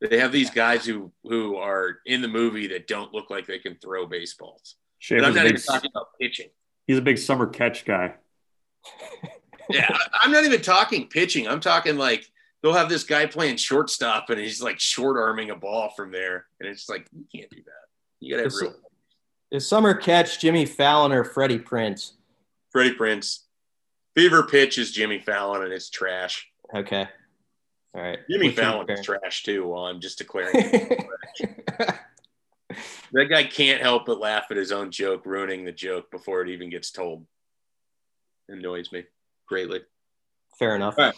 They 0.00 0.18
have 0.18 0.32
these 0.32 0.50
guys 0.50 0.84
who 0.84 1.12
who 1.22 1.56
are 1.56 1.98
in 2.06 2.20
the 2.22 2.28
movie 2.28 2.66
that 2.68 2.86
don't 2.86 3.12
look 3.14 3.30
like 3.30 3.46
they 3.46 3.58
can 3.58 3.76
throw 3.76 4.06
baseballs. 4.06 4.76
Shea 4.98 5.16
I'm 5.16 5.22
not 5.22 5.34
big, 5.34 5.44
even 5.46 5.60
talking 5.62 5.90
about 5.94 6.08
pitching. 6.20 6.48
he's 6.86 6.98
a 6.98 7.02
big 7.02 7.18
summer 7.18 7.46
catch 7.46 7.84
guy. 7.84 8.14
Yeah, 9.70 9.88
I- 9.90 10.18
I'm 10.22 10.32
not 10.32 10.44
even 10.44 10.60
talking 10.60 11.08
pitching. 11.08 11.48
I'm 11.48 11.60
talking 11.60 11.96
like 11.96 12.26
they'll 12.62 12.74
have 12.74 12.88
this 12.88 13.04
guy 13.04 13.26
playing 13.26 13.56
shortstop 13.56 14.28
and 14.30 14.38
he's 14.38 14.62
like 14.62 14.78
short 14.80 15.16
arming 15.16 15.50
a 15.50 15.56
ball 15.56 15.90
from 15.96 16.10
there, 16.12 16.46
and 16.60 16.68
it's 16.68 16.88
like 16.88 17.06
you 17.12 17.24
can't 17.34 17.50
do 17.50 17.62
that. 17.64 17.72
You 18.20 18.32
gotta 18.36 18.44
have 18.44 18.52
real 18.60 18.74
Is 19.50 19.66
summer 19.68 19.94
catch 19.94 20.38
Jimmy 20.40 20.66
Fallon 20.66 21.12
or 21.12 21.24
Freddie 21.24 21.58
Prinze? 21.58 22.12
Freddie 22.72 22.94
Prinze. 22.94 23.40
Fever 24.14 24.42
pitch 24.44 24.78
is 24.78 24.92
Jimmy 24.92 25.18
Fallon, 25.18 25.62
and 25.62 25.72
it's 25.72 25.88
trash. 25.90 26.50
Okay. 26.74 27.06
All 27.94 28.02
right. 28.02 28.18
Jimmy 28.28 28.48
Which 28.48 28.56
one 28.56 28.64
Fallon 28.64 28.90
is 28.90 29.04
trash 29.04 29.44
too. 29.44 29.68
Well, 29.68 29.86
I'm 29.86 30.00
just 30.00 30.18
declaring 30.18 30.52
that 33.12 33.28
guy 33.30 33.44
can't 33.44 33.80
help 33.80 34.06
but 34.06 34.18
laugh 34.18 34.46
at 34.50 34.56
his 34.56 34.72
own 34.72 34.90
joke, 34.90 35.24
ruining 35.24 35.64
the 35.64 35.72
joke 35.72 36.10
before 36.10 36.42
it 36.42 36.48
even 36.48 36.70
gets 36.70 36.90
told. 36.90 37.24
Annoys 38.48 38.90
me 38.90 39.04
greatly. 39.46 39.80
Fair 40.58 40.74
enough. 40.74 40.94
All 40.98 41.06
right. 41.06 41.14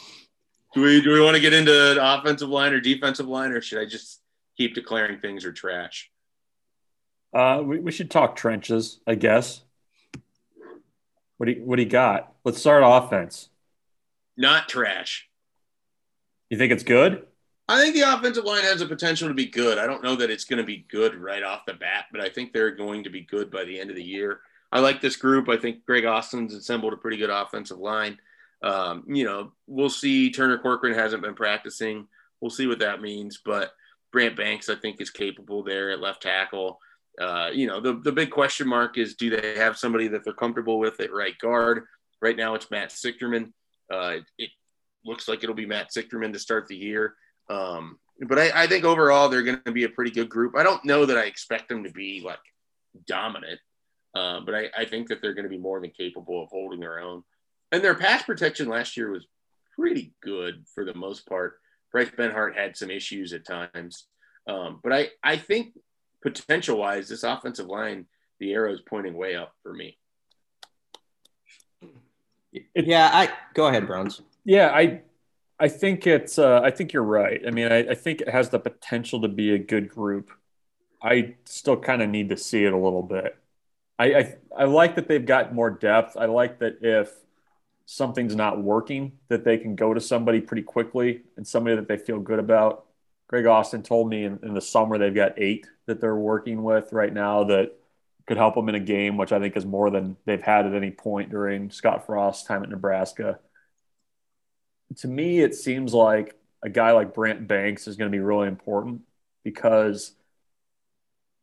Do 0.74 0.82
we 0.82 1.00
do 1.00 1.12
we 1.12 1.20
want 1.20 1.36
to 1.36 1.40
get 1.40 1.54
into 1.54 1.96
offensive 2.00 2.50
line 2.50 2.74
or 2.74 2.80
defensive 2.80 3.26
line, 3.26 3.52
or 3.52 3.62
should 3.62 3.80
I 3.80 3.86
just 3.86 4.20
keep 4.58 4.74
declaring 4.74 5.20
things 5.20 5.46
are 5.46 5.52
trash? 5.52 6.10
Uh, 7.32 7.62
we, 7.64 7.78
we 7.78 7.92
should 7.92 8.10
talk 8.10 8.36
trenches, 8.36 9.00
I 9.06 9.14
guess. 9.14 9.62
What 11.38 11.46
do 11.46 11.52
you, 11.52 11.64
what 11.64 11.76
do 11.76 11.82
you 11.82 11.88
got? 11.88 12.34
Let's 12.44 12.58
start 12.58 12.82
offense. 12.84 13.48
Not 14.36 14.68
trash. 14.68 15.28
You 16.50 16.58
think 16.58 16.72
it's 16.72 16.82
good? 16.82 17.26
I 17.68 17.80
think 17.80 17.94
the 17.94 18.02
offensive 18.02 18.44
line 18.44 18.62
has 18.62 18.78
the 18.78 18.86
potential 18.86 19.28
to 19.28 19.34
be 19.34 19.46
good. 19.46 19.78
I 19.78 19.86
don't 19.86 20.02
know 20.02 20.14
that 20.16 20.30
it's 20.30 20.44
going 20.44 20.58
to 20.58 20.64
be 20.64 20.86
good 20.88 21.16
right 21.16 21.42
off 21.42 21.66
the 21.66 21.74
bat, 21.74 22.04
but 22.12 22.20
I 22.20 22.28
think 22.28 22.52
they're 22.52 22.70
going 22.70 23.02
to 23.04 23.10
be 23.10 23.22
good 23.22 23.50
by 23.50 23.64
the 23.64 23.80
end 23.80 23.90
of 23.90 23.96
the 23.96 24.04
year. 24.04 24.40
I 24.70 24.78
like 24.80 25.00
this 25.00 25.16
group. 25.16 25.48
I 25.48 25.56
think 25.56 25.84
Greg 25.84 26.04
Austin's 26.04 26.54
assembled 26.54 26.92
a 26.92 26.96
pretty 26.96 27.16
good 27.16 27.30
offensive 27.30 27.78
line. 27.78 28.18
Um, 28.62 29.04
you 29.08 29.24
know, 29.24 29.52
we'll 29.66 29.90
see. 29.90 30.30
Turner 30.30 30.58
Corcoran 30.58 30.94
hasn't 30.94 31.22
been 31.22 31.34
practicing. 31.34 32.06
We'll 32.40 32.50
see 32.50 32.66
what 32.66 32.78
that 32.80 33.00
means. 33.00 33.40
But 33.44 33.72
Brant 34.12 34.36
Banks, 34.36 34.68
I 34.68 34.76
think, 34.76 35.00
is 35.00 35.10
capable 35.10 35.64
there 35.64 35.90
at 35.90 36.00
left 36.00 36.22
tackle. 36.22 36.78
Uh, 37.20 37.50
you 37.52 37.66
know, 37.66 37.80
the, 37.80 37.94
the 37.94 38.12
big 38.12 38.30
question 38.30 38.68
mark 38.68 38.98
is 38.98 39.14
do 39.14 39.30
they 39.30 39.56
have 39.56 39.78
somebody 39.78 40.08
that 40.08 40.22
they're 40.24 40.32
comfortable 40.32 40.78
with 40.78 41.00
at 41.00 41.12
right 41.12 41.36
guard? 41.38 41.84
Right 42.20 42.36
now, 42.36 42.54
it's 42.54 42.70
Matt 42.70 42.90
Sichterman. 42.90 43.52
Uh, 43.92 44.18
it, 44.38 44.50
looks 45.06 45.28
like 45.28 45.42
it'll 45.42 45.54
be 45.54 45.66
Matt 45.66 45.90
Sichterman 45.90 46.32
to 46.32 46.38
start 46.38 46.66
the 46.66 46.76
year. 46.76 47.14
Um, 47.48 47.98
but 48.28 48.38
I, 48.38 48.62
I 48.62 48.66
think 48.66 48.84
overall 48.84 49.28
they're 49.28 49.42
going 49.42 49.60
to 49.64 49.72
be 49.72 49.84
a 49.84 49.88
pretty 49.88 50.10
good 50.10 50.28
group. 50.28 50.54
I 50.56 50.62
don't 50.62 50.84
know 50.84 51.06
that 51.06 51.18
I 51.18 51.24
expect 51.24 51.68
them 51.68 51.84
to 51.84 51.90
be 51.90 52.22
like 52.24 52.38
dominant, 53.06 53.60
uh, 54.14 54.40
but 54.40 54.54
I, 54.54 54.70
I 54.76 54.84
think 54.86 55.08
that 55.08 55.20
they're 55.20 55.34
going 55.34 55.44
to 55.44 55.50
be 55.50 55.58
more 55.58 55.80
than 55.80 55.90
capable 55.90 56.42
of 56.42 56.48
holding 56.50 56.80
their 56.80 56.98
own. 56.98 57.22
And 57.72 57.82
their 57.82 57.94
pass 57.94 58.22
protection 58.22 58.68
last 58.68 58.96
year 58.96 59.10
was 59.10 59.26
pretty 59.74 60.14
good 60.22 60.64
for 60.74 60.84
the 60.84 60.94
most 60.94 61.26
part. 61.28 61.58
Bryce 61.92 62.10
Benhart 62.10 62.56
had 62.56 62.76
some 62.76 62.90
issues 62.90 63.32
at 63.32 63.46
times, 63.46 64.06
um, 64.46 64.80
but 64.82 64.92
I, 64.92 65.08
I 65.22 65.36
think 65.36 65.74
potential 66.22 66.78
wise, 66.78 67.08
this 67.08 67.22
offensive 67.22 67.66
line, 67.66 68.06
the 68.40 68.52
arrow 68.52 68.72
is 68.72 68.80
pointing 68.80 69.14
way 69.14 69.34
up 69.36 69.52
for 69.62 69.72
me. 69.72 69.98
Yeah, 72.74 73.10
I 73.12 73.30
go 73.54 73.66
ahead, 73.66 73.86
Bruntz. 73.86 74.22
Yeah, 74.46 74.70
I 74.72 75.02
I 75.60 75.68
think 75.68 76.06
it's 76.08 76.38
uh, 76.38 76.60
I 76.62 76.72
think 76.72 76.94
you're 76.94 77.02
right. 77.04 77.42
I 77.46 77.52
mean, 77.52 77.72
I, 77.72 77.90
I 77.90 77.96
think 77.96 78.22
it 78.22 78.30
has 78.30 78.50
the 78.50 78.60
potential 78.60 79.22
to 79.22 79.28
be 79.28 79.54
a 79.54 79.58
good 79.58 79.90
group. 79.90 80.30
I 81.02 81.36
still 81.46 81.78
kind 81.80 82.02
of 82.02 82.10
need 82.10 82.30
to 82.30 82.38
see 82.38 82.64
it 82.64 82.72
a 82.74 82.78
little 82.78 83.02
bit. 83.04 83.36
I, 83.98 84.14
I 84.14 84.36
I 84.58 84.64
like 84.66 84.96
that 84.96 85.08
they've 85.08 85.26
got 85.26 85.54
more 85.54 85.70
depth. 85.70 86.16
I 86.18 86.26
like 86.26 86.60
that 86.60 86.78
if 86.82 87.12
something's 87.86 88.36
not 88.36 88.62
working, 88.62 89.12
that 89.28 89.44
they 89.44 89.58
can 89.58 89.76
go 89.76 89.94
to 89.94 90.00
somebody 90.00 90.40
pretty 90.42 90.62
quickly 90.64 91.22
and 91.36 91.46
somebody 91.46 91.76
that 91.76 91.88
they 91.88 91.98
feel 91.98 92.20
good 92.20 92.40
about. 92.40 92.86
Greg 93.28 93.46
Austin 93.46 93.82
told 93.82 94.10
me 94.10 94.24
in, 94.24 94.40
in 94.44 94.54
the 94.54 94.62
summer 94.62 94.98
they've 94.98 95.14
got 95.14 95.34
eight 95.38 95.66
that 95.86 96.00
they're 96.00 96.16
working 96.16 96.62
with 96.64 96.92
right 96.92 97.12
now 97.14 97.44
that 97.44 97.72
could 98.28 98.38
help 98.38 98.54
them 98.56 98.68
in 98.70 98.76
a 98.76 98.80
game, 98.80 99.16
which 99.18 99.32
I 99.32 99.40
think 99.40 99.56
is 99.56 99.66
more 99.66 99.90
than 99.90 100.16
they've 100.26 100.42
had 100.42 100.66
at 100.66 100.74
any 100.74 100.90
point 100.92 101.30
during 101.30 101.70
Scott 101.70 102.06
Frost's 102.06 102.44
time 102.46 102.62
at 102.64 102.70
Nebraska. 102.70 103.40
To 104.98 105.08
me, 105.08 105.40
it 105.40 105.54
seems 105.54 105.92
like 105.92 106.38
a 106.62 106.68
guy 106.68 106.92
like 106.92 107.14
Brant 107.14 107.46
Banks 107.46 107.86
is 107.86 107.96
going 107.96 108.10
to 108.10 108.16
be 108.16 108.20
really 108.20 108.48
important 108.48 109.02
because 109.44 110.12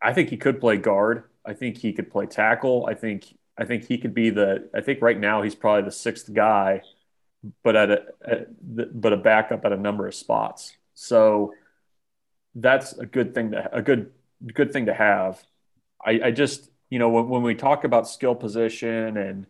I 0.01 0.13
think 0.13 0.29
he 0.29 0.37
could 0.37 0.59
play 0.59 0.77
guard. 0.77 1.23
I 1.45 1.53
think 1.53 1.77
he 1.77 1.93
could 1.93 2.11
play 2.11 2.25
tackle. 2.25 2.85
I 2.85 2.93
think 2.93 3.37
I 3.57 3.65
think 3.65 3.85
he 3.85 3.97
could 3.97 4.13
be 4.13 4.29
the. 4.29 4.69
I 4.73 4.81
think 4.81 5.01
right 5.01 5.19
now 5.19 5.41
he's 5.41 5.55
probably 5.55 5.83
the 5.83 5.91
sixth 5.91 6.33
guy, 6.33 6.81
but 7.63 7.75
at 7.75 7.91
a 7.91 8.03
at, 8.25 9.01
but 9.01 9.13
a 9.13 9.17
backup 9.17 9.65
at 9.65 9.73
a 9.73 9.77
number 9.77 10.07
of 10.07 10.15
spots. 10.15 10.75
So 10.95 11.53
that's 12.55 12.93
a 12.93 13.05
good 13.05 13.33
thing 13.33 13.51
to 13.51 13.75
a 13.75 13.81
good 13.81 14.11
good 14.53 14.71
thing 14.71 14.85
to 14.87 14.93
have. 14.93 15.43
I, 16.05 16.21
I 16.25 16.31
just 16.31 16.69
you 16.89 16.99
know 16.99 17.09
when, 17.09 17.29
when 17.29 17.43
we 17.43 17.55
talk 17.55 17.83
about 17.83 18.07
skill 18.07 18.35
position 18.35 19.17
and 19.17 19.47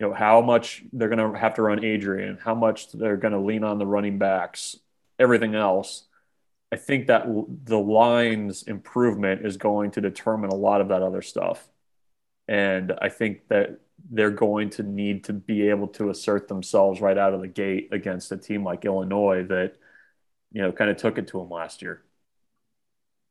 you 0.00 0.08
know 0.08 0.14
how 0.14 0.40
much 0.40 0.82
they're 0.94 1.10
going 1.10 1.32
to 1.32 1.38
have 1.38 1.54
to 1.54 1.62
run 1.62 1.84
Adrian, 1.84 2.38
how 2.42 2.54
much 2.54 2.90
they're 2.92 3.18
going 3.18 3.34
to 3.34 3.38
lean 3.38 3.62
on 3.64 3.78
the 3.78 3.86
running 3.86 4.18
backs, 4.18 4.76
everything 5.18 5.54
else. 5.54 6.04
I 6.72 6.76
think 6.76 7.08
that 7.08 7.26
the 7.64 7.78
line's 7.78 8.62
improvement 8.62 9.44
is 9.44 9.58
going 9.58 9.90
to 9.92 10.00
determine 10.00 10.50
a 10.50 10.54
lot 10.54 10.80
of 10.80 10.88
that 10.88 11.02
other 11.02 11.20
stuff. 11.20 11.68
And 12.48 12.92
I 13.00 13.10
think 13.10 13.48
that 13.48 13.80
they're 14.10 14.30
going 14.30 14.70
to 14.70 14.82
need 14.82 15.24
to 15.24 15.34
be 15.34 15.68
able 15.68 15.88
to 15.88 16.08
assert 16.08 16.48
themselves 16.48 17.02
right 17.02 17.18
out 17.18 17.34
of 17.34 17.42
the 17.42 17.48
gate 17.48 17.88
against 17.92 18.32
a 18.32 18.36
team 18.38 18.64
like 18.64 18.86
Illinois 18.86 19.44
that, 19.48 19.74
you 20.50 20.62
know, 20.62 20.72
kind 20.72 20.90
of 20.90 20.96
took 20.96 21.18
it 21.18 21.28
to 21.28 21.38
them 21.38 21.50
last 21.50 21.82
year. 21.82 22.02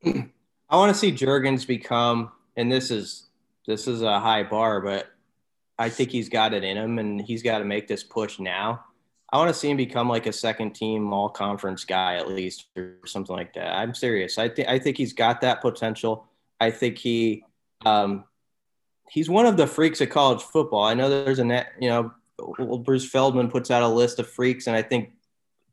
I 0.05 0.75
want 0.75 0.93
to 0.93 0.99
see 0.99 1.11
Jurgens 1.11 1.65
become, 1.65 2.31
and 2.55 2.71
this 2.71 2.91
is 2.91 3.25
this 3.65 3.87
is 3.87 4.03
a 4.03 4.19
high 4.19 4.43
bar, 4.43 4.81
but 4.81 5.07
I 5.79 5.89
think 5.89 6.11
he's 6.11 6.27
got 6.27 6.53
it 6.53 6.63
in 6.63 6.77
him, 6.77 6.99
and 6.99 7.21
he's 7.21 7.41
got 7.41 7.59
to 7.59 7.65
make 7.65 7.87
this 7.87 8.03
push 8.03 8.37
now. 8.37 8.85
I 9.31 9.37
want 9.37 9.47
to 9.47 9.53
see 9.53 9.69
him 9.69 9.77
become 9.77 10.09
like 10.09 10.25
a 10.25 10.33
second 10.33 10.73
team 10.73 11.13
all 11.13 11.29
conference 11.29 11.85
guy 11.85 12.15
at 12.15 12.27
least, 12.27 12.67
or 12.75 12.97
something 13.05 13.35
like 13.35 13.53
that. 13.53 13.73
I'm 13.73 13.95
serious. 13.95 14.37
I 14.37 14.49
think 14.49 14.67
I 14.67 14.77
think 14.77 14.97
he's 14.97 15.13
got 15.13 15.41
that 15.41 15.61
potential. 15.61 16.27
I 16.59 16.71
think 16.71 16.97
he 16.97 17.45
um, 17.85 18.25
he's 19.09 19.29
one 19.29 19.45
of 19.45 19.55
the 19.55 19.67
freaks 19.67 20.01
of 20.01 20.09
college 20.09 20.41
football. 20.41 20.83
I 20.83 20.93
know 20.93 21.09
there's 21.09 21.39
a 21.39 21.45
net, 21.45 21.69
you 21.79 21.89
know, 21.89 22.11
Bruce 22.83 23.09
Feldman 23.09 23.49
puts 23.49 23.71
out 23.71 23.83
a 23.83 23.87
list 23.87 24.19
of 24.19 24.29
freaks, 24.29 24.67
and 24.67 24.75
I 24.75 24.81
think 24.81 25.13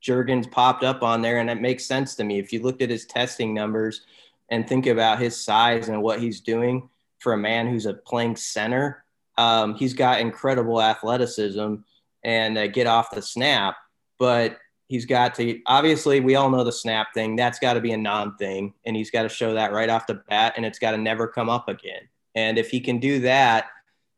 Jurgens 0.03 0.51
popped 0.51 0.85
up 0.85 1.03
on 1.03 1.23
there, 1.23 1.39
and 1.39 1.51
it 1.51 1.61
makes 1.61 1.85
sense 1.85 2.15
to 2.17 2.25
me. 2.25 2.39
If 2.39 2.53
you 2.53 2.63
looked 2.63 2.83
at 2.83 2.91
his 2.91 3.07
testing 3.07 3.55
numbers 3.55 4.03
and 4.51 4.69
think 4.69 4.87
about 4.87 5.19
his 5.19 5.37
size 5.37 5.89
and 5.89 6.03
what 6.03 6.21
he's 6.21 6.41
doing 6.41 6.89
for 7.19 7.33
a 7.33 7.39
man 7.39 7.67
who's 7.67 7.87
a 7.87 7.95
playing 7.95 8.37
center, 8.37 9.05
um, 9.39 9.75
he's 9.75 9.95
got 9.95 10.21
incredible 10.21 10.81
athleticism 10.81 11.77
and 12.25 12.59
uh, 12.59 12.67
get 12.67 12.87
off 12.87 13.11
the 13.11 13.23
snap. 13.23 13.77
But 14.19 14.59
he's 14.89 15.05
got 15.05 15.35
to 15.35 15.61
obviously 15.67 16.21
we 16.21 16.37
all 16.37 16.51
know 16.51 16.65
the 16.65 16.73
snap 16.73 17.09
thing. 17.15 17.37
That's 17.37 17.59
got 17.59 17.75
to 17.75 17.81
be 17.81 17.93
a 17.93 17.97
non 17.97 18.37
thing, 18.37 18.75
and 18.85 18.97
he's 18.97 19.11
got 19.11 19.23
to 19.23 19.29
show 19.29 19.55
that 19.55 19.73
right 19.73 19.91
off 19.91 20.07
the 20.07 20.23
bat, 20.29 20.55
and 20.57 20.65
it's 20.65 20.79
got 20.79 20.93
to 20.93 20.99
never 20.99 21.29
come 21.29 21.49
up 21.49 21.69
again. 21.69 22.03
And 22.35 22.59
if 22.59 22.71
he 22.71 22.81
can 22.81 22.99
do 22.99 23.21
that, 23.21 23.67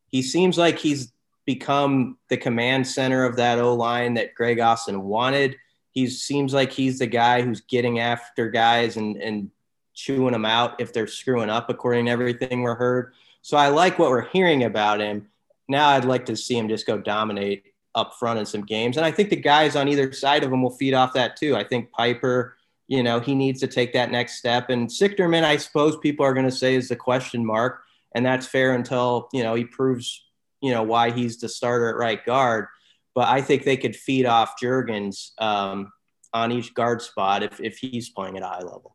he 0.09 0.23
seems 0.23 0.59
like 0.59 0.79
he's 0.79 1.13
become 1.47 2.19
the 2.29 2.37
command 2.37 2.87
center 2.87 3.25
of 3.25 3.37
that 3.37 3.59
O 3.59 3.75
line 3.75 4.15
that 4.15 4.35
Greg 4.35 4.61
Austin 4.61 5.03
wanted. 5.03 5.57
He 5.93 6.07
seems 6.09 6.53
like 6.53 6.73
he's 6.73 6.99
the 6.99 7.07
guy 7.07 7.43
who's 7.43 7.63
getting 7.63 7.99
after 7.99 8.51
guys 8.51 8.97
and 8.97 9.17
and 9.17 9.51
chewing 9.95 10.33
them 10.33 10.45
out 10.45 10.81
if 10.81 10.93
they're 10.93 11.09
screwing 11.09 11.51
up, 11.51 11.69
according 11.71 12.07
to 12.07 12.11
everything 12.13 12.63
we're 12.63 12.77
heard. 12.77 13.13
So 13.49 13.57
I 13.57 13.69
like 13.69 13.99
what 13.99 14.11
we're 14.11 14.29
hearing 14.29 14.65
about 14.65 15.01
him. 15.01 15.27
Now 15.69 15.89
I'd 15.89 16.05
like 16.05 16.27
to 16.27 16.37
see 16.37 16.59
him 16.59 16.69
just 16.69 16.87
go 16.87 16.99
dominate 16.99 17.65
up 17.95 18.13
front 18.19 18.39
in 18.39 18.45
some 18.45 18.61
games. 18.61 18.99
And 18.99 19.07
I 19.07 19.11
think 19.11 19.31
the 19.31 19.37
guys 19.37 19.75
on 19.75 19.89
either 19.89 20.13
side 20.13 20.45
of 20.45 20.53
him 20.53 20.63
will 20.63 20.77
feed 20.77 20.93
off 20.93 21.15
that 21.15 21.35
too. 21.35 21.57
I 21.57 21.65
think 21.65 21.91
Piper, 21.91 22.59
you 22.89 23.03
know, 23.03 23.21
he 23.21 23.35
needs 23.35 23.61
to 23.61 23.67
take 23.67 23.95
that 23.95 24.11
next 24.11 24.37
step. 24.37 24.69
And 24.69 24.87
Sichterman, 24.87 25.45
I 25.45 25.57
suppose 25.57 25.97
people 25.97 26.27
are 26.27 26.35
going 26.35 26.45
to 26.45 26.53
say 26.53 26.75
is 26.75 26.91
the 26.91 26.97
question 26.97 27.43
mark. 27.43 27.81
And 28.15 28.27
that's 28.27 28.47
fair 28.47 28.75
until, 28.75 29.31
you 29.33 29.43
know, 29.43 29.55
he 29.55 29.65
proves, 29.65 30.27
you 30.61 30.73
know, 30.73 30.83
why 30.83 31.11
he's 31.11 31.39
the 31.39 31.49
starter 31.49 31.89
at 31.89 31.97
right 31.97 32.23
guard. 32.27 32.67
But 33.15 33.29
I 33.29 33.41
think 33.41 33.65
they 33.65 33.79
could 33.79 33.97
feed 33.97 34.27
off 34.27 34.61
Jurgens 34.63 35.31
um, 35.41 35.91
on 36.35 36.53
each 36.53 36.75
guard 36.75 37.01
spot 37.01 37.43
if, 37.43 37.61
if 37.63 37.79
he's 37.79 38.11
playing 38.11 38.37
at 38.37 38.43
a 38.43 38.47
high 38.47 38.59
level. 38.59 38.95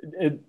It, 0.00 0.40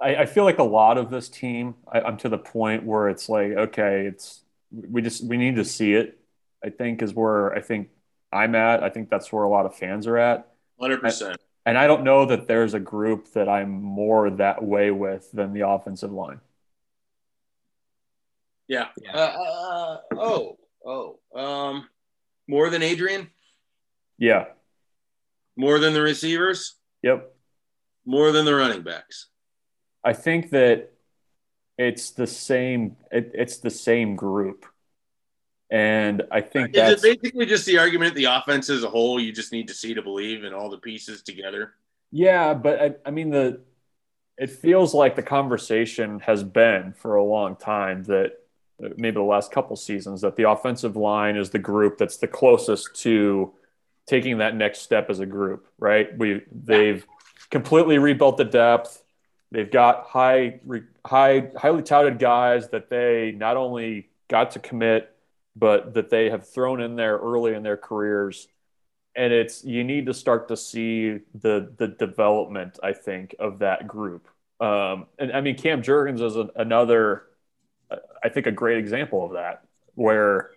I, 0.00 0.16
I, 0.16 0.26
feel 0.26 0.44
like 0.44 0.58
a 0.58 0.64
lot 0.64 0.98
of 0.98 1.10
this 1.10 1.28
team, 1.28 1.74
I, 1.90 2.00
I'm 2.00 2.16
to 2.18 2.28
the 2.28 2.38
point 2.38 2.84
where 2.84 3.08
it's 3.08 3.28
like, 3.28 3.52
okay, 3.52 4.06
it's 4.06 4.42
we 4.70 5.02
just 5.02 5.24
we 5.24 5.36
need 5.36 5.56
to 5.56 5.64
see 5.64 5.94
it. 5.94 6.18
I 6.64 6.70
think 6.70 7.02
is 7.02 7.14
where 7.14 7.54
I 7.54 7.60
think 7.60 7.88
I'm 8.32 8.54
at. 8.54 8.82
I 8.82 8.90
think 8.90 9.10
that's 9.10 9.32
where 9.32 9.44
a 9.44 9.48
lot 9.48 9.66
of 9.66 9.74
fans 9.74 10.06
are 10.06 10.18
at. 10.18 10.48
hundred 10.78 11.00
percent. 11.00 11.38
And 11.66 11.76
I 11.76 11.86
don't 11.86 12.04
know 12.04 12.26
that 12.26 12.48
there's 12.48 12.74
a 12.74 12.80
group 12.80 13.32
that 13.32 13.48
I'm 13.48 13.82
more 13.82 14.30
that 14.30 14.62
way 14.62 14.90
with 14.90 15.30
than 15.32 15.52
the 15.52 15.68
offensive 15.68 16.12
line. 16.12 16.40
Yeah. 18.66 18.86
Yeah. 19.02 19.12
Uh, 19.12 19.18
uh, 19.18 19.98
oh, 20.16 20.58
oh. 20.86 21.18
Um, 21.34 21.88
more 22.48 22.70
than 22.70 22.82
Adrian. 22.82 23.28
Yeah. 24.16 24.46
More 25.56 25.78
than 25.78 25.92
the 25.92 26.00
receivers. 26.00 26.76
Yep. 27.02 27.34
More 28.06 28.32
than 28.32 28.44
the 28.44 28.54
running 28.54 28.82
backs. 28.82 29.29
I 30.04 30.12
think 30.12 30.50
that 30.50 30.92
it's 31.78 32.10
the 32.10 32.26
same. 32.26 32.96
It, 33.12 33.32
it's 33.34 33.58
the 33.58 33.70
same 33.70 34.16
group, 34.16 34.66
and 35.70 36.22
I 36.30 36.40
think 36.40 36.74
Is 36.74 36.88
that's 36.88 37.00
it 37.02 37.02
basically 37.02 37.46
just 37.46 37.66
the 37.66 37.78
argument 37.78 38.14
the 38.14 38.24
offense 38.24 38.70
as 38.70 38.82
a 38.84 38.88
whole 38.90 39.20
you 39.20 39.32
just 39.32 39.52
need 39.52 39.68
to 39.68 39.74
see 39.74 39.94
to 39.94 40.02
believe 40.02 40.44
and 40.44 40.54
all 40.54 40.68
the 40.70 40.78
pieces 40.78 41.22
together? 41.22 41.74
yeah. 42.10 42.54
But 42.54 42.80
I, 42.80 42.94
I 43.06 43.10
mean 43.10 43.30
the 43.30 43.60
it 44.38 44.50
feels 44.50 44.94
like 44.94 45.16
the 45.16 45.22
conversation 45.22 46.20
has 46.20 46.44
been 46.44 46.94
for 46.94 47.16
a 47.16 47.24
long 47.24 47.56
time 47.56 48.04
that 48.04 48.32
uh, 48.84 48.90
maybe 48.96 49.16
the 49.16 49.22
last 49.22 49.52
couple 49.52 49.76
seasons 49.76 50.22
that 50.22 50.36
the 50.36 50.50
offensive 50.50 50.96
line 50.96 51.36
is 51.36 51.50
the 51.50 51.58
group 51.60 51.98
that's 51.98 52.18
the 52.18 52.28
closest 52.28 52.96
to 53.02 53.52
taking 54.06 54.38
that 54.38 54.56
next 54.56 54.80
step 54.80 55.10
as 55.10 55.20
a 55.20 55.26
group, 55.26 55.68
right? 55.78 56.16
We 56.18 56.42
they've 56.52 57.06
completely 57.50 57.98
rebuilt 57.98 58.38
the 58.38 58.44
depth. 58.44 58.99
They've 59.52 59.70
got 59.70 60.06
high 60.06 60.60
high 61.04 61.50
highly 61.56 61.82
touted 61.82 62.18
guys 62.18 62.68
that 62.68 62.88
they 62.88 63.32
not 63.32 63.56
only 63.56 64.10
got 64.28 64.52
to 64.52 64.58
commit 64.58 65.14
but 65.56 65.94
that 65.94 66.10
they 66.10 66.30
have 66.30 66.48
thrown 66.48 66.80
in 66.80 66.94
there 66.94 67.18
early 67.18 67.54
in 67.54 67.62
their 67.62 67.76
careers 67.76 68.46
and 69.16 69.32
it's 69.32 69.64
you 69.64 69.82
need 69.82 70.06
to 70.06 70.14
start 70.14 70.48
to 70.48 70.56
see 70.56 71.18
the 71.34 71.72
the 71.76 71.88
development 71.88 72.78
I 72.82 72.92
think 72.92 73.34
of 73.38 73.58
that 73.60 73.88
group. 73.88 74.28
Um, 74.60 75.06
and 75.18 75.32
I 75.32 75.40
mean 75.40 75.56
Cam 75.56 75.82
Jurgens 75.82 76.22
is 76.22 76.36
a, 76.36 76.48
another 76.56 77.24
I 78.22 78.28
think 78.28 78.46
a 78.46 78.52
great 78.52 78.78
example 78.78 79.24
of 79.24 79.32
that 79.32 79.64
where 79.94 80.50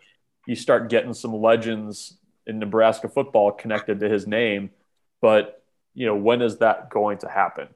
you 0.46 0.56
start 0.56 0.90
getting 0.90 1.14
some 1.14 1.34
legends 1.34 2.18
in 2.46 2.60
Nebraska 2.60 3.10
football 3.10 3.52
connected 3.52 4.02
to 4.02 4.10
his 4.10 4.28
name, 4.28 4.70
but 5.22 5.64
you 5.96 6.06
know 6.06 6.16
when 6.16 6.42
is 6.42 6.58
that 6.58 6.90
going 6.90 7.18
to 7.20 7.30
happen? 7.30 7.70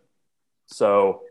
So 0.68 1.22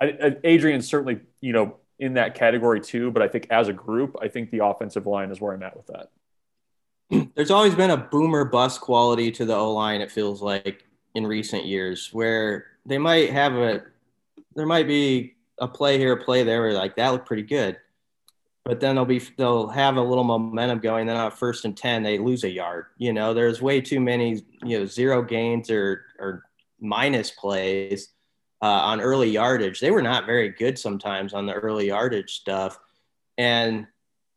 I, 0.00 0.06
I, 0.06 0.36
Adrian 0.44 0.82
certainly 0.82 1.20
you 1.40 1.52
know 1.52 1.76
in 1.98 2.14
that 2.14 2.34
category 2.34 2.80
too, 2.80 3.10
but 3.10 3.22
I 3.22 3.28
think 3.28 3.46
as 3.50 3.68
a 3.68 3.72
group, 3.72 4.16
I 4.20 4.28
think 4.28 4.50
the 4.50 4.64
offensive 4.64 5.06
line 5.06 5.30
is 5.30 5.40
where 5.40 5.54
I'm 5.54 5.62
at 5.62 5.76
with 5.76 5.86
that. 5.86 6.10
There's 7.34 7.50
always 7.50 7.74
been 7.74 7.90
a 7.90 7.96
boomer 7.96 8.44
bust 8.44 8.80
quality 8.80 9.30
to 9.32 9.44
the 9.44 9.54
O 9.54 9.72
line. 9.72 10.00
It 10.00 10.10
feels 10.10 10.42
like 10.42 10.84
in 11.14 11.26
recent 11.26 11.66
years, 11.66 12.10
where 12.12 12.66
they 12.84 12.98
might 12.98 13.30
have 13.30 13.54
a, 13.54 13.82
there 14.54 14.66
might 14.66 14.88
be 14.88 15.36
a 15.58 15.68
play 15.68 15.98
here, 15.98 16.12
a 16.12 16.24
play 16.24 16.42
there, 16.42 16.62
where 16.62 16.72
like 16.72 16.96
that 16.96 17.10
looked 17.10 17.26
pretty 17.26 17.42
good, 17.42 17.78
but 18.64 18.80
then 18.80 18.96
they'll 18.96 19.04
be 19.04 19.22
they'll 19.36 19.68
have 19.68 19.96
a 19.96 20.02
little 20.02 20.24
momentum 20.24 20.80
going. 20.80 21.06
Then 21.06 21.16
on 21.16 21.30
first 21.30 21.64
and 21.64 21.76
ten, 21.76 22.02
they 22.02 22.18
lose 22.18 22.42
a 22.42 22.50
yard. 22.50 22.86
You 22.98 23.12
know, 23.12 23.34
there's 23.34 23.62
way 23.62 23.80
too 23.80 24.00
many 24.00 24.42
you 24.64 24.80
know 24.80 24.86
zero 24.86 25.22
gains 25.22 25.70
or 25.70 26.04
or 26.18 26.44
minus 26.80 27.30
plays 27.30 28.13
uh, 28.64 28.66
on 28.66 29.02
early 29.02 29.28
yardage. 29.28 29.78
They 29.78 29.90
were 29.90 30.00
not 30.00 30.24
very 30.24 30.48
good 30.48 30.78
sometimes 30.78 31.34
on 31.34 31.44
the 31.44 31.52
early 31.52 31.88
yardage 31.88 32.32
stuff, 32.32 32.78
and 33.36 33.86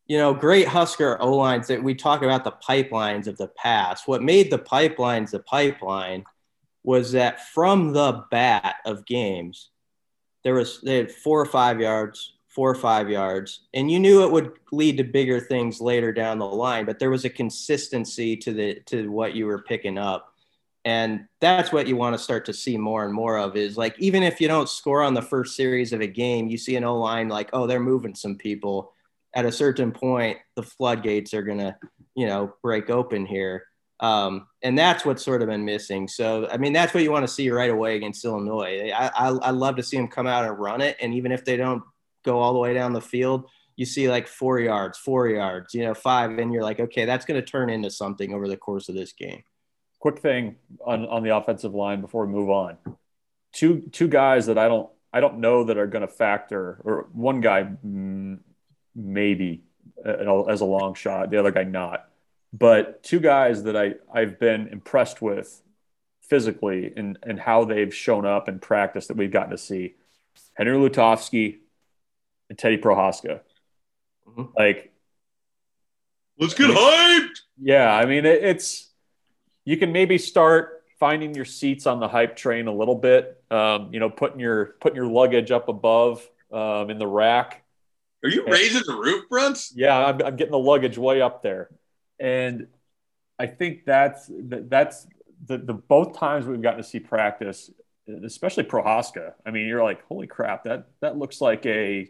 you 0.06 0.18
know, 0.18 0.34
great 0.34 0.68
Husker 0.68 1.18
O 1.22 1.34
lines 1.34 1.68
that 1.68 1.82
we 1.82 1.96
talk 1.96 2.24
about 2.24 2.44
the 2.44 2.52
pipelines 2.52 3.28
of 3.28 3.38
the 3.38 3.48
past. 3.48 4.06
What 4.06 4.22
made 4.22 4.52
the 4.52 4.60
pipelines 4.60 5.32
the 5.32 5.40
pipeline 5.40 6.26
was 6.84 7.14
that 7.14 7.48
from 7.50 7.94
the 7.94 8.26
bat 8.30 8.76
of 8.86 9.06
games, 9.06 9.70
there 10.44 10.56
was 10.56 10.82
they 10.82 10.98
had 10.98 11.10
four 11.10 11.40
or 11.40 11.46
five 11.46 11.80
yards, 11.80 12.34
four 12.50 12.70
or 12.70 12.76
five 12.76 13.10
yards, 13.10 13.62
and 13.74 13.90
you 13.90 13.98
knew 13.98 14.24
it 14.24 14.32
would 14.32 14.52
lead 14.74 14.98
to 14.98 15.06
bigger 15.06 15.40
things 15.40 15.80
later 15.80 16.12
down 16.12 16.38
the 16.38 16.46
line. 16.46 16.86
But 16.86 17.00
there 17.00 17.10
was 17.10 17.24
a 17.24 17.30
consistency 17.30 18.36
to 18.36 18.52
the 18.52 18.82
to 18.88 19.10
what 19.10 19.36
you 19.36 19.46
were 19.46 19.64
picking 19.64 19.98
up, 19.98 20.34
and 20.88 21.26
that's 21.42 21.74
what 21.74 21.86
you 21.86 21.98
want 21.98 22.16
to 22.16 22.24
start 22.24 22.46
to 22.46 22.54
see 22.54 22.78
more 22.78 23.04
and 23.04 23.14
more 23.14 23.38
of. 23.38 23.58
Is 23.58 23.78
like 23.78 23.94
even 24.00 24.24
if 24.24 24.40
you 24.40 24.48
don't 24.48 24.70
score 24.70 25.04
on 25.04 25.14
the 25.14 25.22
first 25.22 25.58
series 25.58 25.92
of 25.92 26.00
a 26.00 26.08
game, 26.08 26.48
you 26.48 26.58
see 26.58 26.78
an 26.78 26.86
O 26.86 26.98
line 26.98 27.28
like, 27.28 27.50
oh, 27.52 27.68
they're 27.68 27.80
moving 27.82 28.16
some 28.16 28.38
people 28.38 28.94
at 29.34 29.46
a 29.46 29.52
certain 29.52 29.92
point, 29.92 30.38
the 30.56 30.64
floodgates 30.64 31.34
are 31.34 31.44
going 31.44 31.58
to, 31.60 31.76
you 32.16 32.26
know, 32.26 32.54
break 32.64 32.90
open 32.90 33.26
here. 33.26 33.66
Um, 34.00 34.48
and 34.64 34.78
that's 34.78 35.06
what's 35.06 35.24
sort 35.24 35.42
of 35.42 35.50
been 35.50 35.66
missing. 35.66 36.08
So, 36.08 36.48
I 36.50 36.58
mean, 36.58 36.74
that's 36.74 36.94
what 36.94 37.04
you 37.04 37.12
want 37.12 37.28
to 37.28 37.34
see 37.34 37.50
right 37.50 37.70
away 37.70 37.98
against 37.98 38.24
Illinois. 38.24 38.92
I, 38.96 39.12
I, 39.16 39.28
I 39.28 39.52
love 39.52 39.76
to 39.76 39.84
see 39.84 39.98
them 39.98 40.08
come 40.08 40.26
out 40.26 40.46
and 40.46 40.58
run 40.58 40.82
it. 40.82 40.98
And 41.02 41.14
even 41.14 41.32
if 41.32 41.44
they 41.44 41.58
don't 41.58 41.84
go 42.24 42.40
all 42.40 42.54
the 42.54 42.60
way 42.60 42.74
down 42.74 42.94
the 42.94 43.02
field, 43.02 43.46
you 43.76 43.86
see 43.86 44.10
like 44.10 44.28
four 44.28 44.60
yards, 44.60 44.98
four 44.98 45.28
yards, 45.28 45.74
you 45.74 45.84
know, 45.84 45.94
five, 45.94 46.38
and 46.38 46.52
you're 46.52 46.64
like, 46.64 46.80
okay, 46.80 47.06
that's 47.06 47.26
going 47.26 47.40
to 47.40 47.46
turn 47.46 47.70
into 47.70 47.92
something 47.92 48.34
over 48.34 48.48
the 48.48 48.58
course 48.58 48.90
of 48.90 48.96
this 48.96 49.14
game. 49.14 49.44
Quick 50.00 50.20
thing 50.20 50.56
on, 50.86 51.06
on 51.08 51.24
the 51.24 51.36
offensive 51.36 51.74
line 51.74 52.02
before 52.02 52.26
we 52.26 52.32
move 52.32 52.50
on. 52.50 52.78
Two 53.54 53.82
two 53.92 54.08
guys 54.08 54.46
that 54.46 54.58
I 54.58 54.68
don't 54.68 54.90
I 55.12 55.20
don't 55.20 55.40
know 55.40 55.64
that 55.64 55.78
are 55.78 55.88
going 55.88 56.06
to 56.06 56.14
factor, 56.14 56.80
or 56.84 57.08
one 57.14 57.42
guy 57.42 57.72
maybe 58.96 59.64
uh, 60.06 60.44
as 60.44 60.62
a 60.62 60.66
long 60.66 60.94
shot, 60.94 61.32
the 61.32 61.40
other 61.40 61.52
guy 61.52 61.64
not. 61.64 62.08
But 62.54 63.04
two 63.04 63.20
guys 63.20 63.64
that 63.64 63.76
I, 63.76 63.96
I've 64.14 64.40
been 64.40 64.68
impressed 64.68 65.22
with 65.22 65.62
physically 66.22 66.94
and, 66.96 67.18
and 67.24 67.40
how 67.40 67.66
they've 67.66 67.94
shown 67.94 68.26
up 68.26 68.48
in 68.50 68.60
practice 68.60 69.08
that 69.08 69.18
we've 69.18 69.32
gotten 69.32 69.52
to 69.52 69.58
see 69.58 69.96
Henry 70.54 70.78
Lutovsky 70.78 71.58
and 72.50 72.58
Teddy 72.58 72.78
Prochazka. 72.78 73.42
Mm-hmm. 74.28 74.44
Like, 74.58 74.94
let's 76.40 76.54
get 76.54 76.70
hyped. 76.70 77.40
Yeah, 77.60 77.94
I 77.94 78.06
mean, 78.06 78.26
it, 78.26 78.44
it's 78.44 78.87
you 79.68 79.78
can 79.78 79.92
maybe 79.92 80.18
start 80.18 80.84
finding 81.00 81.36
your 81.36 81.46
seats 81.46 81.86
on 81.86 82.00
the 82.00 82.08
hype 82.08 82.36
train 82.36 82.68
a 82.68 82.74
little 82.74 82.96
bit. 82.96 83.44
Um, 83.52 83.94
you 83.94 84.00
know, 84.00 84.10
putting 84.10 84.40
your 84.40 84.78
putting 84.82 84.96
your 84.96 85.08
luggage 85.08 85.52
up 85.52 85.68
above 85.68 86.28
um, 86.52 86.90
in 86.90 86.98
the 86.98 87.08
rack 87.08 87.64
are 88.24 88.30
you 88.30 88.46
raising 88.48 88.84
the 88.86 88.96
roof 88.96 89.26
fronts? 89.30 89.72
Yeah, 89.76 89.98
I'm, 89.98 90.22
I'm 90.22 90.36
getting 90.36 90.52
the 90.52 90.60
luggage 90.60 90.98
way 90.98 91.22
up 91.22 91.44
there, 91.44 91.70
and 92.20 92.68
I 93.38 93.46
think 93.46 93.86
that's 93.86 94.30
that's 94.30 95.08
the, 95.46 95.58
the 95.58 95.74
both 95.74 96.18
times 96.18 96.46
we've 96.46 96.62
gotten 96.62 96.82
to 96.82 96.88
see 96.88 97.00
practice, 97.00 97.70
especially 98.24 98.64
Prochazka. 98.64 99.34
I 99.46 99.52
mean, 99.52 99.68
you're 99.68 99.84
like, 99.84 100.04
holy 100.08 100.28
crap, 100.28 100.64
that 100.64 100.88
that 101.02 101.18
looks 101.18 101.42
like 101.42 101.66
a. 101.66 102.10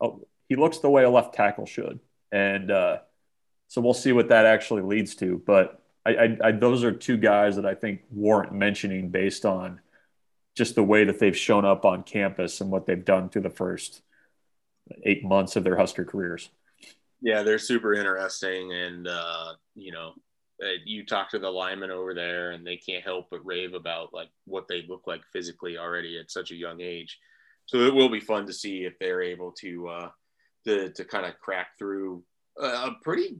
Oh, 0.00 0.26
he 0.48 0.56
looks 0.56 0.78
the 0.78 0.90
way 0.90 1.02
a 1.02 1.10
left 1.10 1.34
tackle 1.34 1.66
should, 1.66 1.98
and 2.30 2.70
uh, 2.70 2.98
so 3.66 3.80
we'll 3.80 3.92
see 3.92 4.12
what 4.12 4.28
that 4.28 4.46
actually 4.46 4.82
leads 4.82 5.16
to. 5.16 5.42
But 5.44 5.83
I, 6.06 6.10
I, 6.10 6.38
I 6.44 6.52
those 6.52 6.84
are 6.84 6.92
two 6.92 7.16
guys 7.16 7.56
that 7.56 7.66
I 7.66 7.74
think 7.74 8.02
warrant 8.10 8.52
mentioning 8.52 9.10
based 9.10 9.44
on 9.44 9.80
just 10.54 10.74
the 10.74 10.82
way 10.82 11.04
that 11.04 11.18
they've 11.18 11.36
shown 11.36 11.64
up 11.64 11.84
on 11.84 12.02
campus 12.02 12.60
and 12.60 12.70
what 12.70 12.86
they've 12.86 13.04
done 13.04 13.28
through 13.28 13.42
the 13.42 13.50
first 13.50 14.02
eight 15.02 15.24
months 15.24 15.56
of 15.56 15.64
their 15.64 15.76
Husker 15.76 16.04
careers. 16.04 16.50
Yeah, 17.20 17.42
they're 17.42 17.58
super 17.58 17.94
interesting, 17.94 18.72
and 18.72 19.08
uh, 19.08 19.54
you 19.74 19.92
know, 19.92 20.12
uh, 20.62 20.76
you 20.84 21.06
talk 21.06 21.30
to 21.30 21.38
the 21.38 21.48
linemen 21.48 21.90
over 21.90 22.14
there, 22.14 22.50
and 22.50 22.66
they 22.66 22.76
can't 22.76 23.02
help 23.02 23.28
but 23.30 23.44
rave 23.44 23.74
about 23.74 24.12
like 24.12 24.28
what 24.44 24.68
they 24.68 24.84
look 24.88 25.06
like 25.06 25.22
physically 25.32 25.78
already 25.78 26.18
at 26.18 26.30
such 26.30 26.50
a 26.50 26.56
young 26.56 26.80
age. 26.80 27.18
So 27.66 27.78
it 27.78 27.94
will 27.94 28.10
be 28.10 28.20
fun 28.20 28.46
to 28.46 28.52
see 28.52 28.84
if 28.84 28.98
they're 28.98 29.22
able 29.22 29.52
to 29.60 29.88
uh, 29.88 30.08
to 30.66 30.90
to 30.92 31.04
kind 31.04 31.26
of 31.26 31.38
crack 31.40 31.78
through 31.78 32.22
a, 32.58 32.66
a 32.66 32.96
pretty 33.02 33.38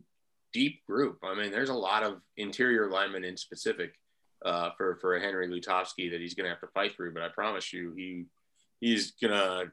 deep 0.55 0.81
group. 0.87 1.19
I 1.23 1.35
mean, 1.35 1.51
there's 1.51 1.69
a 1.69 1.75
lot 1.75 2.03
of 2.03 2.21
interior 2.39 2.89
linemen 2.89 3.25
in 3.25 3.37
specific 3.37 3.93
uh, 4.45 4.71
for 4.79 4.97
for 5.01 5.19
Henry 5.19 5.49
Lutovsky 5.49 6.11
that 6.11 6.21
he's 6.21 6.35
going 6.35 6.45
to 6.45 6.51
have 6.51 6.61
to 6.61 6.69
fight 6.69 6.95
through. 6.97 7.13
But 7.13 7.23
I 7.23 7.29
promise 7.29 7.73
you, 7.73 7.93
he 7.95 8.25
he's 8.81 9.13
gonna 9.13 9.65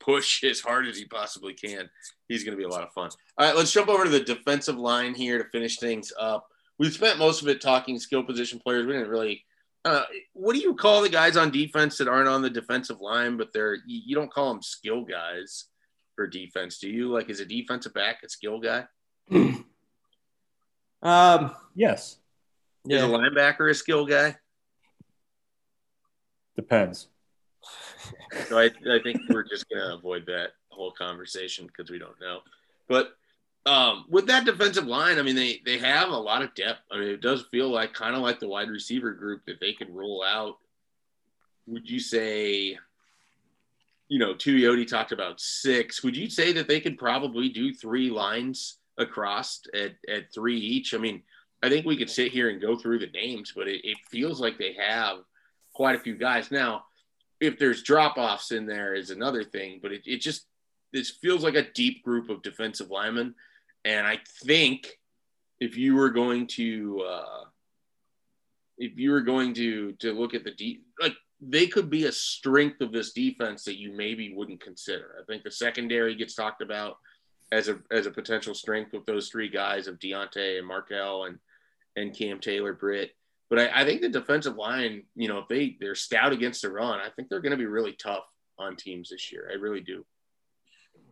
push 0.00 0.44
as 0.44 0.60
hard 0.60 0.86
as 0.86 0.98
he 0.98 1.04
possibly 1.06 1.54
can. 1.54 1.88
He's 2.28 2.44
gonna 2.44 2.56
be 2.56 2.64
a 2.64 2.68
lot 2.68 2.82
of 2.82 2.92
fun. 2.92 3.10
All 3.38 3.46
right, 3.46 3.56
let's 3.56 3.72
jump 3.72 3.88
over 3.88 4.04
to 4.04 4.10
the 4.10 4.20
defensive 4.20 4.76
line 4.76 5.14
here 5.14 5.42
to 5.42 5.48
finish 5.50 5.78
things 5.78 6.12
up. 6.18 6.46
We 6.78 6.90
spent 6.90 7.18
most 7.18 7.42
of 7.42 7.48
it 7.48 7.60
talking 7.60 7.98
skill 7.98 8.22
position 8.22 8.58
players. 8.58 8.86
We 8.86 8.92
didn't 8.92 9.08
really. 9.08 9.44
Uh, 9.84 10.04
what 10.32 10.54
do 10.54 10.60
you 10.60 10.74
call 10.74 11.02
the 11.02 11.08
guys 11.08 11.36
on 11.36 11.50
defense 11.50 11.98
that 11.98 12.06
aren't 12.06 12.28
on 12.28 12.42
the 12.42 12.50
defensive 12.50 13.00
line, 13.00 13.36
but 13.36 13.52
they're 13.52 13.78
you 13.86 14.14
don't 14.14 14.32
call 14.32 14.52
them 14.52 14.62
skill 14.62 15.04
guys 15.04 15.66
for 16.14 16.26
defense, 16.26 16.78
do 16.78 16.88
you? 16.88 17.10
Like, 17.10 17.30
is 17.30 17.40
a 17.40 17.46
defensive 17.46 17.94
back 17.94 18.18
a 18.22 18.28
skill 18.28 18.60
guy? 18.60 18.84
um. 21.02 21.54
Yes. 21.74 22.18
Yeah. 22.84 22.98
Is 22.98 23.04
a 23.04 23.06
linebacker 23.06 23.70
a 23.70 23.74
skill 23.74 24.06
guy? 24.06 24.36
Depends. 26.56 27.08
So 28.48 28.58
I, 28.58 28.64
I 28.64 28.98
think 29.02 29.22
we're 29.30 29.48
just 29.48 29.68
going 29.68 29.82
to 29.82 29.94
avoid 29.94 30.26
that 30.26 30.50
whole 30.68 30.92
conversation 30.92 31.66
because 31.66 31.90
we 31.90 31.98
don't 31.98 32.20
know. 32.20 32.40
But 32.88 33.16
um, 33.64 34.06
with 34.08 34.26
that 34.26 34.44
defensive 34.44 34.86
line, 34.86 35.18
I 35.18 35.22
mean, 35.22 35.36
they 35.36 35.60
they 35.64 35.78
have 35.78 36.08
a 36.08 36.16
lot 36.16 36.42
of 36.42 36.54
depth. 36.54 36.80
I 36.90 36.98
mean, 36.98 37.08
it 37.08 37.20
does 37.20 37.46
feel 37.50 37.68
like 37.68 37.94
kind 37.94 38.16
of 38.16 38.22
like 38.22 38.40
the 38.40 38.48
wide 38.48 38.68
receiver 38.68 39.12
group 39.12 39.44
that 39.46 39.60
they 39.60 39.72
could 39.72 39.94
roll 39.94 40.22
out. 40.22 40.58
Would 41.66 41.88
you 41.88 42.00
say, 42.00 42.76
you 44.08 44.18
know, 44.18 44.34
Tuioti 44.34 44.86
talked 44.86 45.12
about 45.12 45.40
six. 45.40 46.02
Would 46.02 46.16
you 46.16 46.28
say 46.28 46.52
that 46.54 46.66
they 46.66 46.80
could 46.80 46.98
probably 46.98 47.48
do 47.48 47.72
three 47.72 48.10
lines 48.10 48.78
across 48.98 49.60
at, 49.74 49.92
at 50.08 50.32
three 50.32 50.58
each? 50.58 50.94
I 50.94 50.98
mean, 50.98 51.22
I 51.62 51.68
think 51.68 51.86
we 51.86 51.96
could 51.96 52.10
sit 52.10 52.32
here 52.32 52.50
and 52.50 52.60
go 52.60 52.76
through 52.76 52.98
the 52.98 53.10
names, 53.10 53.52
but 53.54 53.68
it, 53.68 53.80
it 53.84 53.98
feels 54.10 54.40
like 54.40 54.58
they 54.58 54.74
have 54.74 55.18
quite 55.74 55.94
a 55.94 56.00
few 56.00 56.16
guys. 56.16 56.50
Now, 56.50 56.84
if 57.40 57.58
there's 57.58 57.82
drop 57.82 58.18
offs 58.18 58.52
in 58.52 58.66
there 58.66 58.94
is 58.94 59.10
another 59.10 59.44
thing, 59.44 59.80
but 59.82 59.92
it, 59.92 60.02
it 60.06 60.20
just 60.20 60.46
this 60.92 61.10
feels 61.10 61.42
like 61.42 61.54
a 61.54 61.70
deep 61.72 62.04
group 62.04 62.28
of 62.28 62.42
defensive 62.42 62.90
linemen. 62.90 63.34
And 63.84 64.06
I 64.06 64.18
think 64.44 64.98
if 65.60 65.76
you 65.76 65.96
were 65.96 66.10
going 66.10 66.46
to 66.48 67.04
uh, 67.08 67.44
if 68.78 68.98
you 68.98 69.10
were 69.10 69.22
going 69.22 69.54
to 69.54 69.92
to 69.92 70.12
look 70.12 70.34
at 70.34 70.44
the 70.44 70.50
deep 70.50 70.84
like 71.00 71.14
they 71.40 71.66
could 71.66 71.90
be 71.90 72.04
a 72.04 72.12
strength 72.12 72.80
of 72.80 72.92
this 72.92 73.12
defense 73.12 73.64
that 73.64 73.78
you 73.78 73.92
maybe 73.92 74.32
wouldn't 74.34 74.60
consider. 74.60 75.16
I 75.20 75.24
think 75.24 75.42
the 75.42 75.50
secondary 75.50 76.14
gets 76.14 76.34
talked 76.34 76.62
about 76.62 76.98
as 77.52 77.68
a 77.68 77.78
as 77.90 78.06
a 78.06 78.10
potential 78.10 78.54
strength 78.54 78.92
with 78.92 79.06
those 79.06 79.28
three 79.28 79.48
guys 79.48 79.86
of 79.86 79.98
Deontai 79.98 80.58
and 80.58 80.66
Marquel 80.66 81.24
and 81.24 81.38
and 81.94 82.16
Cam 82.16 82.40
Taylor 82.40 82.72
Britt. 82.72 83.10
But 83.50 83.58
I, 83.58 83.82
I 83.82 83.84
think 83.84 84.00
the 84.00 84.08
defensive 84.08 84.56
line, 84.56 85.04
you 85.14 85.28
know, 85.28 85.38
if 85.38 85.48
they 85.48 85.76
they're 85.78 85.94
stout 85.94 86.32
against 86.32 86.62
the 86.62 86.70
run, 86.70 86.98
I 86.98 87.10
think 87.10 87.28
they're 87.28 87.42
going 87.42 87.52
to 87.52 87.58
be 87.58 87.66
really 87.66 87.92
tough 87.92 88.24
on 88.58 88.76
teams 88.76 89.10
this 89.10 89.30
year. 89.30 89.48
I 89.52 89.56
really 89.56 89.82
do. 89.82 90.04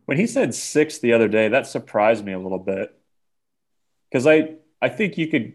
When 0.05 0.17
he 0.17 0.25
said 0.25 0.55
six 0.55 0.97
the 0.97 1.13
other 1.13 1.27
day, 1.27 1.49
that 1.49 1.67
surprised 1.67 2.25
me 2.25 2.33
a 2.33 2.39
little 2.39 2.59
bit 2.59 2.97
because 4.09 4.25
I 4.25 4.55
I 4.81 4.89
think 4.89 5.17
you 5.17 5.27
could. 5.27 5.53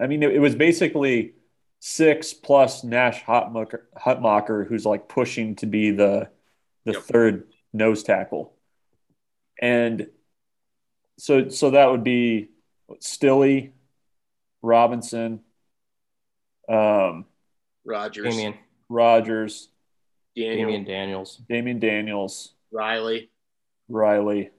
I 0.00 0.06
mean, 0.06 0.22
it, 0.22 0.34
it 0.34 0.38
was 0.40 0.54
basically 0.54 1.34
six 1.80 2.32
plus 2.32 2.82
Nash 2.82 3.22
Hutmacher, 3.22 3.82
Hutmacher, 3.96 4.66
who's 4.66 4.86
like 4.86 5.08
pushing 5.08 5.56
to 5.56 5.66
be 5.66 5.90
the 5.90 6.30
the 6.86 6.92
yep. 6.92 7.02
third 7.02 7.48
nose 7.74 8.02
tackle, 8.02 8.54
and 9.60 10.08
so 11.18 11.48
so 11.48 11.70
that 11.70 11.90
would 11.90 12.04
be 12.04 12.48
Stille, 13.00 13.72
Robinson, 14.62 15.40
um, 16.68 17.26
Rogers, 17.84 18.34
Damion, 18.34 18.54
Rogers, 18.88 19.68
Daniel, 20.36 20.70
Damion 20.70 20.86
Daniels, 20.86 21.40
Damion 21.50 21.80
Daniels, 21.80 22.54
Riley. 22.70 23.30
Riley. 23.88 24.50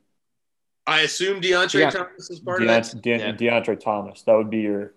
I 0.85 1.01
assume 1.01 1.41
Deontre 1.41 1.91
Thomas 1.91 2.29
is 2.29 2.39
part 2.39 2.59
De- 2.59 2.65
of 2.65 2.91
that. 2.91 3.01
De- 3.01 3.09
yeah. 3.17 3.31
Deontre 3.31 3.79
Thomas. 3.79 4.23
That 4.23 4.33
would 4.33 4.49
be 4.49 4.59
your 4.59 4.93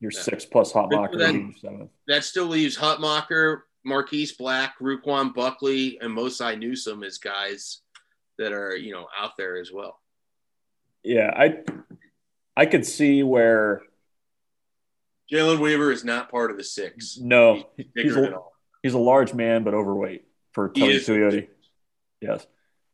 your 0.00 0.10
yeah. 0.12 0.20
six 0.20 0.44
plus 0.44 0.72
Hutmacher. 0.72 1.18
That, 1.18 1.88
that 2.08 2.24
still 2.24 2.46
leaves 2.46 2.76
Hutmacher, 2.76 3.62
Marquis 3.84 4.30
Black, 4.38 4.78
Ruquan 4.80 5.34
Buckley, 5.34 5.98
and 6.00 6.16
Mosai 6.16 6.58
Newsom 6.58 7.02
as 7.02 7.18
guys 7.18 7.80
that 8.38 8.52
are 8.52 8.76
you 8.76 8.92
know 8.92 9.06
out 9.18 9.32
there 9.36 9.58
as 9.58 9.70
well. 9.72 10.00
Yeah, 11.06 11.32
I 11.34 11.58
I 12.56 12.66
could 12.66 12.84
see 12.84 13.22
where 13.22 13.82
Jalen 15.32 15.60
Weaver 15.60 15.92
is 15.92 16.04
not 16.04 16.32
part 16.32 16.50
of 16.50 16.56
the 16.56 16.64
six. 16.64 17.16
No, 17.16 17.68
he's, 17.76 17.86
he's 17.94 18.16
a, 18.16 18.34
he's 18.82 18.94
a 18.94 18.98
large 18.98 19.32
man 19.32 19.62
but 19.62 19.72
overweight 19.72 20.24
for 20.50 20.70
Tony 20.70 20.94
Tuioti. 20.94 21.46
Yes. 22.20 22.44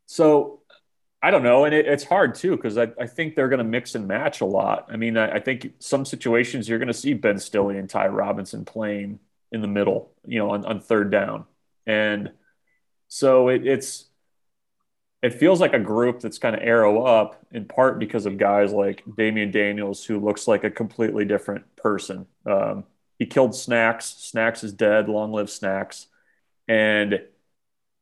So 0.05 0.61
I 1.23 1.31
don't 1.31 1.43
know, 1.43 1.65
and 1.65 1.75
it, 1.75 1.87
it's 1.87 2.05
hard 2.05 2.35
too 2.35 2.55
because 2.55 2.77
I, 2.77 2.89
I 3.01 3.07
think 3.07 3.35
they're 3.35 3.49
going 3.49 3.59
to 3.59 3.65
mix 3.65 3.95
and 3.95 4.07
match 4.07 4.43
a 4.43 4.47
lot. 4.47 4.89
I 4.91 4.97
mean, 4.97 5.17
I, 5.17 5.37
I 5.37 5.41
think 5.41 5.73
some 5.79 6.05
situations 6.05 6.69
you're 6.69 6.79
going 6.79 6.89
to 6.89 6.95
see 6.95 7.15
Ben 7.15 7.39
Stille 7.39 7.71
and 7.71 7.89
Ty 7.89 8.09
Robinson 8.09 8.67
playing 8.67 9.21
in 9.53 9.63
the 9.63 9.69
middle, 9.69 10.13
you 10.27 10.39
know, 10.39 10.51
on, 10.51 10.67
on 10.67 10.81
third 10.81 11.11
down, 11.11 11.47
and 11.87 12.33
so 13.09 13.49
it, 13.49 13.67
it's 13.67 14.05
it 15.23 15.35
feels 15.35 15.61
like 15.61 15.73
a 15.73 15.79
group 15.79 16.21
that's 16.21 16.39
kind 16.39 16.57
of 16.57 16.63
arrow 16.63 17.05
up 17.05 17.45
in 17.53 17.65
part 17.65 18.01
because 18.01 18.27
of 18.27 18.39
guys 18.39 18.73
like 18.73 19.05
Damion 19.07 19.53
Daniels, 19.53 20.05
who 20.05 20.19
looks 20.19 20.49
like 20.49 20.65
a 20.65 20.71
completely 20.71 21.25
different 21.25 21.65
person. 21.77 22.27
Um, 22.45 22.85
he 23.19 23.27
killed 23.27 23.55
Snacks. 23.55 24.07
Snacks 24.07 24.65
is 24.65 24.73
dead. 24.73 25.09
Long 25.09 25.33
live 25.33 25.49
Snacks. 25.49 26.09
And 26.67 27.21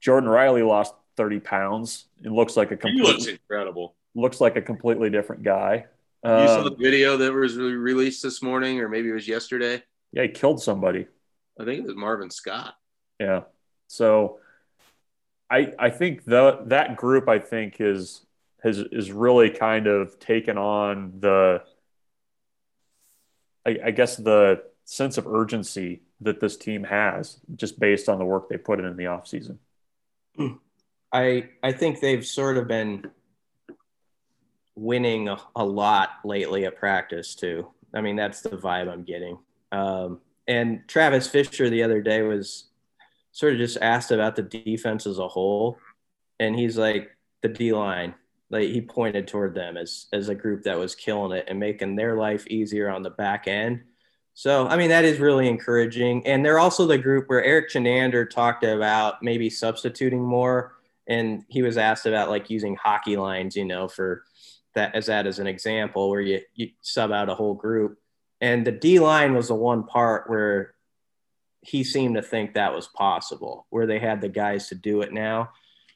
Jordon 0.02 0.30
Riley 0.30 0.62
lost 0.62 0.94
30 1.18 1.40
pounds 1.40 2.06
and 2.24 2.34
looks 2.34 2.56
like 2.56 2.70
a 2.70 2.76
completely, 2.76 3.06
he 3.06 3.12
looks 3.12 3.26
incredible. 3.26 3.94
Looks 4.14 4.40
like 4.40 4.56
a 4.56 4.62
completely 4.62 5.10
different 5.10 5.42
guy. 5.42 5.86
Um, 6.22 6.42
you 6.42 6.48
saw 6.48 6.62
the 6.62 6.70
um, 6.70 6.76
video 6.78 7.18
that 7.18 7.32
was 7.32 7.56
released 7.58 8.22
this 8.22 8.42
morning, 8.42 8.80
or 8.80 8.88
maybe 8.88 9.10
it 9.10 9.14
was 9.14 9.28
yesterday. 9.28 9.82
Yeah, 10.12 10.22
he 10.22 10.28
killed 10.28 10.62
somebody. 10.62 11.06
I 11.58 11.64
think 11.64 11.80
it 11.80 11.86
was 11.86 11.96
Marvin 11.96 12.30
Scott. 12.30 12.74
Yeah. 13.18 13.42
So 13.88 14.38
I 15.50 15.72
I 15.78 15.90
think 15.90 16.24
the 16.24 16.60
that 16.66 16.96
group 16.96 17.28
I 17.28 17.38
think 17.38 17.80
is 17.80 18.22
has 18.62 18.78
is 18.78 19.10
really 19.10 19.50
kind 19.50 19.86
of 19.86 20.18
taken 20.18 20.56
on 20.58 21.14
the 21.18 21.62
I, 23.66 23.78
I 23.86 23.90
guess 23.90 24.16
the 24.16 24.62
sense 24.84 25.18
of 25.18 25.26
urgency 25.26 26.02
that 26.20 26.40
this 26.40 26.56
team 26.56 26.84
has 26.84 27.40
just 27.56 27.78
based 27.78 28.08
on 28.08 28.18
the 28.18 28.24
work 28.24 28.48
they 28.48 28.56
put 28.56 28.78
in 28.78 28.86
in 28.86 28.96
the 28.96 29.04
offseason. 29.04 29.58
I 31.12 31.48
I 31.62 31.72
think 31.72 32.00
they've 32.00 32.26
sort 32.26 32.56
of 32.56 32.68
been 32.68 33.10
winning 34.76 35.28
a, 35.28 35.36
a, 35.56 35.64
lot 35.64 36.10
lately 36.24 36.64
at 36.64 36.76
practice 36.76 37.34
too. 37.34 37.68
I 37.92 38.00
mean, 38.00 38.16
that's 38.16 38.40
the 38.40 38.50
vibe 38.50 38.90
I'm 38.90 39.02
getting. 39.04 39.38
Um, 39.72 40.20
and 40.48 40.88
Travis 40.88 41.28
Fisher 41.28 41.68
the 41.68 41.82
other 41.82 42.00
day 42.00 42.22
was 42.22 42.69
sort 43.32 43.52
of 43.52 43.58
just 43.58 43.78
asked 43.80 44.10
about 44.10 44.36
the 44.36 44.42
defense 44.42 45.06
as 45.06 45.18
a 45.18 45.28
whole, 45.28 45.78
and 46.38 46.54
he's 46.56 46.76
like 46.76 47.16
the 47.42 47.48
D 47.48 47.72
line. 47.72 48.14
Like 48.50 48.68
he 48.68 48.80
pointed 48.80 49.28
toward 49.28 49.54
them 49.54 49.76
as 49.76 50.06
as 50.12 50.28
a 50.28 50.34
group 50.34 50.64
that 50.64 50.78
was 50.78 50.94
killing 50.94 51.36
it 51.36 51.44
and 51.48 51.60
making 51.60 51.96
their 51.96 52.16
life 52.16 52.46
easier 52.48 52.90
on 52.90 53.02
the 53.02 53.10
back 53.10 53.46
end. 53.46 53.82
So, 54.34 54.66
I 54.66 54.76
mean, 54.76 54.88
that 54.88 55.04
is 55.04 55.18
really 55.18 55.48
encouraging. 55.48 56.26
And 56.26 56.44
they're 56.44 56.58
also 56.58 56.86
the 56.86 56.98
group 56.98 57.28
where 57.28 57.44
Erik 57.44 57.70
Chinander 57.70 58.28
talked 58.28 58.64
about 58.64 59.22
maybe 59.22 59.50
substituting 59.50 60.22
more 60.22 60.72
and 61.06 61.44
he 61.48 61.60
was 61.62 61.76
asked 61.76 62.06
about 62.06 62.30
like 62.30 62.48
using 62.48 62.76
hockey 62.76 63.16
lines, 63.16 63.56
you 63.56 63.64
know, 63.64 63.88
for 63.88 64.24
that 64.74 64.94
as 64.94 65.06
that 65.06 65.26
as 65.26 65.40
an 65.40 65.46
example 65.48 66.08
where 66.08 66.20
you, 66.20 66.40
you 66.54 66.70
sub 66.80 67.10
out 67.10 67.28
a 67.28 67.34
whole 67.34 67.54
group. 67.54 67.98
And 68.40 68.66
the 68.66 68.72
D 68.72 69.00
line 69.00 69.34
was 69.34 69.48
the 69.48 69.54
one 69.54 69.84
part 69.84 70.30
where 70.30 70.74
he 71.62 71.84
seemed 71.84 72.14
to 72.16 72.22
think 72.22 72.54
that 72.54 72.74
was 72.74 72.88
possible, 72.88 73.66
where 73.70 73.86
they 73.86 73.98
had 73.98 74.20
the 74.20 74.28
guys 74.28 74.68
to 74.68 74.74
do 74.74 75.02
it 75.02 75.12
now. 75.12 75.50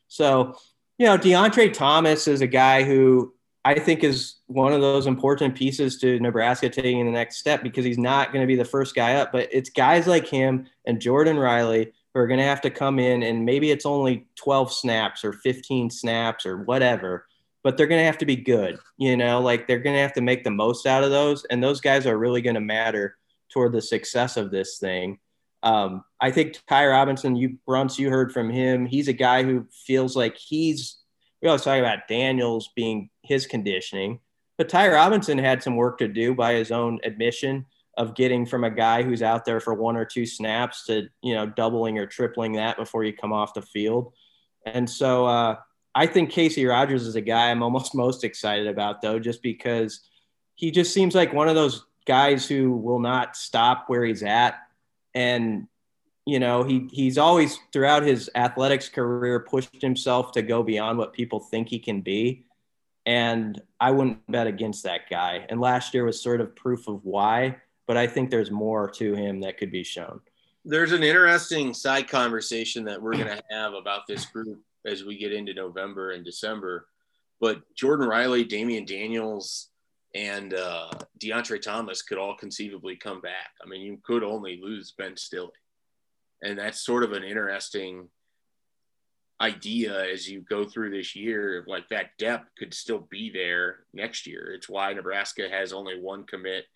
So, 0.08 0.56
you 0.98 1.06
know, 1.06 1.18
Deontre 1.18 1.72
Thomas 1.72 2.28
is 2.28 2.40
a 2.40 2.46
guy 2.46 2.84
who 2.84 3.34
I 3.64 3.78
think 3.78 4.04
is 4.04 4.36
one 4.46 4.74
of 4.74 4.82
those 4.82 5.06
important 5.06 5.54
pieces 5.54 5.98
to 6.00 6.20
Nebraska 6.20 6.68
taking 6.68 7.06
the 7.06 7.10
next 7.10 7.38
step 7.38 7.62
because 7.62 7.84
he's 7.84 7.98
not 7.98 8.32
going 8.32 8.42
to 8.42 8.46
be 8.46 8.56
the 8.56 8.64
first 8.64 8.94
guy 8.94 9.14
up, 9.14 9.32
but 9.32 9.48
it's 9.50 9.70
guys 9.70 10.06
like 10.06 10.26
him 10.26 10.66
and 10.84 11.00
Jordon 11.00 11.40
Riley 11.40 11.92
who 12.12 12.20
are 12.20 12.26
going 12.26 12.40
to 12.40 12.46
have 12.46 12.60
to 12.60 12.70
come 12.70 12.98
in 12.98 13.22
and 13.22 13.44
maybe 13.44 13.70
it's 13.70 13.86
only 13.86 14.26
12 14.36 14.70
snaps 14.70 15.24
or 15.24 15.32
15 15.32 15.88
snaps 15.88 16.44
or 16.44 16.58
whatever, 16.58 17.26
but 17.62 17.76
they're 17.76 17.86
going 17.86 18.00
to 18.00 18.06
have 18.06 18.18
to 18.18 18.26
be 18.26 18.36
good. 18.36 18.78
You 18.98 19.16
know, 19.16 19.40
like 19.40 19.66
they're 19.66 19.78
going 19.78 19.96
to 19.96 20.02
have 20.02 20.12
to 20.14 20.20
make 20.20 20.44
the 20.44 20.50
most 20.50 20.86
out 20.86 21.02
of 21.02 21.10
those. 21.10 21.44
And 21.46 21.64
those 21.64 21.80
guys 21.80 22.06
are 22.06 22.18
really 22.18 22.42
going 22.42 22.54
to 22.54 22.60
matter 22.60 23.16
toward 23.50 23.72
the 23.72 23.82
success 23.82 24.36
of 24.36 24.50
this 24.50 24.78
thing. 24.78 25.18
Um, 25.64 26.04
I 26.20 26.30
think 26.30 26.58
Ty 26.68 26.86
Robinson, 26.88 27.34
you 27.34 27.58
Bruntz, 27.66 27.98
you 27.98 28.10
heard 28.10 28.32
from 28.32 28.50
him. 28.50 28.86
He's 28.86 29.08
a 29.08 29.12
guy 29.12 29.42
who 29.42 29.66
feels 29.86 30.14
like 30.14 30.36
he's. 30.36 30.98
We 31.42 31.48
always 31.48 31.62
talk 31.62 31.78
about 31.78 32.06
Daniels 32.08 32.70
being 32.76 33.10
his 33.22 33.46
conditioning, 33.46 34.20
but 34.56 34.68
Ty 34.68 34.88
Robinson 34.88 35.38
had 35.38 35.62
some 35.62 35.76
work 35.76 35.98
to 35.98 36.08
do 36.08 36.34
by 36.34 36.54
his 36.54 36.70
own 36.70 37.00
admission 37.02 37.66
of 37.96 38.14
getting 38.14 38.46
from 38.46 38.64
a 38.64 38.70
guy 38.70 39.02
who's 39.02 39.22
out 39.22 39.44
there 39.44 39.60
for 39.60 39.74
one 39.74 39.96
or 39.96 40.04
two 40.04 40.26
snaps 40.26 40.84
to 40.86 41.08
you 41.22 41.34
know 41.34 41.46
doubling 41.46 41.98
or 41.98 42.06
tripling 42.06 42.52
that 42.52 42.76
before 42.76 43.04
you 43.04 43.12
come 43.12 43.32
off 43.32 43.54
the 43.54 43.62
field 43.62 44.12
and 44.66 44.88
so 44.88 45.24
uh, 45.26 45.56
i 45.94 46.06
think 46.06 46.30
casey 46.30 46.66
rogers 46.66 47.06
is 47.06 47.16
a 47.16 47.20
guy 47.20 47.50
i'm 47.50 47.62
almost 47.62 47.94
most 47.94 48.24
excited 48.24 48.66
about 48.66 49.00
though 49.00 49.18
just 49.18 49.42
because 49.42 50.00
he 50.54 50.70
just 50.70 50.92
seems 50.92 51.14
like 51.14 51.32
one 51.32 51.48
of 51.48 51.54
those 51.54 51.86
guys 52.06 52.46
who 52.46 52.76
will 52.76 53.00
not 53.00 53.36
stop 53.36 53.84
where 53.86 54.04
he's 54.04 54.22
at 54.22 54.58
and 55.14 55.66
you 56.26 56.38
know 56.38 56.62
he 56.62 56.88
he's 56.90 57.18
always 57.18 57.58
throughout 57.72 58.02
his 58.02 58.30
athletics 58.34 58.88
career 58.88 59.40
pushed 59.40 59.82
himself 59.82 60.32
to 60.32 60.42
go 60.42 60.62
beyond 60.62 60.98
what 60.98 61.12
people 61.12 61.40
think 61.40 61.68
he 61.68 61.78
can 61.78 62.00
be 62.00 62.44
and 63.06 63.60
i 63.78 63.90
wouldn't 63.90 64.18
bet 64.30 64.46
against 64.46 64.84
that 64.84 65.10
guy 65.10 65.44
and 65.48 65.60
last 65.60 65.92
year 65.92 66.04
was 66.04 66.20
sort 66.20 66.40
of 66.40 66.56
proof 66.56 66.88
of 66.88 67.04
why 67.04 67.54
but 67.86 67.96
I 67.96 68.06
think 68.06 68.30
there's 68.30 68.50
more 68.50 68.88
to 68.92 69.14
him 69.14 69.40
that 69.40 69.58
could 69.58 69.70
be 69.70 69.84
shown. 69.84 70.20
There's 70.64 70.92
an 70.92 71.02
interesting 71.02 71.74
side 71.74 72.08
conversation 72.08 72.84
that 72.84 73.00
we're 73.00 73.12
going 73.12 73.26
to 73.26 73.42
have 73.50 73.74
about 73.74 74.06
this 74.06 74.24
group 74.26 74.62
as 74.86 75.04
we 75.04 75.18
get 75.18 75.32
into 75.32 75.52
November 75.52 76.12
and 76.12 76.24
December. 76.24 76.86
but 77.40 77.62
Jordon 77.74 78.08
Riley, 78.08 78.44
Damion 78.44 78.86
Daniels, 78.86 79.68
and 80.14 80.54
uh, 80.54 80.90
Deontre 81.18 81.60
Thomas 81.60 82.02
could 82.02 82.18
all 82.18 82.36
conceivably 82.36 82.96
come 82.96 83.20
back. 83.20 83.50
I 83.62 83.68
mean, 83.68 83.82
you 83.82 83.98
could 84.02 84.22
only 84.22 84.60
lose 84.62 84.94
Ben 84.96 85.16
Stille, 85.16 85.52
and 86.42 86.58
that's 86.58 86.84
sort 86.84 87.02
of 87.02 87.12
an 87.12 87.24
interesting 87.24 88.08
idea 89.40 90.10
as 90.12 90.28
you 90.28 90.40
go 90.40 90.64
through 90.64 90.90
this 90.90 91.16
year. 91.16 91.64
Like 91.66 91.88
that 91.88 92.16
depth 92.18 92.50
could 92.56 92.72
still 92.72 93.06
be 93.10 93.30
there 93.30 93.80
next 93.92 94.26
year. 94.26 94.52
It's 94.54 94.68
why 94.68 94.92
Nebraska 94.92 95.48
has 95.50 95.72
only 95.72 95.98
one 96.00 96.24
commit 96.24 96.66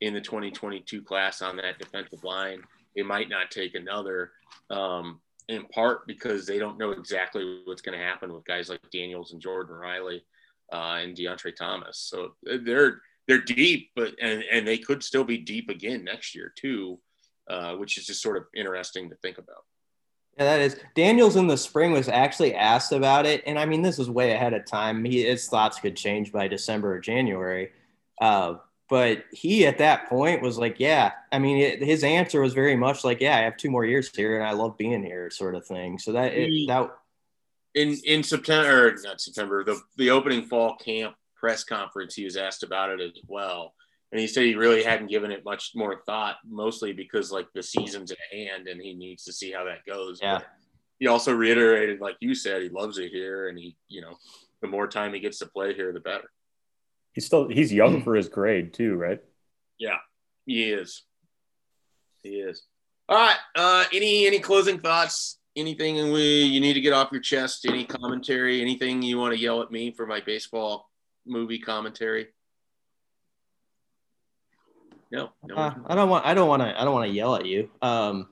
in 0.00 0.14
the 0.14 0.20
2022 0.20 1.02
class 1.02 1.42
on 1.42 1.56
that 1.56 1.78
defensive 1.78 2.24
line. 2.24 2.62
It 2.94 3.04
might 3.04 3.28
not 3.28 3.50
take 3.50 3.74
another, 3.74 4.32
um, 4.70 5.20
in 5.48 5.64
part 5.66 6.06
because 6.06 6.46
they 6.46 6.58
don't 6.58 6.78
know 6.78 6.90
exactly 6.90 7.60
what's 7.64 7.82
going 7.82 7.98
to 7.98 8.04
happen 8.04 8.32
with 8.32 8.44
guys 8.44 8.68
like 8.68 8.80
Daniels 8.90 9.32
and 9.32 9.42
Jordon 9.42 9.78
Riley 9.78 10.24
uh, 10.72 10.98
and 11.00 11.16
Deontre 11.16 11.54
Thomas. 11.54 11.98
So 11.98 12.34
they're 12.42 13.00
they're 13.26 13.42
deep, 13.42 13.90
but 13.94 14.14
and 14.20 14.42
and 14.50 14.66
they 14.66 14.78
could 14.78 15.02
still 15.02 15.24
be 15.24 15.38
deep 15.38 15.68
again 15.68 16.04
next 16.04 16.34
year 16.34 16.52
too, 16.56 16.98
uh, 17.48 17.74
which 17.74 17.98
is 17.98 18.06
just 18.06 18.22
sort 18.22 18.36
of 18.36 18.44
interesting 18.54 19.10
to 19.10 19.16
think 19.16 19.38
about. 19.38 19.64
Yeah, 20.36 20.44
that 20.44 20.60
is. 20.60 20.76
Daniels 20.94 21.36
in 21.36 21.46
the 21.46 21.56
spring 21.56 21.92
was 21.92 22.08
actually 22.08 22.54
asked 22.54 22.92
about 22.92 23.26
it, 23.26 23.42
and 23.46 23.58
I 23.58 23.66
mean 23.66 23.82
this 23.82 23.98
is 23.98 24.08
way 24.08 24.32
ahead 24.32 24.54
of 24.54 24.64
time. 24.64 25.04
He, 25.04 25.24
his 25.24 25.48
thoughts 25.48 25.80
could 25.80 25.96
change 25.96 26.32
by 26.32 26.48
December 26.48 26.94
or 26.94 27.00
January, 27.00 27.70
uh, 28.20 28.54
but 28.88 29.24
he 29.32 29.66
at 29.66 29.78
that 29.78 30.08
point 30.08 30.40
was 30.40 30.56
like, 30.56 30.78
"Yeah." 30.78 31.12
I 31.32 31.38
mean, 31.38 31.58
it, 31.58 31.82
his 31.82 32.04
answer 32.04 32.40
was 32.40 32.54
very 32.54 32.76
much 32.76 33.04
like, 33.04 33.20
"Yeah, 33.20 33.36
I 33.36 33.40
have 33.40 33.56
two 33.56 33.70
more 33.70 33.84
years 33.84 34.14
here, 34.14 34.38
and 34.38 34.46
I 34.46 34.52
love 34.52 34.78
being 34.78 35.02
here," 35.02 35.28
sort 35.30 35.54
of 35.54 35.66
thing. 35.66 35.98
So 35.98 36.12
that 36.12 36.32
it, 36.32 36.68
that 36.68 36.90
in 37.78 37.96
in 38.04 38.22
September, 38.22 38.94
not 39.04 39.20
September, 39.20 39.64
the 39.64 39.80
the 39.96 40.10
opening 40.10 40.42
fall 40.42 40.76
camp 40.76 41.14
press 41.36 41.62
conference, 41.64 42.14
he 42.14 42.24
was 42.24 42.36
asked 42.36 42.62
about 42.62 42.90
it 42.90 43.00
as 43.00 43.22
well, 43.28 43.74
and 44.10 44.20
he 44.20 44.26
said 44.26 44.44
he 44.44 44.54
really 44.54 44.82
hadn't 44.82 45.10
given 45.10 45.30
it 45.30 45.44
much 45.44 45.72
more 45.74 46.02
thought, 46.04 46.36
mostly 46.46 46.92
because 46.92 47.30
like 47.30 47.46
the 47.54 47.62
season's 47.62 48.10
at 48.10 48.18
hand 48.32 48.66
and 48.66 48.80
he 48.80 48.94
needs 48.94 49.24
to 49.24 49.32
see 49.32 49.52
how 49.52 49.64
that 49.64 49.86
goes. 49.86 50.18
Yeah. 50.20 50.38
But 50.38 50.46
he 50.98 51.06
also 51.06 51.32
reiterated, 51.32 52.00
like 52.00 52.16
you 52.20 52.34
said, 52.34 52.62
he 52.62 52.68
loves 52.68 52.98
it 52.98 53.12
here, 53.12 53.48
and 53.48 53.56
he, 53.56 53.76
you 53.88 54.00
know, 54.00 54.16
the 54.60 54.68
more 54.68 54.88
time 54.88 55.14
he 55.14 55.20
gets 55.20 55.38
to 55.38 55.46
play 55.46 55.74
here, 55.74 55.92
the 55.92 56.00
better. 56.00 56.30
He's 57.12 57.26
still 57.26 57.48
he's 57.48 57.72
young 57.72 58.02
for 58.02 58.14
his 58.14 58.28
grade 58.28 58.74
too, 58.74 58.96
right? 58.96 59.20
Yeah, 59.78 59.98
he 60.44 60.70
is. 60.70 61.04
He 62.22 62.40
is. 62.40 62.62
All 63.08 63.16
right. 63.16 63.36
Uh, 63.54 63.84
any 63.92 64.26
any 64.26 64.40
closing 64.40 64.80
thoughts 64.80 65.37
anything 65.58 66.12
we 66.12 66.42
you 66.42 66.60
need 66.60 66.74
to 66.74 66.80
get 66.80 66.92
off 66.92 67.10
your 67.12 67.20
chest? 67.20 67.66
Any 67.66 67.84
commentary? 67.84 68.60
Anything 68.60 69.02
you 69.02 69.18
want 69.18 69.34
to 69.34 69.40
yell 69.40 69.62
at 69.62 69.70
me 69.70 69.90
for 69.90 70.06
my 70.06 70.20
baseball 70.20 70.90
movie 71.26 71.58
commentary? 71.58 72.28
No, 75.10 75.30
no. 75.44 75.54
Uh, 75.54 75.74
I 75.86 75.94
don't 75.94 76.10
want. 76.10 76.26
I 76.26 76.34
don't 76.34 76.48
want 76.48 76.62
to. 76.62 76.80
I 76.80 76.84
don't 76.84 76.92
want 76.92 77.08
to 77.08 77.14
yell 77.14 77.34
at 77.34 77.46
you. 77.46 77.70
Um, 77.80 78.28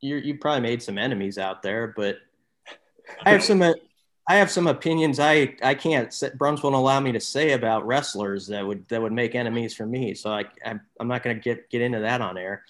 you 0.00 0.16
you 0.16 0.38
probably 0.38 0.62
made 0.62 0.82
some 0.82 0.98
enemies 0.98 1.38
out 1.38 1.62
there, 1.62 1.92
but 1.96 2.18
I 3.24 3.30
have 3.30 3.44
some. 3.44 3.62
I 3.62 4.36
have 4.36 4.50
some 4.50 4.66
opinions. 4.66 5.20
I 5.20 5.56
I 5.62 5.74
can't. 5.74 6.08
Bruntz 6.10 6.62
won't 6.62 6.74
allow 6.74 7.00
me 7.00 7.12
to 7.12 7.20
say 7.20 7.52
about 7.52 7.86
wrestlers 7.86 8.46
that 8.48 8.66
would 8.66 8.88
that 8.88 9.00
would 9.02 9.12
make 9.12 9.34
enemies 9.34 9.74
for 9.74 9.86
me. 9.86 10.14
So 10.14 10.30
I 10.30 10.44
I'm, 10.64 10.80
I'm 10.98 11.08
not 11.08 11.22
going 11.22 11.36
to 11.36 11.42
get 11.42 11.68
get 11.70 11.82
into 11.82 12.00
that 12.00 12.20
on 12.20 12.38
air. 12.38 12.64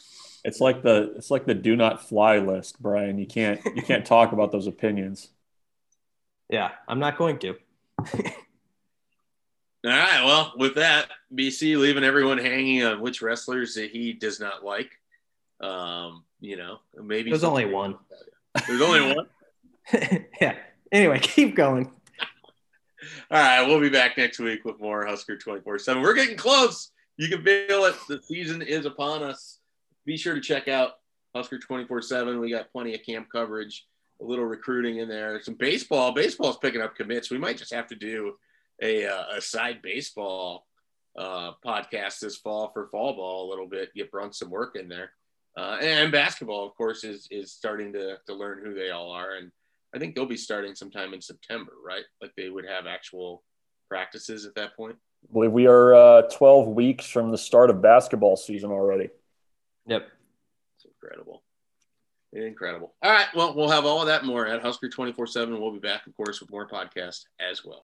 It's 0.44 0.60
like 0.60 0.82
the 0.82 1.14
it's 1.16 1.30
like 1.30 1.46
the 1.46 1.54
do 1.54 1.76
not 1.76 2.08
fly 2.08 2.38
list, 2.38 2.80
Brian. 2.80 3.18
You 3.18 3.26
can't 3.26 3.60
you 3.74 3.82
can't 3.82 4.06
talk 4.06 4.32
about 4.32 4.52
those 4.52 4.66
opinions. 4.66 5.28
Yeah, 6.48 6.70
I'm 6.86 6.98
not 6.98 7.18
going 7.18 7.38
to. 7.40 7.54
All 9.84 9.90
right. 9.92 10.24
Well, 10.24 10.54
with 10.56 10.74
that, 10.76 11.08
BC 11.34 11.78
leaving 11.78 12.04
everyone 12.04 12.38
hanging 12.38 12.82
on 12.84 13.00
which 13.00 13.22
wrestlers 13.22 13.74
that 13.74 13.90
he 13.90 14.12
does 14.12 14.40
not 14.40 14.64
like. 14.64 14.90
Um, 15.60 16.24
you 16.40 16.56
know, 16.56 16.78
maybe 16.96 17.30
there's 17.30 17.44
only 17.44 17.64
one. 17.64 17.96
There's 18.66 18.80
only 18.80 19.14
one. 19.14 19.26
yeah. 20.40 20.56
Anyway, 20.90 21.18
keep 21.20 21.54
going. 21.54 21.90
All 23.30 23.38
right, 23.38 23.66
we'll 23.66 23.80
be 23.80 23.88
back 23.88 24.16
next 24.16 24.38
week 24.38 24.64
with 24.64 24.80
more 24.80 25.04
Husker 25.06 25.36
24 25.36 25.78
7. 25.78 26.02
We're 26.02 26.14
getting 26.14 26.36
close. 26.36 26.90
You 27.16 27.28
can 27.28 27.42
feel 27.42 27.84
it. 27.84 27.94
The 28.08 28.22
season 28.22 28.62
is 28.62 28.86
upon 28.86 29.22
us. 29.22 29.57
Be 30.08 30.16
sure 30.16 30.34
to 30.34 30.40
check 30.40 30.68
out 30.68 30.92
Husker 31.36 31.58
24 31.58 32.00
7. 32.00 32.40
We 32.40 32.50
got 32.50 32.72
plenty 32.72 32.94
of 32.94 33.02
camp 33.04 33.28
coverage, 33.30 33.84
a 34.22 34.24
little 34.24 34.46
recruiting 34.46 35.00
in 35.00 35.08
there, 35.08 35.38
some 35.42 35.52
baseball. 35.52 36.12
Baseball's 36.12 36.56
picking 36.56 36.80
up 36.80 36.96
commits. 36.96 37.30
We 37.30 37.36
might 37.36 37.58
just 37.58 37.74
have 37.74 37.86
to 37.88 37.94
do 37.94 38.32
a, 38.82 39.04
uh, 39.06 39.36
a 39.36 39.40
side 39.42 39.82
baseball 39.82 40.66
uh, 41.18 41.52
podcast 41.62 42.20
this 42.20 42.38
fall 42.38 42.70
for 42.72 42.86
fall 42.86 43.16
ball 43.16 43.46
a 43.46 43.50
little 43.50 43.66
bit, 43.66 43.92
get 43.94 44.10
Bruntz 44.10 44.36
some 44.36 44.48
work 44.48 44.76
in 44.76 44.88
there. 44.88 45.10
Uh, 45.58 45.76
and 45.82 46.10
basketball, 46.10 46.66
of 46.66 46.74
course, 46.74 47.04
is 47.04 47.28
is 47.30 47.52
starting 47.52 47.92
to, 47.92 48.16
to 48.26 48.32
learn 48.32 48.64
who 48.64 48.72
they 48.72 48.88
all 48.88 49.10
are. 49.10 49.34
And 49.34 49.52
I 49.94 49.98
think 49.98 50.14
they'll 50.14 50.24
be 50.24 50.38
starting 50.38 50.74
sometime 50.74 51.12
in 51.12 51.20
September, 51.20 51.72
right? 51.86 52.04
Like 52.22 52.32
they 52.34 52.48
would 52.48 52.64
have 52.64 52.86
actual 52.86 53.44
practices 53.90 54.46
at 54.46 54.54
that 54.54 54.74
point. 54.74 54.96
I 55.28 55.32
believe 55.34 55.52
we 55.52 55.66
are 55.66 55.94
uh, 55.94 56.22
12 56.34 56.68
weeks 56.68 57.04
from 57.04 57.30
the 57.30 57.36
start 57.36 57.68
of 57.68 57.82
basketball 57.82 58.38
season 58.38 58.70
already. 58.70 59.10
Yep. 59.88 60.06
It's 60.76 60.84
incredible. 60.84 61.42
Incredible. 62.32 62.94
All 63.02 63.10
right. 63.10 63.26
Well, 63.34 63.54
we'll 63.54 63.70
have 63.70 63.86
all 63.86 64.00
of 64.00 64.06
that 64.06 64.24
more 64.24 64.46
at 64.46 64.60
Husker 64.60 64.88
24 64.88 65.26
7. 65.26 65.58
We'll 65.58 65.72
be 65.72 65.78
back, 65.78 66.06
of 66.06 66.14
course, 66.16 66.40
with 66.40 66.50
more 66.50 66.68
podcasts 66.68 67.24
as 67.40 67.64
well. 67.64 67.86